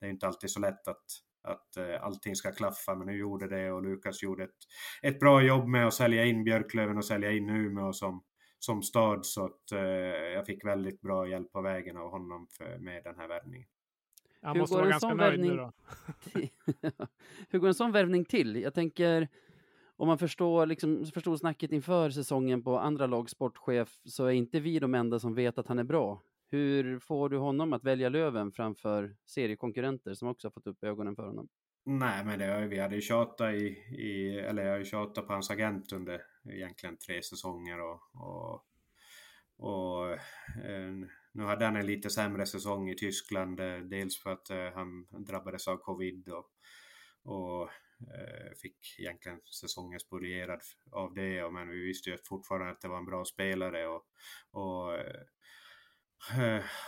det 0.00 0.06
är 0.06 0.10
inte 0.10 0.26
alltid 0.26 0.50
så 0.50 0.60
lätt 0.60 0.88
att, 0.88 1.04
att 1.42 1.76
uh, 1.78 2.04
allting 2.04 2.36
ska 2.36 2.52
klaffa, 2.52 2.94
men 2.94 3.06
nu 3.06 3.16
gjorde 3.16 3.48
det 3.48 3.72
och 3.72 3.82
Lukas 3.82 4.22
gjorde 4.22 4.44
ett, 4.44 4.58
ett 5.02 5.20
bra 5.20 5.42
jobb 5.42 5.68
med 5.68 5.86
att 5.86 5.94
sälja 5.94 6.24
in 6.24 6.44
Björklöven 6.44 6.96
och 6.96 7.04
sälja 7.04 7.30
in 7.32 7.48
Umeå 7.48 7.92
som, 7.92 8.22
som 8.64 8.82
stad 8.82 9.26
så 9.26 9.44
att 9.44 9.72
uh, 9.72 9.80
jag 10.34 10.46
fick 10.46 10.64
väldigt 10.64 11.00
bra 11.00 11.28
hjälp 11.28 11.52
på 11.52 11.60
vägen 11.60 11.96
av 11.96 12.10
honom 12.10 12.46
för, 12.50 12.78
med 12.78 13.04
den 13.04 13.14
här 13.16 13.28
värvningen. 13.28 13.68
Han 14.42 14.58
måste 14.58 14.76
vara 14.76 14.88
ganska 14.88 15.14
nöjd 15.14 15.40
nu 15.40 15.56
då. 15.56 15.72
Hur 17.48 17.58
går 17.58 17.68
en 17.68 17.74
sån 17.74 17.92
värvning 17.92 18.24
till? 18.24 18.56
Jag 18.56 18.74
tänker, 18.74 19.28
om 19.96 20.08
man 20.08 20.18
förstår, 20.18 20.66
liksom, 20.66 21.06
förstår 21.06 21.36
snacket 21.36 21.72
inför 21.72 22.10
säsongen 22.10 22.62
på 22.62 22.78
andra 22.78 23.06
lag 23.06 23.30
sportchef 23.30 24.00
så 24.04 24.24
är 24.24 24.30
inte 24.30 24.60
vi 24.60 24.78
de 24.78 24.94
enda 24.94 25.18
som 25.18 25.34
vet 25.34 25.58
att 25.58 25.66
han 25.66 25.78
är 25.78 25.84
bra. 25.84 26.22
Hur 26.50 26.98
får 26.98 27.28
du 27.28 27.38
honom 27.38 27.72
att 27.72 27.84
välja 27.84 28.08
Löven 28.08 28.52
framför 28.52 29.16
seriekonkurrenter 29.26 30.14
som 30.14 30.28
också 30.28 30.46
har 30.46 30.52
fått 30.52 30.66
upp 30.66 30.84
ögonen 30.84 31.16
för 31.16 31.26
honom? 31.26 31.48
Nej, 31.84 32.24
men 32.24 32.38
det, 32.38 32.66
vi 32.66 32.78
hade 32.78 32.94
ju 32.94 33.00
tjatat 33.00 33.54
i, 33.54 33.66
i, 33.98 34.38
eller 34.38 34.62
jag 34.62 34.70
har 34.70 34.78
ju 34.78 34.84
tjatat 34.84 35.26
på 35.26 35.32
hans 35.32 35.50
agent 35.50 35.92
under 35.92 36.22
egentligen 36.50 36.96
tre 36.96 37.22
säsonger 37.22 37.80
och, 37.80 38.00
och, 38.14 38.64
och 39.56 40.18
en, 40.64 41.10
nu 41.32 41.42
hade 41.44 41.64
han 41.64 41.76
en 41.76 41.86
lite 41.86 42.10
sämre 42.10 42.46
säsong 42.46 42.90
i 42.90 42.94
Tyskland, 42.94 43.60
eh, 43.60 43.78
dels 43.78 44.22
för 44.22 44.30
att 44.30 44.50
eh, 44.50 44.72
han 44.74 45.06
drabbades 45.10 45.68
av 45.68 45.76
covid 45.76 46.28
och, 46.28 46.50
och 47.22 47.70
fick 48.62 48.98
egentligen 48.98 49.40
säsongen 49.60 50.00
spolierad 50.00 50.60
av 50.92 51.14
det. 51.14 51.50
Men 51.50 51.68
vi 51.68 51.80
visste 51.80 52.10
ju 52.10 52.18
fortfarande 52.24 52.72
att 52.72 52.80
det 52.80 52.88
var 52.88 52.98
en 52.98 53.04
bra 53.04 53.24
spelare 53.24 53.86
och, 53.86 54.04
och, 54.50 54.98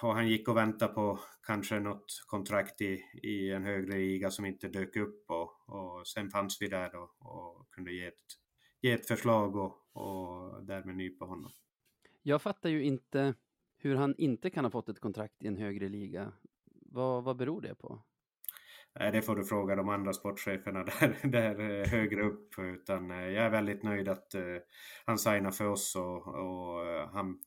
och 0.03 0.14
han 0.14 0.28
gick 0.28 0.49
och 0.49 0.57
väntade 0.57 0.93
på 0.95 1.18
kanske 1.47 1.80
något 1.80 2.24
kontrakt 2.26 2.80
i, 2.80 3.01
i 3.22 3.51
en 3.51 3.64
högre 3.64 3.99
liga 3.99 4.30
som 4.30 4.45
inte 4.45 4.68
dök 4.68 4.97
upp 4.97 5.30
och, 5.30 5.68
och 5.68 6.07
sen 6.07 6.30
fanns 6.30 6.62
vi 6.62 6.68
där 6.68 6.97
och, 6.97 7.11
och 7.18 7.70
kunde 7.70 7.93
ge 7.93 8.07
ett, 8.07 8.24
ge 8.80 8.93
ett 8.93 9.09
förslag 9.09 9.57
och, 9.57 9.97
och 9.97 10.64
därmed 10.64 10.97
nypa 10.97 11.24
honom. 11.24 11.51
Jag 12.22 12.43
fattar 12.43 12.68
ju 12.68 12.85
inte 12.85 13.35
hur 13.76 13.97
han 13.97 14.14
inte 14.18 14.51
kan 14.51 14.64
ha 14.64 14.70
fått 14.70 14.89
ett 14.89 15.01
kontrakt 15.01 15.43
i 15.43 15.47
en 15.47 15.57
högre 15.57 15.89
liga. 15.89 16.33
Vad, 16.64 17.24
vad 17.24 17.37
beror 17.37 17.61
det 17.61 17.74
på? 17.74 18.03
Nej, 18.95 19.12
det 19.12 19.22
får 19.22 19.37
du 19.37 19.45
fråga 19.45 19.76
de 19.76 19.89
andra 19.89 20.12
sportcheferna 20.12 20.85
där, 21.01 21.18
där 21.22 21.80
eh, 21.80 21.87
högre 21.87 22.22
upp. 22.22 22.59
Utan 22.59 23.11
eh, 23.11 23.16
jag 23.16 23.45
är 23.45 23.51
väldigt 23.51 23.83
nöjd 23.83 24.09
att 24.09 24.35
han 25.05 25.18
signar 25.18 25.51
för 25.51 25.66
oss 25.66 25.97
och, 25.97 26.28
och 26.28 26.87
han 27.12 27.39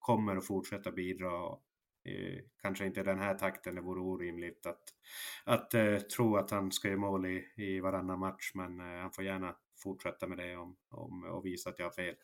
kommer 0.00 0.36
att 0.36 0.46
fortsätta 0.46 0.90
bidra. 0.90 1.58
Eh, 2.04 2.40
kanske 2.62 2.86
inte 2.86 3.00
i 3.00 3.04
den 3.04 3.18
här 3.18 3.34
takten, 3.34 3.74
det 3.74 3.80
vore 3.80 4.00
orimligt 4.00 4.66
att, 4.66 4.82
att 5.44 5.74
eh, 5.74 5.96
tro 5.96 6.36
att 6.36 6.50
han 6.50 6.72
ska 6.72 6.88
göra 6.88 6.98
mål 6.98 7.26
i, 7.26 7.46
i 7.56 7.80
varannan 7.80 8.18
match. 8.18 8.50
Men 8.54 8.80
eh, 8.80 9.00
han 9.00 9.10
får 9.10 9.24
gärna 9.24 9.56
fortsätta 9.82 10.26
med 10.26 10.38
det 10.38 10.56
om, 10.56 10.76
om, 10.90 11.24
och 11.24 11.46
visa 11.46 11.70
att 11.70 11.78
jag 11.78 11.86
har 11.86 11.90
fel. 11.90 12.14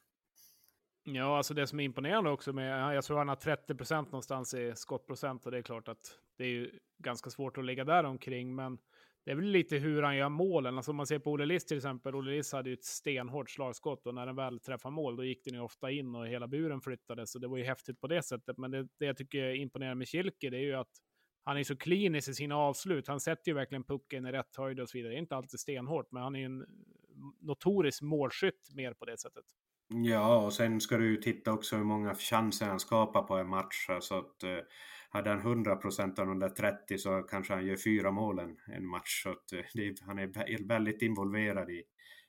Ja, 1.09 1.37
alltså 1.37 1.55
det 1.55 1.67
som 1.67 1.81
är 1.81 1.85
imponerande 1.85 2.31
också 2.31 2.53
med, 2.53 2.97
jag 2.97 3.05
tror 3.05 3.19
han 3.19 3.29
har 3.29 3.37
30 3.37 3.75
procent 3.75 4.13
någonstans 4.13 4.55
i 4.55 4.73
skottprocent 4.77 5.47
och 5.47 5.53
det 5.53 5.59
är 5.59 5.63
klart 5.63 5.89
att 5.89 6.19
det 6.37 6.45
är 6.45 6.49
ju 6.49 6.79
ganska 6.99 7.31
svårt 7.31 7.59
att 7.59 7.65
ligga 7.65 7.85
där 7.85 8.05
omkring, 8.05 8.55
men 8.55 8.79
det 9.27 9.33
är 9.33 9.37
väl 9.37 9.45
lite 9.45 9.77
hur 9.77 10.03
han 10.03 10.17
gör 10.17 10.29
målen. 10.29 10.77
Alltså 10.77 10.91
om 10.91 10.97
man 10.97 11.07
ser 11.07 11.19
på 11.19 11.31
Olle 11.31 11.47
Liss 11.47 11.67
till 11.67 11.77
exempel, 11.77 12.15
Olle 12.15 12.31
Liss 12.31 12.53
hade 12.53 12.71
ju 12.71 12.75
ett 12.75 12.85
stenhårt 12.85 13.51
slagskott 13.51 14.07
och 14.07 14.15
när 14.15 14.27
den 14.27 14.37
väl 14.37 14.61
träffade 14.61 14.95
mål, 14.95 15.17
då 15.17 15.25
gick 15.25 15.45
den 15.45 15.55
ju 15.55 15.61
ofta 15.61 15.91
in 15.91 16.15
och 16.15 16.27
hela 16.27 16.49
buren 16.49 16.81
flyttades, 16.81 17.33
så 17.33 17.39
det 17.39 17.49
var 17.49 17.57
ju 17.57 17.65
häftigt 17.65 18.01
på 18.01 18.07
det 18.07 18.23
sättet. 18.23 18.59
Men 18.59 18.71
det, 18.71 18.89
det 18.99 19.07
jag 19.07 19.17
tycker 19.17 19.39
är 19.39 19.55
imponerande 19.55 19.95
med 19.95 20.09
Kilke, 20.09 20.51
det 20.51 20.57
är 20.57 20.63
ju 20.63 20.75
att 20.75 20.91
han 21.45 21.59
är 21.59 21.65
så 21.65 21.77
klinisk 21.77 22.29
i 22.29 22.35
sina 22.35 22.57
avslut. 22.57 23.09
Han 23.09 23.21
sätter 23.21 23.51
ju 23.51 23.55
verkligen 23.55 23.85
pucken 23.85 24.27
i 24.27 24.33
rätt 24.33 24.57
höjd 24.57 24.81
och 24.81 24.89
så 24.89 24.99
vidare. 24.99 25.13
Det 25.13 25.17
är 25.17 25.21
inte 25.21 25.37
alltid 25.37 25.61
stenhårt, 25.61 26.13
men 26.13 26.23
han 26.23 26.35
är 26.35 26.39
ju 26.39 26.45
en 26.45 26.67
notorisk 27.41 28.03
målskytt 28.03 28.75
mer 28.75 28.93
på 28.93 29.05
det 29.05 29.19
sättet. 29.19 29.45
Ja, 29.89 30.45
och 30.45 30.53
sen 30.53 30.81
ska 30.81 30.97
du 30.97 31.11
ju 31.11 31.17
titta 31.17 31.53
också 31.53 31.77
hur 31.77 31.85
många 31.85 32.15
chanser 32.15 32.67
han 32.67 32.81
skapar 32.81 33.23
på 33.23 33.37
en 33.37 33.49
match. 33.49 33.87
Så 34.01 34.19
att, 34.19 34.43
eh, 34.43 34.59
hade 35.11 35.31
han 35.31 35.41
100 35.41 35.77
procent 35.77 36.19
av 36.19 36.27
de 36.27 36.39
där 36.39 36.49
30 36.49 36.99
så 36.99 37.23
kanske 37.23 37.55
han 37.55 37.67
gör 37.67 37.77
fyra 37.77 38.11
målen 38.11 38.57
en 38.67 38.87
match. 38.87 39.23
Så 39.23 39.31
att, 39.31 39.53
eh, 39.53 39.61
det, 39.75 40.01
han 40.01 40.19
är 40.19 40.69
väldigt 40.69 41.03
involverad 41.03 41.71
i, 41.71 41.85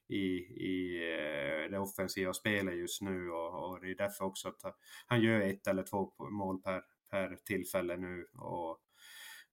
i, 0.08 0.26
i 0.64 0.96
eh, 0.96 1.72
det 1.72 1.80
offensiva 1.80 2.34
spelet 2.34 2.76
just 2.76 3.02
nu 3.02 3.30
och, 3.30 3.70
och, 3.70 3.82
det 3.82 3.92
är 3.92 3.96
därför 3.96 4.26
också 4.26 4.48
att 4.48 4.76
han 5.08 5.22
gör 5.22 5.42
ett 5.42 5.68
eller 5.68 5.84
två 5.84 6.14
mål 6.30 6.62
per, 6.62 6.82
per 7.12 7.36
tillfälle 7.46 7.98
nu. 7.98 8.26
Och, 8.34 8.80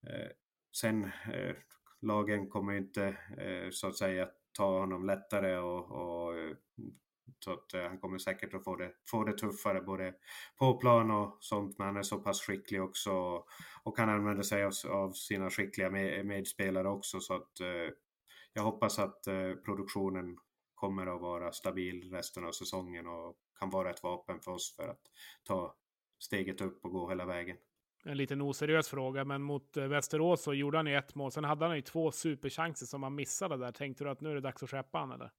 eh, 0.07 0.31
sen, 0.77 1.05
eh, 1.05 1.57
lagen 2.01 2.49
kommer 2.49 2.72
inte 2.72 3.05
eh, 3.39 3.70
så 3.70 3.89
att 3.89 3.99
säga 3.99 4.29
ta 4.53 4.81
honom 4.81 5.07
lättare 5.07 5.57
och, 5.57 5.91
och 5.91 6.39
eh, 6.39 6.57
så 7.39 7.53
att 7.53 7.75
eh, 7.75 7.83
han 7.83 7.99
kommer 7.99 8.18
säkert 8.18 8.55
att 8.55 8.64
få 8.64 8.77
det, 8.77 8.93
få 9.11 9.25
det 9.25 9.39
tuffare 9.39 9.81
både 9.81 10.14
på 10.59 10.75
plan 10.75 11.11
och 11.11 11.39
sånt, 11.41 11.79
men 11.79 11.87
han 11.87 11.97
är 11.97 12.03
så 12.03 12.18
pass 12.18 12.43
skicklig 12.43 12.83
också 12.83 13.12
och, 13.12 13.47
och 13.83 13.97
kan 13.97 14.09
använda 14.09 14.43
sig 14.43 14.64
av, 14.64 14.72
av 14.89 15.12
sina 15.12 15.51
skickliga 15.51 15.91
med, 15.91 16.27
medspelare 16.27 16.89
också 16.89 17.20
så 17.20 17.35
att 17.35 17.61
eh, 17.61 17.95
jag 18.53 18.62
hoppas 18.62 18.99
att 18.99 19.27
eh, 19.27 19.53
produktionen 19.64 20.37
kommer 20.75 21.07
att 21.07 21.20
vara 21.20 21.53
stabil 21.53 22.11
resten 22.11 22.45
av 22.45 22.53
säsongen 22.53 23.07
och 23.07 23.37
kan 23.59 23.70
vara 23.70 23.91
ett 23.91 24.03
vapen 24.03 24.41
för 24.41 24.51
oss 24.51 24.77
för 24.77 24.89
att 24.89 25.01
ta 25.45 25.77
steget 26.18 26.61
upp 26.61 26.85
och 26.85 26.91
gå 26.91 27.09
hela 27.09 27.27
vägen. 27.27 27.57
En 28.05 28.16
liten 28.16 28.43
oseriös 28.43 28.89
fråga, 28.89 29.25
men 29.25 29.43
mot 29.43 29.77
eh, 29.77 29.85
Västerås 29.85 30.43
så 30.43 30.55
gjorde 30.55 30.79
han 30.79 30.87
ju 30.87 30.97
ett 30.97 31.14
mål. 31.14 31.33
Sen 31.33 31.45
hade 31.45 31.66
han 31.66 31.77
ju 31.77 31.83
två 31.83 32.12
superchanser 32.12 32.87
som 32.87 33.03
han 33.03 33.14
missade 33.14 33.57
där. 33.57 33.72
Tänkte 33.72 34.05
du 34.05 34.11
att 34.11 34.20
nu 34.20 34.31
är 34.31 34.35
det 34.35 34.41
dags 34.41 34.62
att 34.62 34.70
släppa 34.70 34.99
han 34.99 35.12
eller? 35.12 35.31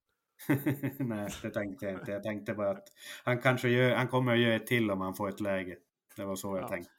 Nej, 1.00 1.30
det 1.42 1.50
tänkte 1.50 1.86
jag 1.86 1.94
inte. 1.94 2.12
Jag 2.12 2.24
tänkte 2.24 2.54
bara 2.54 2.70
att 2.72 2.88
han 3.24 3.42
kanske 3.42 3.70
gör, 3.70 3.96
han 3.96 4.08
kommer 4.08 4.34
att 4.34 4.40
göra 4.40 4.56
ett 4.56 4.68
till 4.68 4.92
om 4.92 5.02
han 5.02 5.14
får 5.14 5.30
ett 5.30 5.40
läge. 5.40 5.78
Det 6.16 6.26
var 6.26 6.36
så 6.36 6.56
jag 6.56 6.64
ja. 6.64 6.68
tänkte. 6.68 6.92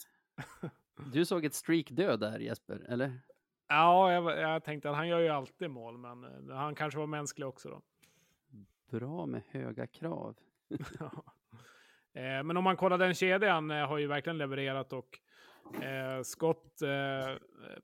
Du 1.13 1.25
såg 1.25 1.45
ett 1.45 1.55
streak 1.55 1.91
död 1.91 2.21
där 2.21 2.39
Jesper, 2.39 2.87
eller? 2.89 3.21
Ja, 3.69 4.13
jag, 4.13 4.39
jag 4.41 4.65
tänkte 4.65 4.91
att 4.91 4.97
han 4.97 5.09
gör 5.09 5.21
ju 5.21 5.29
alltid 5.29 5.71
mål, 5.71 5.99
men 5.99 6.25
eh, 6.25 6.57
han 6.57 6.75
kanske 6.75 6.99
var 6.99 7.07
mänsklig 7.07 7.47
också 7.49 7.69
då. 7.69 7.83
Bra 8.91 9.27
med 9.27 9.43
höga 9.51 9.87
krav. 9.87 10.37
ja. 10.99 11.25
eh, 12.13 12.43
men 12.43 12.57
om 12.57 12.65
man 12.65 12.77
kollar 12.77 12.99
den 12.99 13.15
kedjan 13.15 13.71
eh, 13.71 13.89
har 13.89 13.99
ju 13.99 14.07
verkligen 14.07 14.39
levererat 14.39 14.93
och 14.93 15.19
Eh, 15.75 16.23
Scott, 16.23 16.83
eh, 16.83 17.37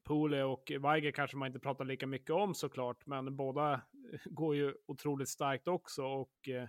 Pole 0.05 0.43
och 0.43 0.73
Weiger 0.81 1.11
kanske 1.11 1.37
man 1.37 1.47
inte 1.47 1.59
pratar 1.59 1.85
lika 1.85 2.07
mycket 2.07 2.31
om 2.31 2.55
såklart, 2.55 3.07
men 3.07 3.37
båda 3.37 3.81
går 4.25 4.57
ju 4.57 4.75
otroligt 4.87 5.29
starkt 5.29 5.69
också 5.69 6.03
och 6.03 6.49
eh, 6.49 6.69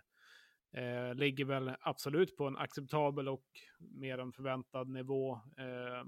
eh, 0.83 1.15
ligger 1.15 1.45
väl 1.45 1.75
absolut 1.79 2.37
på 2.37 2.47
en 2.47 2.57
acceptabel 2.57 3.29
och 3.29 3.45
mer 3.79 4.17
än 4.17 4.31
förväntad 4.31 4.89
nivå. 4.89 5.33
Eh, 5.33 6.07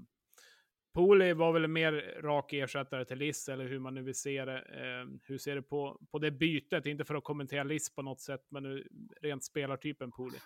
Pooley 0.94 1.32
var 1.32 1.52
väl 1.52 1.64
en 1.64 1.72
mer 1.72 2.20
rak 2.22 2.52
ersättare 2.52 3.04
till 3.04 3.18
Liss, 3.18 3.48
eller 3.48 3.64
hur 3.68 3.78
man 3.78 3.94
nu 3.94 4.02
vill 4.02 4.14
se 4.14 4.44
det. 4.44 4.58
Eh, 4.58 5.08
hur 5.22 5.38
ser 5.38 5.54
du 5.54 5.62
på, 5.62 6.00
på 6.10 6.18
det 6.18 6.30
bytet? 6.30 6.86
Inte 6.86 7.04
för 7.04 7.14
att 7.14 7.24
kommentera 7.24 7.64
Liss 7.64 7.94
på 7.94 8.02
något 8.02 8.20
sätt, 8.20 8.40
men 8.50 8.62
nu, 8.62 8.88
rent 9.22 9.44
spelartypen 9.44 10.10
Pooley. 10.10 10.40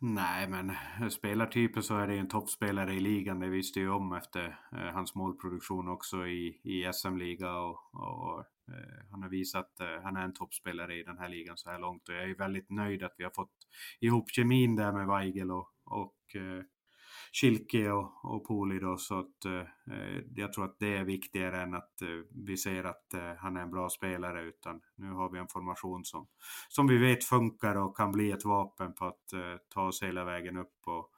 Nej, 0.00 0.48
men 0.48 0.72
spelartypen 1.10 1.82
så 1.82 1.96
är 1.96 2.06
det 2.06 2.16
en 2.16 2.28
toppspelare 2.28 2.94
i 2.94 3.00
ligan. 3.00 3.40
Det 3.40 3.48
visste 3.48 3.80
ju 3.80 3.90
om 3.90 4.12
efter 4.12 4.58
eh, 4.72 4.78
hans 4.78 5.14
målproduktion 5.14 5.88
också 5.88 6.26
i, 6.26 6.60
i 6.64 6.92
SM-liga 6.92 7.52
och, 7.52 7.78
och 7.94 8.44
Eh, 8.68 9.10
han 9.10 9.22
har 9.22 9.28
visat 9.28 9.80
att 9.80 10.02
han 10.02 10.16
är 10.16 10.24
en 10.24 10.34
toppspelare 10.34 10.94
i 10.94 11.02
den 11.02 11.18
här 11.18 11.28
ligan 11.28 11.56
så 11.56 11.70
här 11.70 11.78
långt 11.78 12.08
och 12.08 12.14
jag 12.14 12.30
är 12.30 12.34
väldigt 12.34 12.70
nöjd 12.70 13.02
att 13.02 13.14
vi 13.18 13.24
har 13.24 13.30
fått 13.30 13.54
ihop 14.00 14.30
kemin 14.30 14.76
där 14.76 14.92
med 14.92 15.06
Weigel 15.06 15.50
och, 15.50 15.68
och 15.84 16.36
eh, 16.36 16.64
Schilke 17.32 17.90
och, 17.90 18.24
och 18.24 18.44
Poli 18.44 18.78
då, 18.78 18.96
så 18.96 19.18
att 19.18 19.44
eh, 19.44 20.22
jag 20.34 20.52
tror 20.52 20.64
att 20.64 20.78
det 20.78 20.96
är 20.96 21.04
viktigare 21.04 21.62
än 21.62 21.74
att 21.74 22.02
eh, 22.02 22.08
vi 22.46 22.56
ser 22.56 22.84
att 22.84 23.14
eh, 23.14 23.34
han 23.38 23.56
är 23.56 23.60
en 23.60 23.70
bra 23.70 23.88
spelare, 23.88 24.42
utan 24.42 24.80
nu 24.96 25.10
har 25.10 25.30
vi 25.30 25.38
en 25.38 25.48
formation 25.48 26.04
som, 26.04 26.26
som 26.68 26.86
vi 26.86 26.98
vet 26.98 27.24
funkar 27.24 27.76
och 27.76 27.96
kan 27.96 28.12
bli 28.12 28.30
ett 28.30 28.44
vapen 28.44 28.94
på 28.94 29.04
att 29.04 29.32
eh, 29.32 29.56
ta 29.68 29.86
oss 29.86 30.02
hela 30.02 30.24
vägen 30.24 30.56
upp. 30.56 30.76
Och, 30.86 31.10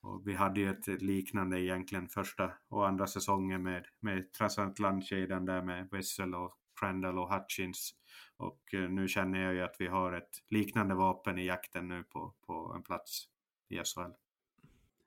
och 0.00 0.26
vi 0.26 0.34
hade 0.34 0.60
ju 0.60 0.70
ett, 0.70 1.02
liknande 1.02 1.60
egentligen 1.60 2.08
första 2.08 2.52
och 2.68 2.88
andra 2.88 3.06
säsongen 3.06 3.62
med, 3.62 3.86
med 4.00 4.32
transatlantkedjan 4.32 5.44
där 5.44 5.62
med 5.62 5.88
Wessel 5.90 6.34
och 6.34 6.58
Crandall 6.82 7.18
och 7.18 7.34
Hutchins. 7.34 7.94
Och 8.36 8.74
eh, 8.74 8.90
nu 8.90 9.08
känner 9.08 9.42
jag 9.44 9.54
ju 9.54 9.62
att 9.62 9.76
vi 9.78 9.86
har 9.86 10.12
ett 10.12 10.42
liknande 10.50 10.94
vapen 10.94 11.38
i 11.38 11.46
jakten 11.46 11.88
nu 11.88 12.02
på, 12.02 12.34
på 12.46 12.72
en 12.76 12.82
plats 12.82 13.28
i 13.68 13.76
SHL. 13.76 14.00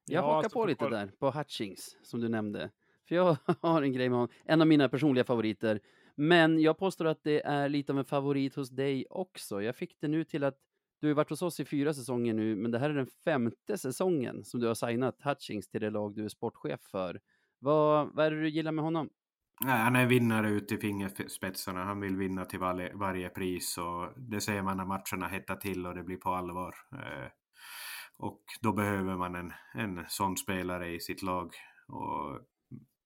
Jag 0.06 0.24
ja, 0.24 0.34
hakar 0.34 0.50
på 0.50 0.66
lite 0.66 0.90
där 0.90 1.12
på 1.20 1.32
Hutchings 1.32 1.98
som 2.04 2.20
du 2.20 2.30
nämnde. 2.30 2.72
För 3.08 3.16
jag 3.16 3.38
har 3.62 3.82
en 3.82 3.94
grej 3.94 4.10
med 4.10 4.18
honom, 4.18 4.34
en 4.46 4.62
av 4.62 4.68
mina 4.68 4.90
personliga 4.90 5.24
favoriter. 5.24 5.80
Men 6.16 6.60
jag 6.60 6.78
påstår 6.78 7.06
att 7.06 7.24
det 7.24 7.46
är 7.46 7.70
lite 7.70 7.92
av 7.92 8.00
en 8.00 8.06
favorit 8.06 8.56
hos 8.56 8.70
dig 8.70 9.06
också. 9.10 9.62
Jag 9.62 9.76
fick 9.76 10.02
det 10.02 10.08
nu 10.08 10.24
till 10.24 10.44
att 10.44 10.58
du 11.00 11.08
har 11.08 11.14
varit 11.14 11.30
hos 11.30 11.42
oss 11.42 11.60
i 11.60 11.66
fyra 11.66 11.94
säsonger 11.94 12.34
nu, 12.34 12.56
men 12.56 12.72
det 12.72 12.80
här 12.80 12.90
är 12.90 12.94
den 12.94 13.08
femte 13.08 13.78
säsongen 13.78 14.44
som 14.44 14.60
du 14.60 14.68
har 14.68 14.76
signat 14.76 15.22
Hutchings 15.22 15.68
till 15.68 15.82
det 15.82 15.90
lag 15.90 16.16
du 16.16 16.26
är 16.26 16.30
sportchef 16.30 16.82
för. 16.82 17.20
Vad, 17.60 18.16
vad 18.16 18.26
är 18.26 18.32
det 18.32 18.42
du 18.42 18.50
gillar 18.50 18.72
med 18.72 18.84
honom? 18.84 19.10
Nej, 19.62 19.80
han 19.80 19.96
är 19.96 20.06
vinnare 20.06 20.50
ut 20.50 20.72
i 20.72 20.78
fingerspetsarna. 20.78 21.84
Han 21.84 22.00
vill 22.00 22.18
vinna 22.18 22.46
till 22.46 22.60
varje, 22.60 22.96
varje 22.96 23.30
pris 23.30 23.78
och 23.78 24.10
det 24.18 24.42
ser 24.42 24.62
man 24.62 24.78
när 24.78 24.86
matcherna 24.86 25.28
hettar 25.28 25.56
till 25.56 25.86
och 25.86 25.96
det 25.96 26.04
blir 26.04 26.18
på 26.18 26.30
allvar. 26.30 26.76
Eh, 26.92 27.30
och 28.18 28.44
då 28.62 28.74
behöver 28.74 29.16
man 29.16 29.36
en, 29.36 29.54
en 29.74 30.06
sån 30.08 30.38
spelare 30.38 30.94
i 30.94 31.00
sitt 31.00 31.22
lag. 31.22 31.54
Och 31.88 32.40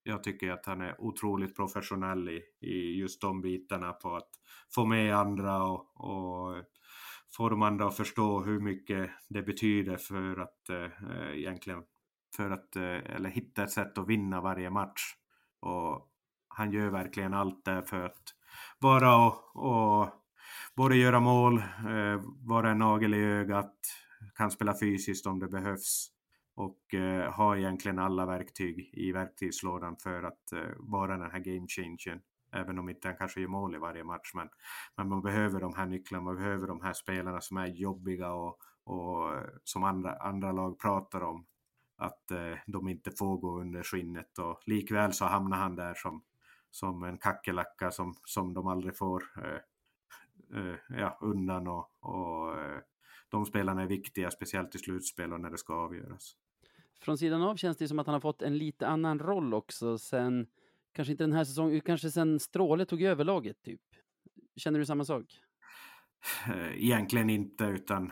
jag 0.04 0.24
tycker 0.24 0.52
att 0.52 0.66
han 0.66 0.82
är 0.82 1.02
otroligt 1.02 1.56
professionell 1.56 2.30
i, 2.30 2.41
i 2.62 3.00
just 3.00 3.22
de 3.22 3.41
bitarna 3.41 3.93
på 3.93 4.16
att 4.16 4.30
få 4.76 4.86
med 4.86 5.16
andra 5.16 5.64
och, 5.64 5.86
och 5.95 6.64
få 7.38 7.50
de 7.50 7.62
andra 7.62 7.88
att 7.88 7.97
förstå 7.97 8.41
hur 8.41 8.60
mycket 8.60 9.10
det 9.30 9.41
betyder 9.41 9.97
för 9.97 10.39
att 10.39 10.70
eh, 10.70 11.38
egentligen 11.38 11.84
för 12.36 12.52
att 12.52 12.76
eh, 12.76 13.16
eller 13.16 13.30
hitta 13.30 13.64
ett 13.64 13.72
sätt 13.72 13.97
att 13.97 14.08
vinna 14.08 14.41
varje 14.41 14.70
match. 14.70 15.02
Och 15.60 16.09
han 16.60 16.72
gör 16.72 16.89
verkligen 16.89 17.34
allt 17.34 17.66
där 17.66 17.82
för 17.82 18.05
att 18.05 18.36
vara 18.80 19.26
och, 19.26 19.55
och 19.55 20.10
både 20.76 20.95
göra 20.95 21.20
mål, 21.20 21.57
eh, 21.57 22.22
vara 22.45 22.72
en 22.72 22.80
nagel 22.80 23.14
i 23.14 23.24
ögat, 23.24 23.76
kan 24.36 24.51
spela 24.51 24.80
fysiskt 24.80 25.26
om 25.26 25.39
det 25.39 25.47
behövs 25.47 26.12
och 26.55 26.93
eh, 26.93 27.32
har 27.32 27.57
egentligen 27.57 27.99
alla 27.99 28.26
verktyg 28.26 28.89
i 28.93 29.12
verktygslådan 29.12 29.97
för 29.97 30.24
att 30.24 30.51
eh, 30.51 30.60
vara 30.78 31.18
den 31.18 31.32
här 31.32 31.39
game 31.39 31.68
changern. 31.68 32.22
Även 32.51 32.80
om 32.80 32.89
inte 32.89 33.07
han 33.07 33.18
kanske 33.18 33.41
gör 33.41 33.47
mål 33.47 33.76
i 33.76 33.78
varje 33.78 34.03
match. 34.03 34.32
Men, 34.34 34.49
men 34.95 35.10
man 35.10 35.22
behöver 35.22 35.60
de 35.60 35.74
här 35.74 35.86
nycklarna, 35.86 36.24
man 36.24 36.36
behöver 36.36 36.68
de 36.68 36.82
här 36.82 36.93
spelarna 36.93 37.41
som 37.41 37.57
är 37.57 37.68
jobbiga 37.68 38.32
och, 38.32 38.57
och 38.84 39.36
eh, 39.36 39.43
som 39.64 39.84
andra, 39.84 40.16
andra 40.16 40.51
lag 40.51 40.80
pratar 40.80 41.22
om. 41.22 41.45
Att 41.97 42.32
eh, 42.32 42.57
de 42.68 42.89
inte 42.89 43.12
får 43.12 43.38
gå 43.38 43.60
under 43.60 43.84
skinnet 43.84 44.38
och 44.39 44.62
likväl 44.66 45.14
så 45.14 45.26
hamnar 45.26 45.57
han 45.57 45.76
där 45.76 45.93
som, 45.93 46.24
som 46.72 47.03
en 47.03 47.17
kackerlacka 47.17 47.91
som, 47.91 48.13
som 48.26 48.53
de 48.53 48.67
aldrig 48.67 48.97
får 48.97 49.24
eh, 49.38 50.59
eh, 50.59 50.76
ja, 50.89 51.17
undan 51.22 51.67
och, 51.67 51.89
och 51.99 52.61
eh, 52.61 52.80
de 53.30 53.45
spelarna 53.45 53.82
är 53.82 53.88
viktiga, 53.88 54.32
speciellt 54.32 54.76
i 54.76 54.78
slutspel 54.78 55.34
och 55.34 55.41
när 55.41 55.49
det 55.49 55.57
ska 55.57 55.74
avgöras. 55.74 56.36
Från 57.01 57.17
sidan 57.17 57.41
av 57.41 57.55
känns 57.55 57.78
det 57.78 57.88
som 57.88 57.99
att 57.99 58.07
han 58.07 58.13
har 58.13 58.20
fått 58.20 58.41
en 58.41 58.57
lite 58.57 58.88
annan 58.88 59.20
roll 59.20 59.53
också 59.53 59.97
sen, 59.97 60.47
kanske 60.91 61.11
inte 61.11 61.24
den 61.24 61.34
här 61.34 61.43
säsongen, 61.43 61.82
kanske 61.82 62.11
sen 62.11 62.39
Stråle 62.39 62.86
tog 62.86 63.01
över 63.01 63.24
laget 63.24 63.61
typ. 63.61 63.82
Känner 64.55 64.80
du 64.80 64.86
samma 64.86 65.05
sak? 65.05 65.26
Egentligen 66.74 67.30
inte, 67.30 67.63
utan 67.63 68.11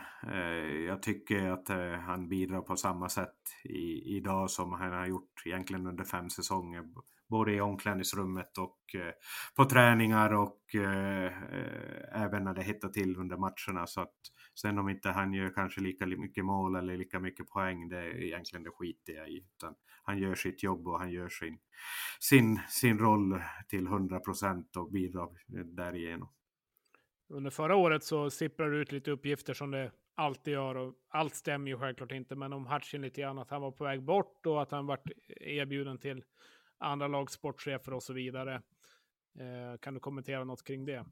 jag 0.86 1.02
tycker 1.02 1.50
att 1.50 1.68
han 2.06 2.28
bidrar 2.28 2.60
på 2.60 2.76
samma 2.76 3.08
sätt 3.08 3.36
i, 3.64 4.16
idag 4.16 4.50
som 4.50 4.72
han 4.72 4.92
har 4.92 5.06
gjort 5.06 5.42
egentligen 5.46 5.86
under 5.86 6.04
fem 6.04 6.30
säsonger. 6.30 6.84
Både 7.28 7.52
i 7.52 7.60
omklädningsrummet 7.60 8.58
och 8.58 8.94
eh, 8.94 9.12
på 9.56 9.64
träningar 9.64 10.34
och 10.34 10.74
eh, 10.74 11.26
eh, 11.26 12.22
även 12.22 12.44
när 12.44 12.54
det 12.54 12.62
hettar 12.62 12.88
till 12.88 13.16
under 13.16 13.36
matcherna. 13.36 13.86
Så 13.86 14.00
att 14.00 14.14
sen 14.54 14.78
om 14.78 14.88
inte 14.88 15.08
han 15.08 15.32
gör 15.32 15.50
kanske 15.50 15.80
lika 15.80 16.06
mycket 16.06 16.44
mål 16.44 16.76
eller 16.76 16.96
lika 16.96 17.20
mycket 17.20 17.48
poäng, 17.48 17.88
det 17.88 17.98
är 17.98 18.22
egentligen 18.22 18.62
det 18.62 18.70
skiter 18.70 19.12
jag 19.12 19.28
i. 19.28 19.46
Utan 19.56 19.74
han 20.02 20.18
gör 20.18 20.34
sitt 20.34 20.62
jobb 20.62 20.88
och 20.88 20.98
han 20.98 21.10
gör 21.10 21.28
sin, 21.28 21.58
sin, 22.20 22.60
sin 22.68 22.98
roll 22.98 23.42
till 23.68 23.86
100 23.86 24.20
procent 24.20 24.76
och 24.76 24.90
bidrar 24.90 25.28
därigenom. 25.64 26.28
Under 27.30 27.50
förra 27.50 27.76
året 27.76 28.04
så 28.04 28.30
sipprar 28.30 28.70
det 28.70 28.76
ut 28.76 28.92
lite 28.92 29.10
uppgifter 29.10 29.54
som 29.54 29.70
det 29.70 29.90
alltid 30.14 30.52
gör 30.52 30.74
och 30.74 30.94
allt 31.08 31.34
stämmer 31.34 31.70
ju 31.70 31.78
självklart 31.78 32.12
inte. 32.12 32.36
Men 32.36 32.52
om 32.52 32.66
Hutchin 32.66 33.02
lite 33.02 33.20
grann 33.20 33.38
att 33.38 33.50
han 33.50 33.62
var 33.62 33.70
på 33.70 33.84
väg 33.84 34.02
bort 34.02 34.46
och 34.46 34.62
att 34.62 34.70
han 34.70 34.86
varit 34.86 35.10
erbjuden 35.40 35.98
till 35.98 36.24
andra 36.78 37.08
lags 37.08 37.32
sportchefer 37.32 37.94
och 37.94 38.02
så 38.02 38.12
vidare. 38.12 38.54
Eh, 39.40 39.78
kan 39.80 39.94
du 39.94 40.00
kommentera 40.00 40.44
något 40.44 40.64
kring 40.64 40.84
det? 40.84 41.04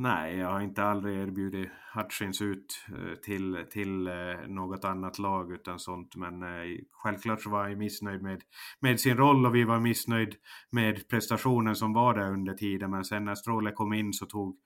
Nej, 0.00 0.36
jag 0.36 0.48
har 0.48 0.60
inte 0.60 0.82
aldrig 0.82 1.18
erbjudit 1.18 1.68
Hutchins 1.94 2.42
ut 2.42 2.86
eh, 2.88 3.14
till, 3.14 3.64
till 3.70 4.06
eh, 4.06 4.14
något 4.48 4.84
annat 4.84 5.18
lag 5.18 5.52
utan 5.52 5.78
sånt. 5.78 6.16
Men 6.16 6.42
eh, 6.42 6.78
självklart 6.90 7.42
så 7.42 7.50
var 7.50 7.68
jag 7.68 7.78
missnöjd 7.78 8.22
med, 8.22 8.42
med 8.80 9.00
sin 9.00 9.16
roll 9.16 9.46
och 9.46 9.54
vi 9.54 9.64
var 9.64 9.80
missnöjd 9.80 10.34
med 10.70 11.08
prestationen 11.08 11.76
som 11.76 11.92
var 11.92 12.14
där 12.14 12.32
under 12.32 12.54
tiden. 12.54 12.90
Men 12.90 13.04
sen 13.04 13.24
när 13.24 13.34
Stråle 13.34 13.72
kom 13.72 13.92
in 13.92 14.12
så 14.12 14.26
tog 14.26 14.56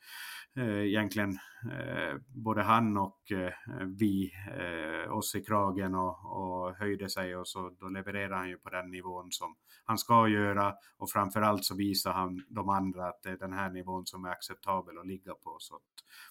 eh, 0.57 0.87
egentligen 0.87 1.39
eh, 1.73 2.17
både 2.27 2.63
han 2.63 2.97
och 2.97 3.33
eh, 3.33 3.53
vi 3.87 4.33
eh, 4.59 5.17
oss 5.17 5.35
i 5.35 5.45
kragen 5.45 5.95
och, 5.95 6.19
och, 6.27 6.75
höjde 6.75 7.09
sig 7.09 7.37
och 7.37 7.49
så 7.49 7.77
då 7.81 7.89
levererar 7.89 8.37
han 8.37 8.49
ju 8.49 8.59
på 8.59 8.71
den 8.71 8.91
nivån 8.91 9.33
som 9.33 9.57
han 9.85 9.99
ska 9.99 10.29
göra 10.29 10.75
och 10.97 11.11
framförallt 11.11 11.65
så 11.65 11.77
visar 11.77 12.13
han 12.13 12.45
de 12.49 12.69
andra 12.69 13.09
att 13.09 13.23
det 13.23 13.31
är 13.31 13.37
den 13.37 13.53
här 13.53 13.71
nivån 13.71 14.07
som 14.07 14.25
är 14.25 14.31
acceptabel 14.31 14.99
att 14.99 15.07
ligga 15.07 15.35
på. 15.35 15.57
Så 15.59 15.77
att 15.77 15.83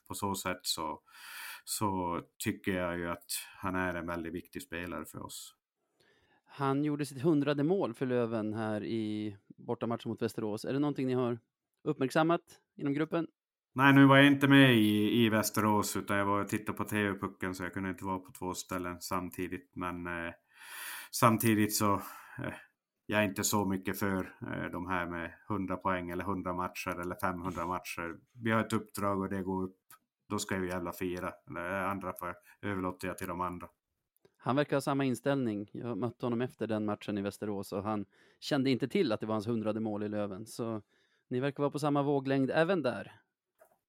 på 0.08 0.14
så 0.14 0.36
sätt 0.36 0.60
så, 0.62 1.02
så 1.66 2.22
tycker 2.38 2.72
jag 2.72 2.98
ju 2.98 3.10
att 3.10 3.32
han 3.58 3.76
är 3.76 3.94
en 3.94 4.08
väldigt 4.08 4.34
viktig 4.34 4.62
spelare 4.62 5.06
för 5.06 5.26
oss. 5.26 5.56
Han 6.46 6.84
gjorde 6.84 7.06
sitt 7.06 7.22
hundrade 7.22 7.64
mål 7.64 7.94
för 7.94 8.06
Löven 8.06 8.54
här 8.54 8.84
i 8.84 9.38
bortamatchen 9.48 10.10
mot 10.10 10.22
Västerås. 10.22 10.66
Är 10.66 10.74
det 10.74 10.80
någonting 10.80 11.08
ni 11.08 11.14
har 11.14 11.40
uppmärksammat 11.84 12.42
inom 12.76 12.94
gruppen? 12.94 13.28
Nej, 13.74 13.94
nu 13.94 14.06
var 14.06 14.18
jag 14.18 14.28
inte 14.28 14.48
med 14.48 14.76
i, 14.76 15.24
i 15.26 15.30
Västerås 15.30 15.98
utan 15.98 16.18
jag 16.18 16.26
var 16.26 16.42
och 16.42 16.48
tittade 16.48 16.78
på 16.78 16.84
TV-pucken 16.84 17.56
så 17.56 17.64
jag 17.64 17.74
kunde 17.74 17.90
inte 17.90 18.06
vara 18.06 18.20
på 18.20 18.32
två 18.32 18.54
ställen 18.54 19.02
samtidigt. 19.02 19.72
Men 19.76 20.08
eh, 20.08 20.34
samtidigt 21.12 21.76
så 21.76 21.94
eh, 21.94 22.54
jag 23.06 23.20
är 23.20 23.24
inte 23.26 23.44
så 23.44 23.66
mycket 23.66 24.00
för 24.00 24.36
eh, 24.42 24.72
de 24.72 24.88
här 24.88 25.06
med 25.06 25.34
100 25.50 25.78
poäng 25.78 26.10
eller 26.10 26.24
100 26.24 26.54
matcher 26.54 27.00
eller 27.02 27.16
500 27.16 27.66
matcher. 27.66 28.16
Vi 28.34 28.52
har 28.52 28.62
ett 28.62 28.74
uppdrag 28.74 29.20
och 29.20 29.30
det 29.30 29.42
går 29.42 29.64
upp. 29.64 29.78
Då 30.30 30.40
ska 30.40 30.56
jag 30.56 30.66
jävla 30.66 30.92
fira. 30.92 31.32
Det 31.46 31.86
andra 31.86 32.14
för 32.14 32.36
överlåter 32.62 33.08
jag 33.08 33.18
till 33.18 33.28
de 33.28 33.42
andra. 33.42 33.68
Han 34.38 34.56
verkar 34.56 34.76
ha 34.76 34.82
samma 34.82 35.06
inställning. 35.06 35.70
Jag 35.72 35.98
mötte 35.98 36.26
honom 36.26 36.42
efter 36.42 36.68
den 36.68 36.86
matchen 36.86 37.18
i 37.18 37.22
Västerås 37.22 37.74
och 37.74 37.84
han 37.84 38.06
kände 38.40 38.70
inte 38.70 38.88
till 38.88 39.12
att 39.12 39.20
det 39.20 39.26
var 39.26 39.36
hans 39.36 39.48
hundrade 39.48 39.80
mål 39.80 40.04
i 40.04 40.10
Löven. 40.10 40.46
Så 40.46 40.82
ni 41.28 41.40
verkar 41.40 41.64
vara 41.64 41.72
på 41.72 41.80
samma 41.80 42.04
våglängd 42.04 42.52
även 42.54 42.82
där. 42.82 43.22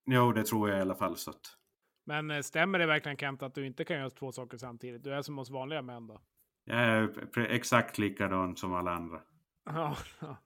Jo, 0.04 0.32
det 0.32 0.44
tror 0.44 0.68
jag 0.68 0.78
i 0.78 0.80
alla 0.80 0.94
fall. 0.94 1.16
Så 1.16 1.30
att... 1.30 1.56
Men 2.04 2.30
eh, 2.30 2.40
stämmer 2.40 2.78
det 2.78 2.86
verkligen 2.86 3.16
Kent 3.16 3.42
att 3.42 3.54
du 3.54 3.66
inte 3.66 3.84
kan 3.84 3.96
göra 3.96 4.10
två 4.10 4.32
saker 4.32 4.58
samtidigt? 4.58 5.04
Du 5.04 5.14
är 5.14 5.22
som 5.22 5.38
oss 5.38 5.50
vanliga 5.50 5.82
män 5.82 6.06
då? 6.06 6.20
Jag 6.64 6.78
är 6.78 7.38
exakt 7.38 7.98
likadan 7.98 8.56
som 8.56 8.74
alla 8.74 8.90
andra. 8.90 9.20
Ja, 9.64 9.96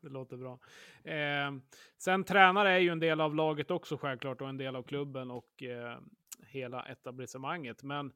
det 0.00 0.08
låter 0.08 0.36
bra. 0.36 0.58
Eh, 1.04 1.52
sen 1.98 2.24
tränare 2.24 2.72
är 2.72 2.78
ju 2.78 2.90
en 2.90 3.00
del 3.00 3.20
av 3.20 3.34
laget 3.34 3.70
också 3.70 3.96
själklart 3.96 4.40
och 4.40 4.48
en 4.48 4.56
del 4.56 4.76
av 4.76 4.82
klubben 4.82 5.30
och 5.30 5.62
eh, 5.62 5.98
hela 6.46 6.82
etablissemanget. 6.82 7.82
Men 7.82 8.12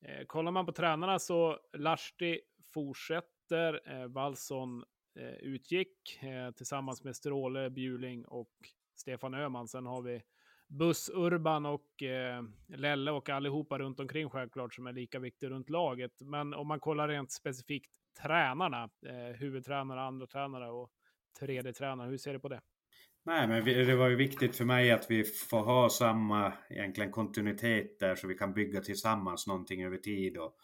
eh, 0.00 0.26
kollar 0.26 0.52
man 0.52 0.66
på 0.66 0.72
tränarna 0.72 1.18
så 1.18 1.58
Lahti 1.72 2.40
fortsätter, 2.74 3.80
eh, 3.84 4.06
Wallson 4.06 4.84
eh, 5.18 5.34
utgick 5.34 6.22
eh, 6.22 6.50
tillsammans 6.50 7.04
med 7.04 7.16
Stråle, 7.16 7.70
Bjuling 7.70 8.24
och 8.24 8.52
Stefan 8.94 9.34
Öhman. 9.34 9.68
Sen 9.68 9.86
har 9.86 10.02
vi 10.02 10.22
Buss, 10.68 11.10
Urban 11.14 11.66
och 11.66 12.02
eh, 12.02 12.42
Lelle 12.68 13.10
och 13.10 13.30
allihopa 13.30 13.78
runt 13.78 14.00
omkring 14.00 14.30
självklart 14.30 14.74
som 14.74 14.86
är 14.86 14.92
lika 14.92 15.18
viktiga 15.18 15.50
runt 15.50 15.70
laget. 15.70 16.12
Men 16.20 16.54
om 16.54 16.68
man 16.68 16.80
kollar 16.80 17.08
rent 17.08 17.32
specifikt 17.32 17.90
tränarna, 18.22 18.90
eh, 19.06 19.36
huvudtränare, 19.36 20.00
andra 20.00 20.26
tränare 20.26 20.70
och 20.70 20.90
tredje 21.40 21.72
tränare, 21.72 22.10
hur 22.10 22.18
ser 22.18 22.32
du 22.32 22.40
på 22.40 22.48
det? 22.48 22.60
Nej, 23.26 23.48
men 23.48 23.64
det 23.64 23.96
var 23.96 24.08
ju 24.08 24.16
viktigt 24.16 24.56
för 24.56 24.64
mig 24.64 24.90
att 24.90 25.10
vi 25.10 25.24
får 25.24 25.62
ha 25.62 25.90
samma 25.90 26.52
egentligen 26.70 27.10
kontinuitet 27.10 27.98
där 27.98 28.14
så 28.14 28.26
vi 28.26 28.34
kan 28.34 28.52
bygga 28.52 28.80
tillsammans 28.80 29.46
någonting 29.46 29.84
över 29.84 29.96
tid. 29.96 30.36
Och, 30.36 30.56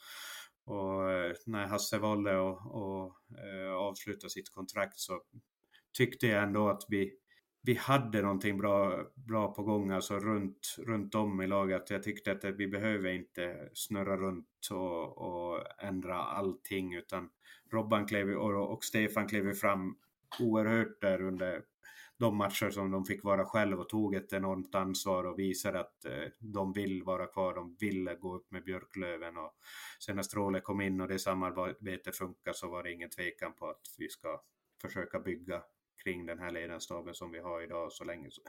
och 0.64 1.12
eh, 1.12 1.32
när 1.46 1.66
Hasse 1.66 1.98
valde 1.98 2.30
att 2.30 2.66
och, 2.66 3.16
eh, 3.38 3.72
avsluta 3.72 4.28
sitt 4.28 4.50
kontrakt 4.50 4.98
så 4.98 5.22
tyckte 5.98 6.26
jag 6.26 6.42
ändå 6.42 6.68
att 6.68 6.82
vi, 6.88 7.12
vi 7.62 7.74
hade 7.74 8.22
någonting 8.22 8.58
bra, 8.58 9.04
bra 9.14 9.54
på 9.54 9.62
gång 9.62 9.90
alltså 9.90 10.18
runt, 10.18 10.76
runt 10.78 11.14
om 11.14 11.42
i 11.42 11.46
laget. 11.46 11.90
Jag 11.90 12.02
tyckte 12.02 12.32
att 12.32 12.44
vi 12.44 12.68
behöver 12.68 13.10
inte 13.10 13.68
snurra 13.72 14.16
runt 14.16 14.68
och, 14.70 15.18
och 15.18 15.82
ändra 15.82 16.14
allting 16.14 16.94
utan 16.94 17.30
Robban 17.72 18.06
klev 18.06 18.30
och, 18.30 18.72
och 18.72 18.84
Stefan 18.84 19.28
klev 19.28 19.54
fram 19.54 19.96
oerhört 20.40 21.00
där 21.00 21.22
under 21.22 21.62
de 22.18 22.36
matcher 22.36 22.70
som 22.70 22.90
de 22.90 23.04
fick 23.04 23.24
vara 23.24 23.44
själva 23.44 23.82
och 23.82 23.88
tog 23.88 24.14
ett 24.14 24.32
enormt 24.32 24.74
ansvar 24.74 25.24
och 25.24 25.38
visade 25.38 25.80
att 25.80 26.04
eh, 26.04 26.28
de 26.38 26.72
vill 26.72 27.02
vara 27.02 27.26
kvar, 27.26 27.54
de 27.54 27.76
ville 27.80 28.14
gå 28.14 28.36
upp 28.36 28.50
med 28.50 28.64
Björklöven 28.64 29.36
och 29.36 29.52
sen 30.04 30.16
när 30.16 30.22
Stråle 30.22 30.60
kom 30.60 30.80
in 30.80 31.00
och 31.00 31.08
det 31.08 31.18
samarbetet 31.18 32.16
funkar 32.16 32.52
så 32.52 32.70
var 32.70 32.82
det 32.82 32.92
ingen 32.92 33.10
tvekan 33.10 33.52
på 33.52 33.66
att 33.66 33.80
vi 33.98 34.08
ska 34.08 34.40
försöka 34.82 35.20
bygga 35.20 35.62
kring 36.04 36.26
den 36.26 36.38
här 36.38 36.50
ledarstaben 36.50 37.14
som 37.14 37.30
vi 37.30 37.38
har 37.38 37.62
idag 37.62 37.92
så 37.92 38.04
länge, 38.04 38.30
så, 38.30 38.42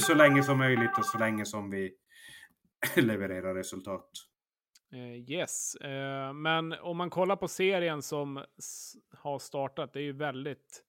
så 0.00 0.14
länge 0.14 0.42
som 0.42 0.58
möjligt 0.58 0.98
och 0.98 1.04
så 1.04 1.18
länge 1.18 1.44
som 1.44 1.70
vi 1.70 1.94
levererar 2.96 3.54
resultat. 3.54 4.10
Eh, 4.92 5.30
yes, 5.32 5.74
eh, 5.74 6.32
men 6.32 6.72
om 6.72 6.96
man 6.96 7.10
kollar 7.10 7.36
på 7.36 7.48
serien 7.48 8.02
som 8.02 8.44
har 9.10 9.38
startat, 9.38 9.92
det 9.92 9.98
är 9.98 10.04
ju 10.04 10.12
väldigt 10.12 10.84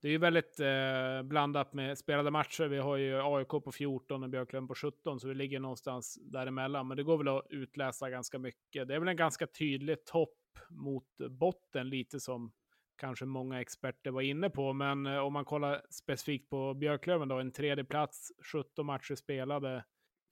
det 0.00 0.08
är 0.08 0.12
ju 0.12 0.18
väldigt 0.18 0.60
eh, 0.60 1.22
blandat 1.22 1.72
med 1.72 1.98
spelade 1.98 2.30
matcher. 2.30 2.64
Vi 2.64 2.78
har 2.78 2.96
ju 2.96 3.20
AIK 3.22 3.48
på 3.48 3.72
14 3.72 4.22
och 4.22 4.30
Björklund 4.30 4.68
på 4.68 4.74
17, 4.74 5.20
så 5.20 5.28
vi 5.28 5.34
ligger 5.34 5.60
någonstans 5.60 6.18
däremellan. 6.20 6.88
Men 6.88 6.96
det 6.96 7.02
går 7.02 7.18
väl 7.18 7.28
att 7.28 7.46
utläsa 7.50 8.10
ganska 8.10 8.38
mycket. 8.38 8.88
Det 8.88 8.94
är 8.94 8.98
väl 8.98 9.08
en 9.08 9.16
ganska 9.16 9.46
tydlig 9.46 10.04
topp 10.04 10.58
mot 10.70 11.06
botten, 11.30 11.88
lite 11.88 12.20
som 12.20 12.52
kanske 12.98 13.24
många 13.24 13.60
experter 13.60 14.10
var 14.10 14.22
inne 14.22 14.50
på. 14.50 14.72
Men 14.72 15.06
eh, 15.06 15.18
om 15.18 15.32
man 15.32 15.44
kollar 15.44 15.82
specifikt 15.90 16.50
på 16.50 16.74
Björklöven 16.74 17.28
då, 17.28 17.38
en 17.38 17.52
tredje 17.52 17.84
plats, 17.84 18.32
17 18.52 18.86
matcher 18.86 19.14
spelade, 19.14 19.84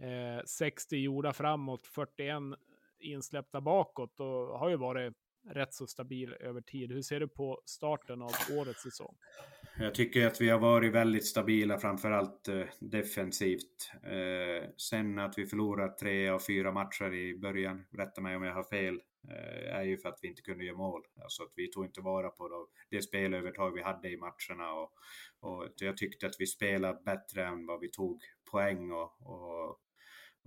eh, 0.02 0.44
60 0.46 0.96
gjorda 0.96 1.32
framåt, 1.32 1.86
41 1.86 2.42
insläppta 2.98 3.60
bakåt 3.60 4.20
och 4.20 4.58
har 4.58 4.68
ju 4.68 4.76
varit 4.76 5.14
rätt 5.50 5.74
så 5.74 5.86
stabil 5.86 6.34
över 6.40 6.60
tid. 6.60 6.92
Hur 6.92 7.02
ser 7.02 7.20
du 7.20 7.28
på 7.28 7.62
starten 7.64 8.22
av 8.22 8.30
årets 8.52 8.82
säsong? 8.82 9.16
Jag 9.78 9.94
tycker 9.94 10.26
att 10.26 10.40
vi 10.40 10.48
har 10.48 10.58
varit 10.58 10.92
väldigt 10.92 11.26
stabila, 11.26 11.78
framförallt 11.78 12.48
eh, 12.48 12.62
defensivt. 12.78 13.92
Eh, 14.02 14.68
sen 14.76 15.18
att 15.18 15.38
vi 15.38 15.46
förlorar 15.46 15.88
tre 15.88 16.28
av 16.28 16.38
fyra 16.38 16.72
matcher 16.72 17.14
i 17.14 17.38
början, 17.38 17.84
rätta 17.90 18.20
mig 18.20 18.36
om 18.36 18.42
jag 18.42 18.54
har 18.54 18.64
fel, 18.64 19.00
Eh, 19.31 19.77
är 19.77 19.83
ju 19.83 19.99
för 19.99 20.09
att 20.09 20.18
vi 20.22 20.29
inte 20.29 20.43
kunde 20.43 20.64
göra 20.64 20.77
mål. 20.77 21.03
Alltså 21.22 21.43
att 21.43 21.53
vi 21.57 21.70
tog 21.70 21.85
inte 21.85 22.01
vara 22.01 22.31
på 22.31 22.49
då, 22.49 22.68
det 22.91 23.03
spelövertag 23.03 23.70
vi 23.70 23.83
hade 23.83 24.11
i 24.11 24.16
matcherna 24.16 24.72
och, 24.72 24.93
och 25.41 25.68
jag 25.77 25.97
tyckte 25.97 26.27
att 26.27 26.37
vi 26.39 26.47
spelade 26.47 27.03
bättre 27.05 27.47
än 27.47 27.66
vad 27.66 27.81
vi 27.81 27.91
tog 27.91 28.22
poäng 28.51 28.93
och, 28.93 29.12
och 29.20 29.81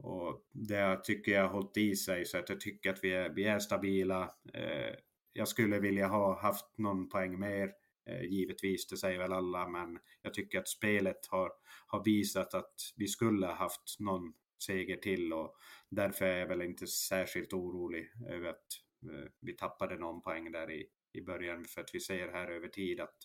och 0.04 0.42
det 0.52 1.04
tycker 1.04 1.32
jag 1.32 1.42
har 1.42 1.50
hållit 1.50 1.78
i 1.78 1.96
sig 1.96 2.26
så 2.26 2.38
att 2.38 2.50
jag 2.50 2.60
tycker 2.60 2.90
att 2.90 3.04
vi 3.04 3.14
är, 3.14 3.30
vi 3.30 3.44
är 3.44 3.60
stabila. 3.60 4.36
Eh, 4.54 4.96
jag 5.34 5.48
skulle 5.48 5.80
vilja 5.80 6.08
ha 6.08 6.42
haft 6.42 6.78
någon 6.78 7.10
poäng 7.10 7.40
mer, 7.40 7.72
eh, 8.10 8.24
givetvis, 8.24 8.88
det 8.88 8.98
säger 8.98 9.20
väl 9.20 9.34
alla, 9.34 9.68
men 9.68 10.00
jag 10.22 10.34
tycker 10.34 10.60
att 10.60 10.68
spelet 10.68 11.28
har, 11.30 11.52
har 11.88 12.04
visat 12.04 12.54
att 12.54 12.74
vi 12.98 13.08
skulle 13.08 13.48
ha 13.48 13.54
haft 13.54 14.00
någon 14.00 14.34
seger 14.60 14.98
till 14.98 15.34
och 15.34 15.56
därför 15.90 16.26
är 16.26 16.40
jag 16.40 16.48
väl 16.48 16.62
inte 16.62 16.88
särskilt 16.88 17.54
orolig 17.54 18.12
över 18.30 18.50
att 18.50 18.66
eh, 19.04 19.32
vi 19.40 19.54
tappade 19.54 19.98
någon 19.98 20.22
poäng 20.22 20.52
där 20.52 20.72
i, 20.72 20.88
i 21.14 21.22
början 21.22 21.66
för 21.66 21.82
att 21.82 21.90
vi 21.94 22.00
ser 22.00 22.28
här 22.28 22.48
över 22.48 22.68
tid 22.68 23.00
att 23.00 23.18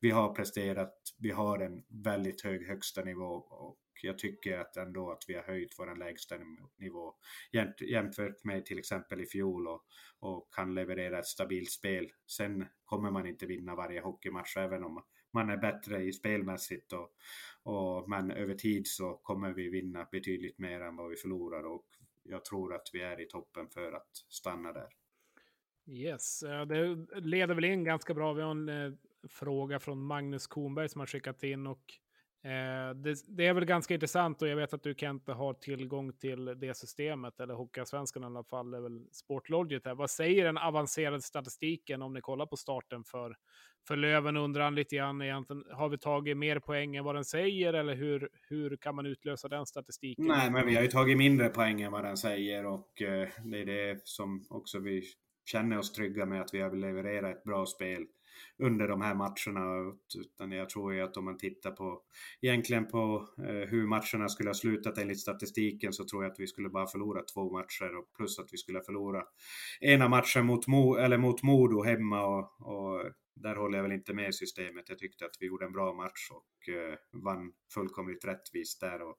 vi 0.00 0.10
har 0.10 0.34
presterat, 0.34 0.94
vi 1.18 1.30
har 1.30 1.58
en 1.58 1.84
väldigt 1.88 2.42
hög 2.42 2.66
högsta 2.66 3.04
nivå 3.04 3.34
och 3.50 3.78
jag 4.02 4.18
tycker 4.18 4.58
att 4.58 4.76
ändå 4.76 5.10
att 5.10 5.24
vi 5.28 5.34
har 5.34 5.42
höjt 5.42 5.74
vår 5.78 5.96
lägsta 5.96 6.36
nivå 6.78 7.14
jämfört 7.80 8.44
med 8.44 8.66
till 8.66 8.78
exempel 8.78 9.20
i 9.20 9.26
fjol 9.26 9.68
och, 9.68 9.84
och 10.18 10.54
kan 10.54 10.74
leverera 10.74 11.18
ett 11.18 11.26
stabilt 11.26 11.70
spel. 11.70 12.12
Sen 12.26 12.66
kommer 12.84 13.10
man 13.10 13.26
inte 13.26 13.46
vinna 13.46 13.74
varje 13.74 14.00
hockeymatch 14.00 14.56
även 14.56 14.84
om 14.84 15.02
man 15.32 15.50
är 15.50 15.56
bättre 15.56 16.02
i 16.02 16.12
spelmässigt 16.12 16.92
och, 16.92 17.10
och 17.62 18.08
men 18.08 18.30
över 18.30 18.54
tid 18.54 18.86
så 18.86 19.14
kommer 19.14 19.52
vi 19.52 19.68
vinna 19.68 20.08
betydligt 20.12 20.58
mer 20.58 20.80
än 20.80 20.96
vad 20.96 21.10
vi 21.10 21.16
förlorar 21.16 21.64
och 21.64 21.86
jag 22.30 22.44
tror 22.44 22.74
att 22.74 22.90
vi 22.92 23.02
är 23.02 23.20
i 23.20 23.26
toppen 23.26 23.68
för 23.68 23.92
att 23.92 24.10
stanna 24.28 24.72
där. 24.72 24.88
Yes, 25.86 26.42
eh, 26.42 26.66
det 26.66 26.96
leder 27.20 27.54
väl 27.54 27.64
in 27.64 27.84
ganska 27.84 28.14
bra. 28.14 28.32
Vi 28.32 28.42
har 28.42 28.50
en 28.50 28.68
eh, 28.68 28.92
fråga 29.28 29.78
från 29.78 30.02
Magnus 30.02 30.46
Kornberg 30.46 30.88
som 30.88 30.98
har 30.98 31.06
skickat 31.06 31.42
in 31.42 31.66
och 31.66 31.94
Eh, 32.42 32.94
det, 32.94 33.16
det, 33.28 33.46
är 33.46 33.54
väl 33.54 33.64
ganska 33.64 33.94
intressant 33.94 34.42
och 34.42 34.48
jag 34.48 34.56
vet 34.56 34.74
att 34.74 34.82
du 34.82 34.94
kan 34.94 35.16
inte 35.16 35.54
tillgång 35.60 36.12
till 36.12 36.44
det 36.44 36.76
systemet, 36.76 37.40
eller 37.40 37.54
Hockeyallsvenskan 37.54 38.22
i 38.22 38.26
alla 38.26 38.44
fall, 38.44 38.70
det 38.70 38.76
är 38.76 38.80
väl 38.82 39.06
Sportlogit 39.12 39.86
här. 39.86 39.94
Vad 39.94 40.10
säger 40.10 40.44
den 40.44 40.58
avancerade 40.58 41.22
statistiken 41.22 42.02
om 42.02 42.14
ni 42.14 42.20
kollar 42.20 42.46
på 42.46 42.56
starten 42.56 43.04
för, 43.04 43.36
för 43.88 43.96
Löven? 43.96 44.36
Undrar 44.36 44.64
han 44.64 44.74
lite 44.74 44.96
grann 44.96 45.22
egentligen, 45.22 45.64
har 45.72 45.88
vi 45.88 45.98
tagit 45.98 46.36
mer 46.36 46.58
poäng 46.58 46.96
än 46.96 47.04
vad 47.04 47.14
den 47.14 47.24
säger 47.24 47.72
eller 47.72 47.94
hur, 47.94 48.28
hur 48.48 48.76
kan 48.76 48.94
man 48.94 49.06
utlösa 49.06 49.48
den 49.48 49.66
statistiken? 49.66 50.26
Nej, 50.26 50.50
men 50.50 50.66
vi 50.66 50.74
har 50.74 50.82
ju 50.82 50.88
tagit 50.88 51.18
mindre 51.18 51.48
poäng 51.48 51.82
än 51.82 51.92
vad 51.92 52.04
den 52.04 52.16
säger 52.16 52.66
och 52.66 53.02
eh, 53.02 53.28
det 53.44 53.60
är 53.60 53.66
det 53.66 54.00
som 54.04 54.46
också 54.50 54.78
vi 54.78 55.02
känner 55.44 55.78
oss 55.78 55.92
trygga 55.92 56.26
med 56.26 56.40
att 56.40 56.54
vi 56.54 56.60
har 56.60 56.76
levererat 56.76 57.36
ett 57.36 57.44
bra 57.44 57.66
spel 57.66 58.06
under 58.58 58.88
de 58.88 59.00
här 59.00 59.14
matcherna. 59.14 59.94
Utan 60.18 60.52
jag 60.52 60.68
tror 60.68 60.94
ju 60.94 61.00
att 61.00 61.16
om 61.16 61.24
man 61.24 61.38
tittar 61.38 61.70
på 61.70 62.02
egentligen 62.40 62.86
på 62.86 63.28
eh, 63.38 63.68
hur 63.68 63.86
matcherna 63.86 64.28
skulle 64.28 64.48
ha 64.48 64.54
slutat 64.54 64.98
enligt 64.98 65.20
statistiken 65.20 65.92
så 65.92 66.04
tror 66.04 66.24
jag 66.24 66.32
att 66.32 66.40
vi 66.40 66.46
skulle 66.46 66.68
bara 66.68 66.86
förlora 66.86 67.22
två 67.22 67.52
matcher 67.52 67.96
och 67.96 68.12
plus 68.16 68.38
att 68.38 68.48
vi 68.52 68.56
skulle 68.56 68.80
förlora 68.82 69.24
ena 69.80 70.08
matchen 70.08 70.46
mot, 70.46 70.66
Mo, 70.66 70.94
eller 70.96 71.18
mot 71.18 71.42
Modo 71.42 71.82
hemma 71.82 72.26
och, 72.26 72.50
och 72.60 73.10
där 73.42 73.56
håller 73.56 73.78
jag 73.78 73.82
väl 73.82 73.92
inte 73.92 74.14
med 74.14 74.34
systemet. 74.34 74.88
Jag 74.88 74.98
tyckte 74.98 75.24
att 75.24 75.36
vi 75.40 75.46
gjorde 75.46 75.66
en 75.66 75.72
bra 75.72 75.92
match 75.92 76.30
och 76.30 76.68
eh, 76.74 76.94
vann 77.12 77.52
fullkomligt 77.74 78.24
rättvist 78.24 78.80
där. 78.80 79.02
Och 79.02 79.18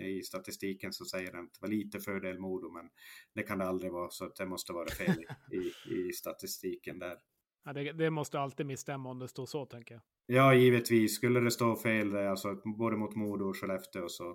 I 0.00 0.22
statistiken 0.22 0.92
så 0.92 1.04
säger 1.04 1.32
den 1.32 1.44
att 1.44 1.52
det 1.52 1.60
var 1.60 1.68
lite 1.68 2.00
fördel 2.00 2.38
Modo, 2.38 2.70
men 2.70 2.88
det 3.34 3.42
kan 3.42 3.58
det 3.58 3.64
aldrig 3.64 3.92
vara, 3.92 4.10
så 4.10 4.28
det 4.28 4.46
måste 4.46 4.72
vara 4.72 4.88
fel 4.88 5.24
i, 5.52 5.56
i, 5.56 6.08
i 6.08 6.12
statistiken 6.12 6.98
där. 6.98 7.16
Ja, 7.64 7.72
det, 7.72 7.92
det, 7.92 8.10
måste 8.10 8.40
alltid 8.40 8.66
misstämma 8.66 9.10
om 9.10 9.18
det 9.18 9.28
står 9.28 9.46
så, 9.46 9.66
tänker 9.66 9.94
jag. 9.94 10.02
Ja, 10.26 10.54
givetvis. 10.54 11.16
Skulle 11.16 11.40
det 11.40 11.50
stå 11.50 11.76
fel 11.76 12.10
där, 12.10 12.26
alltså 12.26 12.54
både 12.78 12.96
mot 12.96 13.14
Modo 13.14 13.44
och 13.44 13.56
Skellefteå, 13.56 14.08
så 14.08 14.30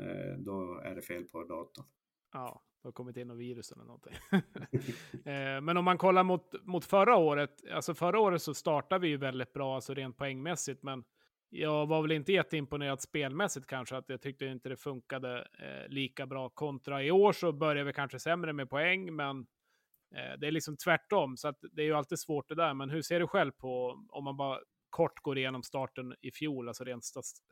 eh, 0.00 0.38
då 0.38 0.80
är 0.84 0.94
det 0.94 1.02
fel 1.02 1.24
på 1.24 1.44
datorn. 1.44 1.86
Ja, 2.32 2.62
det 2.82 2.88
har 2.88 2.92
kommit 2.92 3.16
in 3.16 3.28
något 3.28 3.38
virus 3.38 3.72
eller 3.72 3.84
någonting. 3.84 4.14
eh, 5.24 5.60
men 5.60 5.76
om 5.76 5.84
man 5.84 5.98
kollar 5.98 6.24
mot, 6.24 6.54
mot 6.62 6.84
förra 6.84 7.16
året, 7.16 7.50
alltså 7.72 7.94
förra 7.94 8.20
året 8.20 8.42
så 8.42 8.54
startade 8.54 9.00
vi 9.00 9.08
ju 9.08 9.16
väldigt 9.16 9.52
bra, 9.52 9.74
alltså 9.74 9.94
rent 9.94 10.16
poängmässigt, 10.16 10.82
men 10.82 11.04
jag 11.50 11.86
var 11.86 12.02
väl 12.02 12.12
inte 12.12 12.32
jätteimponerad 12.32 13.00
spelmässigt 13.00 13.66
kanske, 13.66 13.96
att 13.96 14.08
jag 14.08 14.20
tyckte 14.20 14.46
inte 14.46 14.68
det 14.68 14.76
funkade 14.76 15.38
eh, 15.38 15.88
lika 15.88 16.26
bra 16.26 16.48
kontra 16.48 17.02
i 17.02 17.10
år 17.10 17.32
så 17.32 17.52
börjar 17.52 17.84
vi 17.84 17.92
kanske 17.92 18.18
sämre 18.18 18.52
med 18.52 18.70
poäng, 18.70 19.16
men 19.16 19.46
Eh, 20.14 20.38
det 20.38 20.46
är 20.46 20.50
liksom 20.50 20.76
tvärtom, 20.76 21.36
så 21.36 21.48
att 21.48 21.58
det 21.72 21.82
är 21.82 21.86
ju 21.86 21.94
alltid 21.94 22.18
svårt 22.18 22.48
det 22.48 22.54
där. 22.54 22.74
Men 22.74 22.90
hur 22.90 23.02
ser 23.02 23.20
du 23.20 23.26
själv 23.26 23.50
på, 23.52 24.04
om 24.08 24.24
man 24.24 24.36
bara 24.36 24.58
kort 24.90 25.22
går 25.22 25.38
igenom 25.38 25.62
starten 25.62 26.14
i 26.20 26.30
fjol, 26.30 26.68
alltså 26.68 26.84
rent 26.84 27.04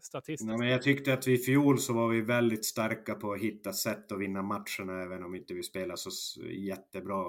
statistiskt? 0.02 0.50
Ja, 0.50 0.58
men 0.58 0.68
jag 0.68 0.82
tyckte 0.82 1.12
att 1.12 1.26
vi 1.26 1.32
i 1.32 1.38
fjol 1.38 1.78
så 1.78 1.92
var 1.92 2.08
vi 2.08 2.20
väldigt 2.20 2.64
starka 2.64 3.14
på 3.14 3.32
att 3.32 3.40
hitta 3.40 3.72
sätt 3.72 4.12
att 4.12 4.20
vinna 4.20 4.42
matcherna, 4.42 5.02
även 5.02 5.24
om 5.24 5.34
inte 5.34 5.54
vi 5.54 5.62
spelar 5.62 5.96
så 5.96 6.42
jättebra. 6.42 7.26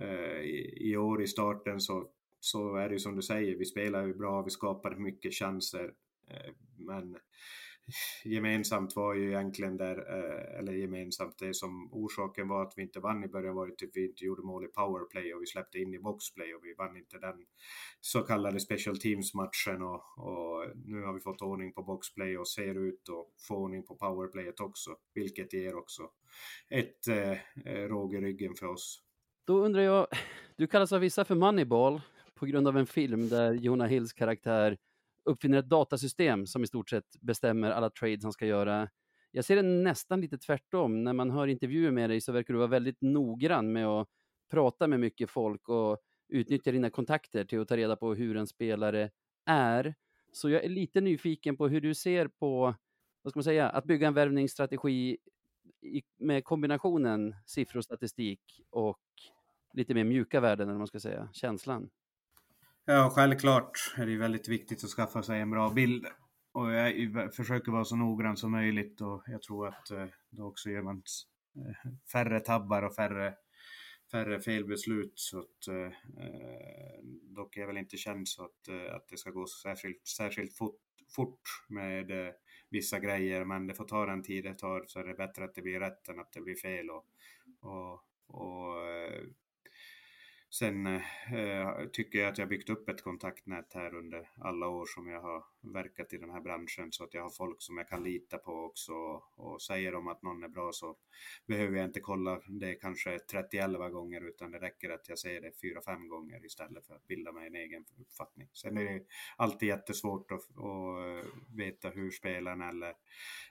Eh, 0.00 0.40
I 0.76 0.96
år 0.96 1.22
i 1.22 1.26
starten 1.26 1.80
så, 1.80 2.08
så 2.40 2.76
är 2.76 2.88
det 2.88 2.94
ju 2.94 2.98
som 2.98 3.16
du 3.16 3.22
säger, 3.22 3.56
vi 3.56 3.64
spelar 3.64 4.06
ju 4.06 4.14
bra, 4.14 4.42
vi 4.42 4.50
skapar 4.50 4.96
mycket 4.96 5.34
chanser. 5.34 5.92
Eh, 6.30 6.52
men 6.78 7.16
gemensamt 8.24 8.96
var 8.96 9.14
ju 9.14 9.28
egentligen 9.28 9.76
där, 9.76 9.96
eh, 9.96 10.58
eller 10.58 10.72
gemensamt, 10.72 11.38
det 11.38 11.54
som 11.54 11.92
orsaken 11.92 12.48
var 12.48 12.62
att 12.62 12.72
vi 12.76 12.82
inte 12.82 13.00
vann 13.00 13.24
i 13.24 13.28
början 13.28 13.54
var 13.54 13.66
ju 13.66 13.72
att 13.72 13.78
vi 13.94 14.06
inte 14.06 14.24
gjorde 14.24 14.42
mål 14.42 14.64
i 14.64 14.68
powerplay 14.68 15.34
och 15.34 15.42
vi 15.42 15.46
släppte 15.46 15.78
in 15.78 15.94
i 15.94 15.98
boxplay 15.98 16.54
och 16.54 16.64
vi 16.64 16.74
vann 16.74 16.96
inte 16.96 17.18
den 17.18 17.46
så 18.00 18.22
kallade 18.22 18.60
special 18.60 18.98
teams-matchen 18.98 19.82
och, 19.82 20.02
och 20.18 20.70
nu 20.74 21.02
har 21.02 21.14
vi 21.14 21.20
fått 21.20 21.42
ordning 21.42 21.72
på 21.72 21.82
boxplay 21.82 22.38
och 22.38 22.48
ser 22.48 22.88
ut 22.88 23.08
att 23.08 23.42
få 23.48 23.56
ordning 23.56 23.82
på 23.82 23.94
powerplayet 23.94 24.60
också, 24.60 24.90
vilket 25.14 25.52
ger 25.52 25.76
också 25.76 26.02
ett 26.68 27.08
eh, 27.08 27.32
eh 27.66 27.88
råg 27.88 28.14
i 28.14 28.20
ryggen 28.20 28.54
för 28.54 28.66
oss. 28.66 29.02
Då 29.46 29.58
undrar 29.58 29.82
jag, 29.82 30.06
du 30.56 30.66
kallas 30.66 30.92
av 30.92 31.00
vissa 31.00 31.24
för 31.24 31.34
Moneyball 31.34 32.00
på 32.34 32.46
grund 32.46 32.68
av 32.68 32.76
en 32.76 32.86
film 32.86 33.28
där 33.28 33.52
Jonah 33.52 33.88
Hills 33.88 34.12
karaktär 34.12 34.76
uppfinner 35.26 35.58
ett 35.58 35.68
datasystem 35.68 36.46
som 36.46 36.64
i 36.64 36.66
stort 36.66 36.90
sett 36.90 37.20
bestämmer 37.20 37.70
alla 37.70 37.90
trades 37.90 38.22
han 38.22 38.32
ska 38.32 38.46
göra. 38.46 38.88
Jag 39.30 39.44
ser 39.44 39.56
det 39.56 39.62
nästan 39.62 40.20
lite 40.20 40.38
tvärtom. 40.38 41.04
När 41.04 41.12
man 41.12 41.30
hör 41.30 41.46
intervjuer 41.46 41.90
med 41.90 42.10
dig 42.10 42.20
så 42.20 42.32
verkar 42.32 42.54
du 42.54 42.58
vara 42.58 42.68
väldigt 42.68 43.00
noggrann 43.00 43.72
med 43.72 43.86
att 43.86 44.08
prata 44.50 44.86
med 44.86 45.00
mycket 45.00 45.30
folk 45.30 45.68
och 45.68 45.98
utnyttja 46.28 46.72
dina 46.72 46.90
kontakter 46.90 47.44
till 47.44 47.60
att 47.60 47.68
ta 47.68 47.76
reda 47.76 47.96
på 47.96 48.14
hur 48.14 48.36
en 48.36 48.46
spelare 48.46 49.10
är. 49.46 49.94
Så 50.32 50.50
jag 50.50 50.64
är 50.64 50.68
lite 50.68 51.00
nyfiken 51.00 51.56
på 51.56 51.68
hur 51.68 51.80
du 51.80 51.94
ser 51.94 52.28
på, 52.28 52.74
vad 53.22 53.30
ska 53.30 53.38
man 53.38 53.44
säga, 53.44 53.68
att 53.68 53.84
bygga 53.84 54.06
en 54.06 54.14
värvningsstrategi 54.14 55.18
med 56.18 56.44
kombinationen 56.44 57.34
siffror 57.46 57.78
och 57.78 57.84
statistik 57.84 58.40
och 58.70 59.00
lite 59.72 59.94
mer 59.94 60.04
mjuka 60.04 60.40
värden, 60.40 60.68
eller 60.68 60.78
man 60.78 60.86
ska 60.86 61.00
säga, 61.00 61.28
känslan. 61.32 61.90
Ja, 62.88 63.10
självklart 63.14 63.94
är 63.96 64.06
det 64.06 64.16
väldigt 64.16 64.48
viktigt 64.48 64.84
att 64.84 64.90
skaffa 64.90 65.22
sig 65.22 65.40
en 65.40 65.50
bra 65.50 65.70
bild. 65.70 66.06
Och 66.52 66.72
jag 66.72 67.34
försöker 67.34 67.72
vara 67.72 67.84
så 67.84 67.96
noggrann 67.96 68.36
som 68.36 68.52
möjligt 68.52 69.00
och 69.00 69.22
jag 69.26 69.42
tror 69.42 69.68
att 69.68 69.90
eh, 69.90 70.06
då 70.30 70.46
också 70.46 70.70
gör 70.70 70.82
man 70.82 71.02
eh, 71.56 71.90
färre 72.12 72.40
tabbar 72.40 72.82
och 72.82 72.94
färre, 72.94 73.34
färre 74.12 74.40
felbeslut. 74.40 75.12
Så 75.14 75.38
att, 75.38 75.68
eh, 75.68 75.92
dock 77.22 77.56
är 77.56 77.60
jag 77.60 77.66
väl 77.66 77.76
inte 77.76 77.96
känd 77.96 78.28
så 78.28 78.44
att, 78.44 78.68
eh, 78.68 78.94
att 78.94 79.08
det 79.08 79.16
ska 79.16 79.30
gå 79.30 79.46
särskilt, 79.46 80.06
särskilt 80.06 80.56
fort, 80.56 80.80
fort 81.16 81.42
med 81.68 82.32
vissa 82.70 82.98
grejer, 82.98 83.44
men 83.44 83.66
det 83.66 83.74
får 83.74 83.84
ta 83.84 84.06
den 84.06 84.22
tid 84.22 84.44
det 84.44 84.54
tar 84.54 84.84
så 84.86 85.00
är 85.00 85.04
det 85.04 85.14
bättre 85.14 85.44
att 85.44 85.54
det 85.54 85.62
blir 85.62 85.80
rätt 85.80 86.08
än 86.08 86.20
att 86.20 86.32
det 86.32 86.40
blir 86.40 86.56
fel. 86.56 86.90
Och, 86.90 87.06
och, 87.60 87.92
och 88.26 88.74
Sen 90.58 90.86
eh, 90.86 91.02
tycker 91.92 92.18
jag 92.18 92.28
att 92.28 92.38
jag 92.38 92.48
byggt 92.48 92.70
upp 92.70 92.88
ett 92.88 93.02
kontaktnät 93.02 93.72
här 93.74 93.94
under 93.94 94.28
alla 94.40 94.68
år 94.68 94.86
som 94.86 95.08
jag 95.08 95.20
har 95.20 95.44
verkat 95.72 96.12
i 96.12 96.18
den 96.18 96.30
här 96.30 96.40
branschen 96.40 96.92
så 96.92 97.04
att 97.04 97.14
jag 97.14 97.22
har 97.22 97.30
folk 97.30 97.62
som 97.62 97.78
jag 97.78 97.88
kan 97.88 98.02
lita 98.04 98.38
på 98.38 98.52
också 98.52 98.92
och 99.36 99.62
säger 99.62 99.92
de 99.92 100.08
att 100.08 100.22
någon 100.22 100.42
är 100.42 100.48
bra 100.48 100.70
så 100.72 100.96
behöver 101.46 101.76
jag 101.76 101.86
inte 101.86 102.00
kolla 102.00 102.40
det 102.48 102.74
kanske 102.74 103.18
30-11 103.52 103.90
gånger 103.90 104.28
utan 104.28 104.50
det 104.50 104.58
räcker 104.58 104.90
att 104.90 105.08
jag 105.08 105.18
säger 105.18 105.40
det 105.40 105.50
4-5 105.50 106.06
gånger 106.06 106.46
istället 106.46 106.86
för 106.86 106.94
att 106.94 107.06
bilda 107.06 107.32
mig 107.32 107.46
en 107.46 107.54
egen 107.54 107.84
uppfattning. 108.00 108.48
Sen 108.52 108.78
är 108.78 108.84
det 108.84 109.02
alltid 109.36 109.68
jättesvårt 109.68 110.32
att, 110.32 110.38
att 110.40 111.24
eh, 111.24 111.56
veta 111.56 111.88
hur 111.88 112.10
spelarna 112.10 112.68
eller, 112.68 112.94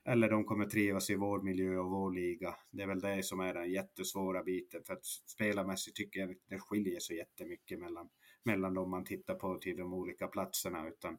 eller 0.05 0.29
de 0.29 0.45
kommer 0.45 0.65
trivas 0.65 1.09
i 1.09 1.15
vår 1.15 1.41
miljö 1.41 1.77
och 1.77 1.91
vår 1.91 2.11
liga. 2.11 2.55
Det 2.71 2.83
är 2.83 2.87
väl 2.87 2.99
det 2.99 3.23
som 3.23 3.39
är 3.39 3.53
den 3.53 3.71
jättesvåra 3.71 4.43
biten 4.43 4.83
för 4.83 4.93
att 4.93 5.05
spelarmässigt 5.05 5.97
tycker 5.97 6.19
jag 6.19 6.35
det 6.49 6.59
skiljer 6.59 6.94
så 6.99 7.13
jättemycket 7.13 7.79
mellan, 7.79 8.09
mellan 8.43 8.73
de 8.73 8.89
man 8.89 9.05
tittar 9.05 9.35
på 9.35 9.57
till 9.57 9.77
de 9.77 9.93
olika 9.93 10.27
platserna 10.27 10.87
utan 10.87 11.17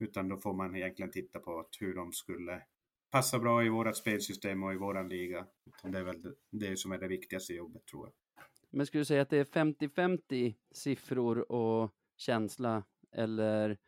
utan 0.00 0.28
då 0.28 0.36
får 0.36 0.52
man 0.52 0.76
egentligen 0.76 1.10
titta 1.10 1.38
på 1.38 1.66
hur 1.80 1.94
de 1.94 2.12
skulle 2.12 2.62
passa 3.10 3.38
bra 3.38 3.64
i 3.64 3.68
vårt 3.68 3.96
spelsystem 3.96 4.62
och 4.62 4.72
i 4.72 4.76
våran 4.76 5.08
liga. 5.08 5.46
Det 5.82 5.98
är 5.98 6.02
väl 6.04 6.34
det 6.50 6.76
som 6.76 6.92
är 6.92 6.98
det 6.98 7.08
viktigaste 7.08 7.54
jobbet 7.54 7.86
tror 7.86 8.06
jag. 8.06 8.44
Men 8.70 8.86
skulle 8.86 9.00
du 9.00 9.04
säga 9.04 9.22
att 9.22 9.30
det 9.30 9.38
är 9.38 9.44
50-50 9.44 10.54
siffror 10.70 11.52
och 11.52 11.90
känsla 12.16 12.84
eller 13.12 13.78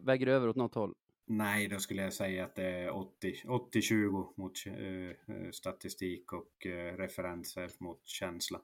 väger 0.00 0.26
över 0.26 0.48
åt 0.48 0.56
något 0.56 0.74
håll? 0.74 0.94
Nej, 1.26 1.68
då 1.68 1.78
skulle 1.78 2.02
jag 2.02 2.12
säga 2.12 2.44
att 2.44 2.54
det 2.54 2.66
är 2.66 2.90
80-20 2.90 4.32
mot 4.36 4.52
uh, 4.66 5.50
statistik 5.50 6.32
och 6.32 6.66
uh, 6.66 6.72
referenser 6.72 7.70
mot 7.78 8.06
känsla 8.06 8.60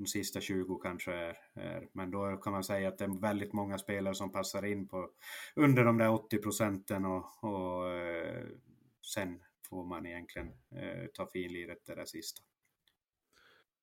de 0.00 0.06
sista 0.06 0.40
20 0.40 0.78
kanske 0.78 1.12
är, 1.12 1.36
är, 1.54 1.88
Men 1.92 2.10
då 2.10 2.36
kan 2.36 2.52
man 2.52 2.64
säga 2.64 2.88
att 2.88 2.98
det 2.98 3.04
är 3.04 3.20
väldigt 3.20 3.52
många 3.52 3.78
spelare 3.78 4.14
som 4.14 4.32
passar 4.32 4.64
in 4.64 4.88
på 4.88 5.10
under 5.56 5.84
de 5.84 5.98
där 5.98 6.10
80 6.10 6.38
procenten 6.38 7.04
och, 7.04 7.44
och 7.44 7.92
eh, 7.92 8.46
sen 9.14 9.42
får 9.68 9.84
man 9.84 10.06
egentligen 10.06 10.48
eh, 10.48 11.06
ta 11.14 11.26
finliret 11.26 11.86
det 11.86 11.94
där 11.94 12.04
sista. 12.04 12.42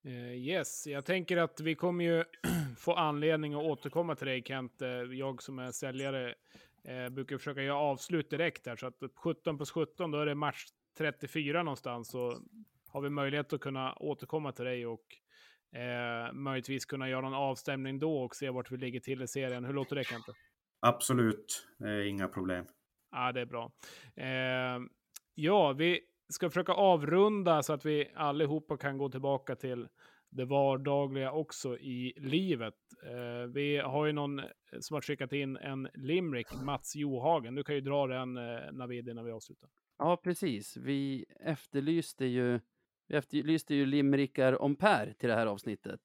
Eh, 0.06 0.36
yes, 0.36 0.88
jag 0.88 1.06
tänker 1.06 1.38
att 1.38 1.60
vi 1.60 1.76
kommer 1.76 2.06
ju 2.06 2.24
få 2.78 2.94
anledning 2.94 3.54
att 3.54 3.64
återkomma 3.64 4.16
till 4.16 4.28
dig 4.28 4.44
Kent. 4.44 4.82
Eh, 4.82 4.90
jag 4.90 5.44
som 5.44 5.60
är 5.60 5.72
säljare 5.72 6.36
eh, 6.84 7.10
brukar 7.10 7.38
försöka 7.38 7.62
göra 7.62 7.78
avslut 7.78 8.30
direkt 8.30 8.64
där, 8.64 8.76
så 8.76 8.88
att 8.88 9.04
17 9.16 9.58
plus 9.58 9.72
17, 9.72 10.12
då 10.12 10.20
är 10.20 10.26
det 10.26 10.36
match 10.36 10.66
34 10.98 11.64
någonstans. 11.64 12.10
Så 12.10 12.42
har 12.88 13.02
vi 13.02 13.10
möjlighet 13.10 13.54
att 13.54 13.62
kunna 13.62 13.94
återkomma 13.94 14.52
till 14.52 14.66
dig 14.66 14.86
och 14.86 15.18
Eh, 15.76 16.34
möjligtvis 16.34 16.86
kunna 16.86 17.10
göra 17.10 17.22
någon 17.22 17.34
avstämning 17.34 18.00
då 18.00 18.18
och 18.18 18.36
se 18.36 18.50
vart 18.50 18.72
vi 18.72 18.78
ligger 18.78 19.00
till 19.00 19.22
i 19.22 19.28
serien. 19.28 19.66
Hur 19.66 19.74
låter 19.74 19.96
det 19.96 20.04
Kente? 20.04 20.32
Absolut, 20.80 21.68
är 21.80 22.06
inga 22.06 22.28
problem. 22.28 22.66
Ja, 23.12 23.32
det 23.32 23.42
är 23.42 23.46
bra. 23.46 23.72
Eh, 24.16 24.80
ja, 25.36 25.74
vi 25.74 26.00
ska 26.30 26.50
försöka 26.50 26.74
avrunda 26.74 27.64
så 27.64 27.74
att 27.74 27.86
vi 27.86 28.12
allihopa 28.16 28.78
kan 28.78 28.98
gå 28.98 29.10
tillbaka 29.10 29.56
till 29.56 29.88
det 30.30 30.46
vardagliga 30.46 31.32
också 31.32 31.78
i 31.78 32.14
livet. 32.18 32.74
Eh, 33.04 33.52
vi 33.54 33.78
har 33.78 34.06
ju 34.06 34.14
någon 34.14 34.42
som 34.80 34.94
har 34.94 35.02
skickat 35.02 35.34
in 35.34 35.58
en 35.58 35.90
limerick, 35.94 36.48
Mats 36.64 36.96
Johagen. 36.96 37.56
Du 37.56 37.64
kan 37.64 37.76
ju 37.76 37.82
dra 37.82 38.08
den, 38.08 38.38
eh, 38.38 38.72
Navid, 38.72 39.10
innan 39.10 39.26
vi 39.26 39.32
avslutar. 39.32 39.70
Ja, 39.98 40.18
precis. 40.18 40.78
Vi 40.78 41.26
efterlyste 41.40 42.26
ju 42.26 42.60
vi 43.08 43.16
efterlyste 43.16 43.76
ju 43.76 43.86
limerickar 43.86 44.62
om 44.62 44.76
Per 44.76 45.14
till 45.18 45.30
det 45.30 45.36
här 45.36 45.48
avsnittet. 45.48 46.02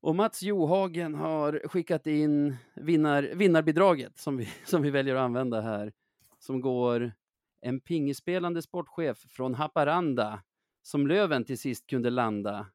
Och 0.00 0.14
Mats 0.14 0.42
Johagen 0.42 1.14
har 1.14 1.68
skickat 1.68 2.06
in 2.06 2.56
vinnar, 2.74 3.22
vinnarbidraget 3.22 4.18
som 4.18 4.36
vi, 4.36 4.48
som 4.64 4.82
vi 4.82 4.90
väljer 4.90 5.14
att 5.14 5.20
använda 5.20 5.60
här. 5.60 5.92
Som 6.38 6.60
går 6.60 7.12
en 7.60 7.80
pingisspelande 7.80 8.62
sportchef 8.62 9.18
från 9.18 9.54
Haparanda 9.54 10.42
som 10.82 11.06
Löven 11.06 11.44
till 11.44 11.58
sist 11.58 11.86
kunde 11.86 12.10
landa. 12.10 12.66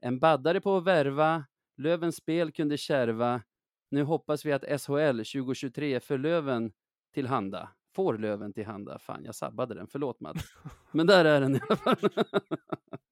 En 0.00 0.18
baddare 0.18 0.60
på 0.60 0.76
att 0.76 0.84
värva, 0.84 1.44
Lövens 1.76 2.16
spel 2.16 2.52
kunde 2.52 2.76
kärva. 2.78 3.42
Nu 3.90 4.02
hoppas 4.02 4.44
vi 4.44 4.52
att 4.52 4.80
SHL 4.80 5.16
2023 5.16 6.00
för 6.00 6.18
Löven 6.18 6.72
tillhanda. 7.14 7.68
Får 7.94 8.18
Löven 8.18 8.52
tillhanda. 8.52 8.98
Fan, 8.98 9.24
jag 9.24 9.34
sabbade 9.34 9.74
den. 9.74 9.86
Förlåt 9.86 10.20
Mats. 10.20 10.44
Men 10.92 11.06
där 11.06 11.24
är 11.24 11.40
den 11.40 11.56
i 11.56 11.60
alla 11.68 11.76
fall. 11.76 11.96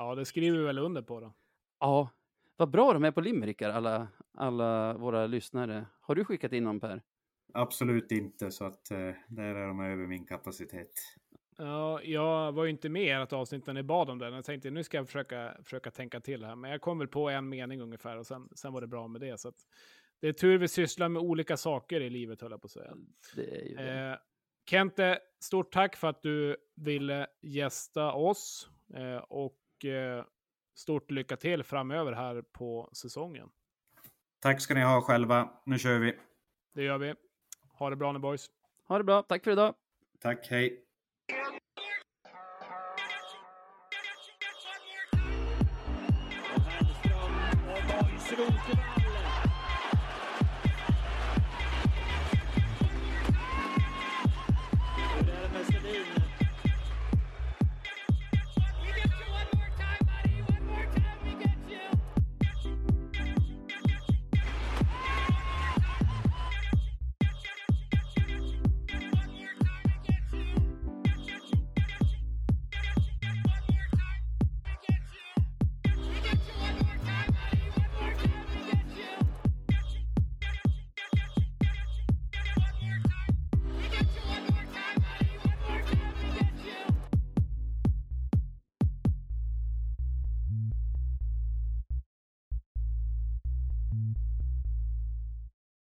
Ja, 0.00 0.14
det 0.14 0.24
skriver 0.24 0.58
vi 0.58 0.64
väl 0.64 0.78
under 0.78 1.02
på 1.02 1.20
då. 1.20 1.32
Ja, 1.80 2.10
vad 2.56 2.70
bra 2.70 2.92
de 2.92 3.04
är 3.04 3.10
på 3.10 3.20
limerickar, 3.20 3.70
alla, 3.70 4.08
alla 4.34 4.94
våra 4.94 5.26
lyssnare. 5.26 5.86
Har 6.00 6.14
du 6.14 6.24
skickat 6.24 6.52
in 6.52 6.64
någon 6.64 6.80
Per? 6.80 7.02
Absolut 7.54 8.12
inte, 8.12 8.50
så 8.50 8.64
att 8.64 8.90
eh, 8.90 9.14
där 9.28 9.54
är 9.54 9.68
de 9.68 9.80
över 9.80 10.06
min 10.06 10.26
kapacitet. 10.26 10.92
Ja, 11.56 12.02
jag 12.02 12.52
var 12.52 12.64
ju 12.64 12.70
inte 12.70 12.88
med 12.88 13.02
i 13.02 13.10
ert 13.10 13.32
avsnitt 13.32 13.66
när 13.66 13.74
ni 13.74 13.82
bad 13.82 14.10
om 14.10 14.18
det. 14.18 14.28
Jag 14.28 14.44
tänkte 14.44 14.70
nu 14.70 14.84
ska 14.84 14.96
jag 14.96 15.06
försöka, 15.06 15.56
försöka 15.64 15.90
tänka 15.90 16.20
till 16.20 16.44
här, 16.44 16.56
men 16.56 16.70
jag 16.70 16.80
kom 16.80 16.98
väl 16.98 17.08
på 17.08 17.30
en 17.30 17.48
mening 17.48 17.80
ungefär 17.80 18.16
och 18.18 18.26
sen, 18.26 18.48
sen 18.54 18.72
var 18.72 18.80
det 18.80 18.86
bra 18.86 19.08
med 19.08 19.20
det. 19.20 19.40
Så 19.40 19.48
att, 19.48 19.56
det 20.20 20.28
är 20.28 20.32
tur 20.32 20.58
vi 20.58 20.68
sysslar 20.68 21.08
med 21.08 21.22
olika 21.22 21.56
saker 21.56 22.00
i 22.00 22.10
livet, 22.10 22.42
höll 22.42 22.50
jag 22.50 22.60
på 22.60 22.66
att 22.66 22.70
säga. 22.70 22.96
Det 23.36 23.60
är 23.60 23.64
ju 23.64 23.76
det. 23.76 24.10
Eh, 24.10 24.16
Kente, 24.70 25.18
stort 25.40 25.72
tack 25.72 25.96
för 25.96 26.08
att 26.08 26.22
du 26.22 26.56
ville 26.76 27.26
gästa 27.42 28.12
oss. 28.12 28.70
Eh, 28.94 29.16
och 29.16 29.59
Eh, 29.84 30.24
stort 30.74 31.10
lycka 31.10 31.36
till 31.36 31.62
framöver 31.62 32.12
här 32.12 32.42
på 32.42 32.90
säsongen. 32.92 33.50
Tack 34.40 34.60
ska 34.60 34.74
ni 34.74 34.80
ha 34.80 35.00
själva. 35.00 35.50
Nu 35.64 35.78
kör 35.78 35.98
vi. 35.98 36.16
Det 36.74 36.82
gör 36.82 36.98
vi. 36.98 37.14
Ha 37.78 37.90
det 37.90 37.96
bra 37.96 38.12
nu 38.12 38.18
boys. 38.18 38.46
Ha 38.88 38.98
det 38.98 39.04
bra. 39.04 39.22
Tack 39.22 39.44
för 39.44 39.50
idag. 39.50 39.74
Tack. 40.20 40.46
Hej. 40.50 40.84
Och 47.66 47.82
Borgström 47.88 48.89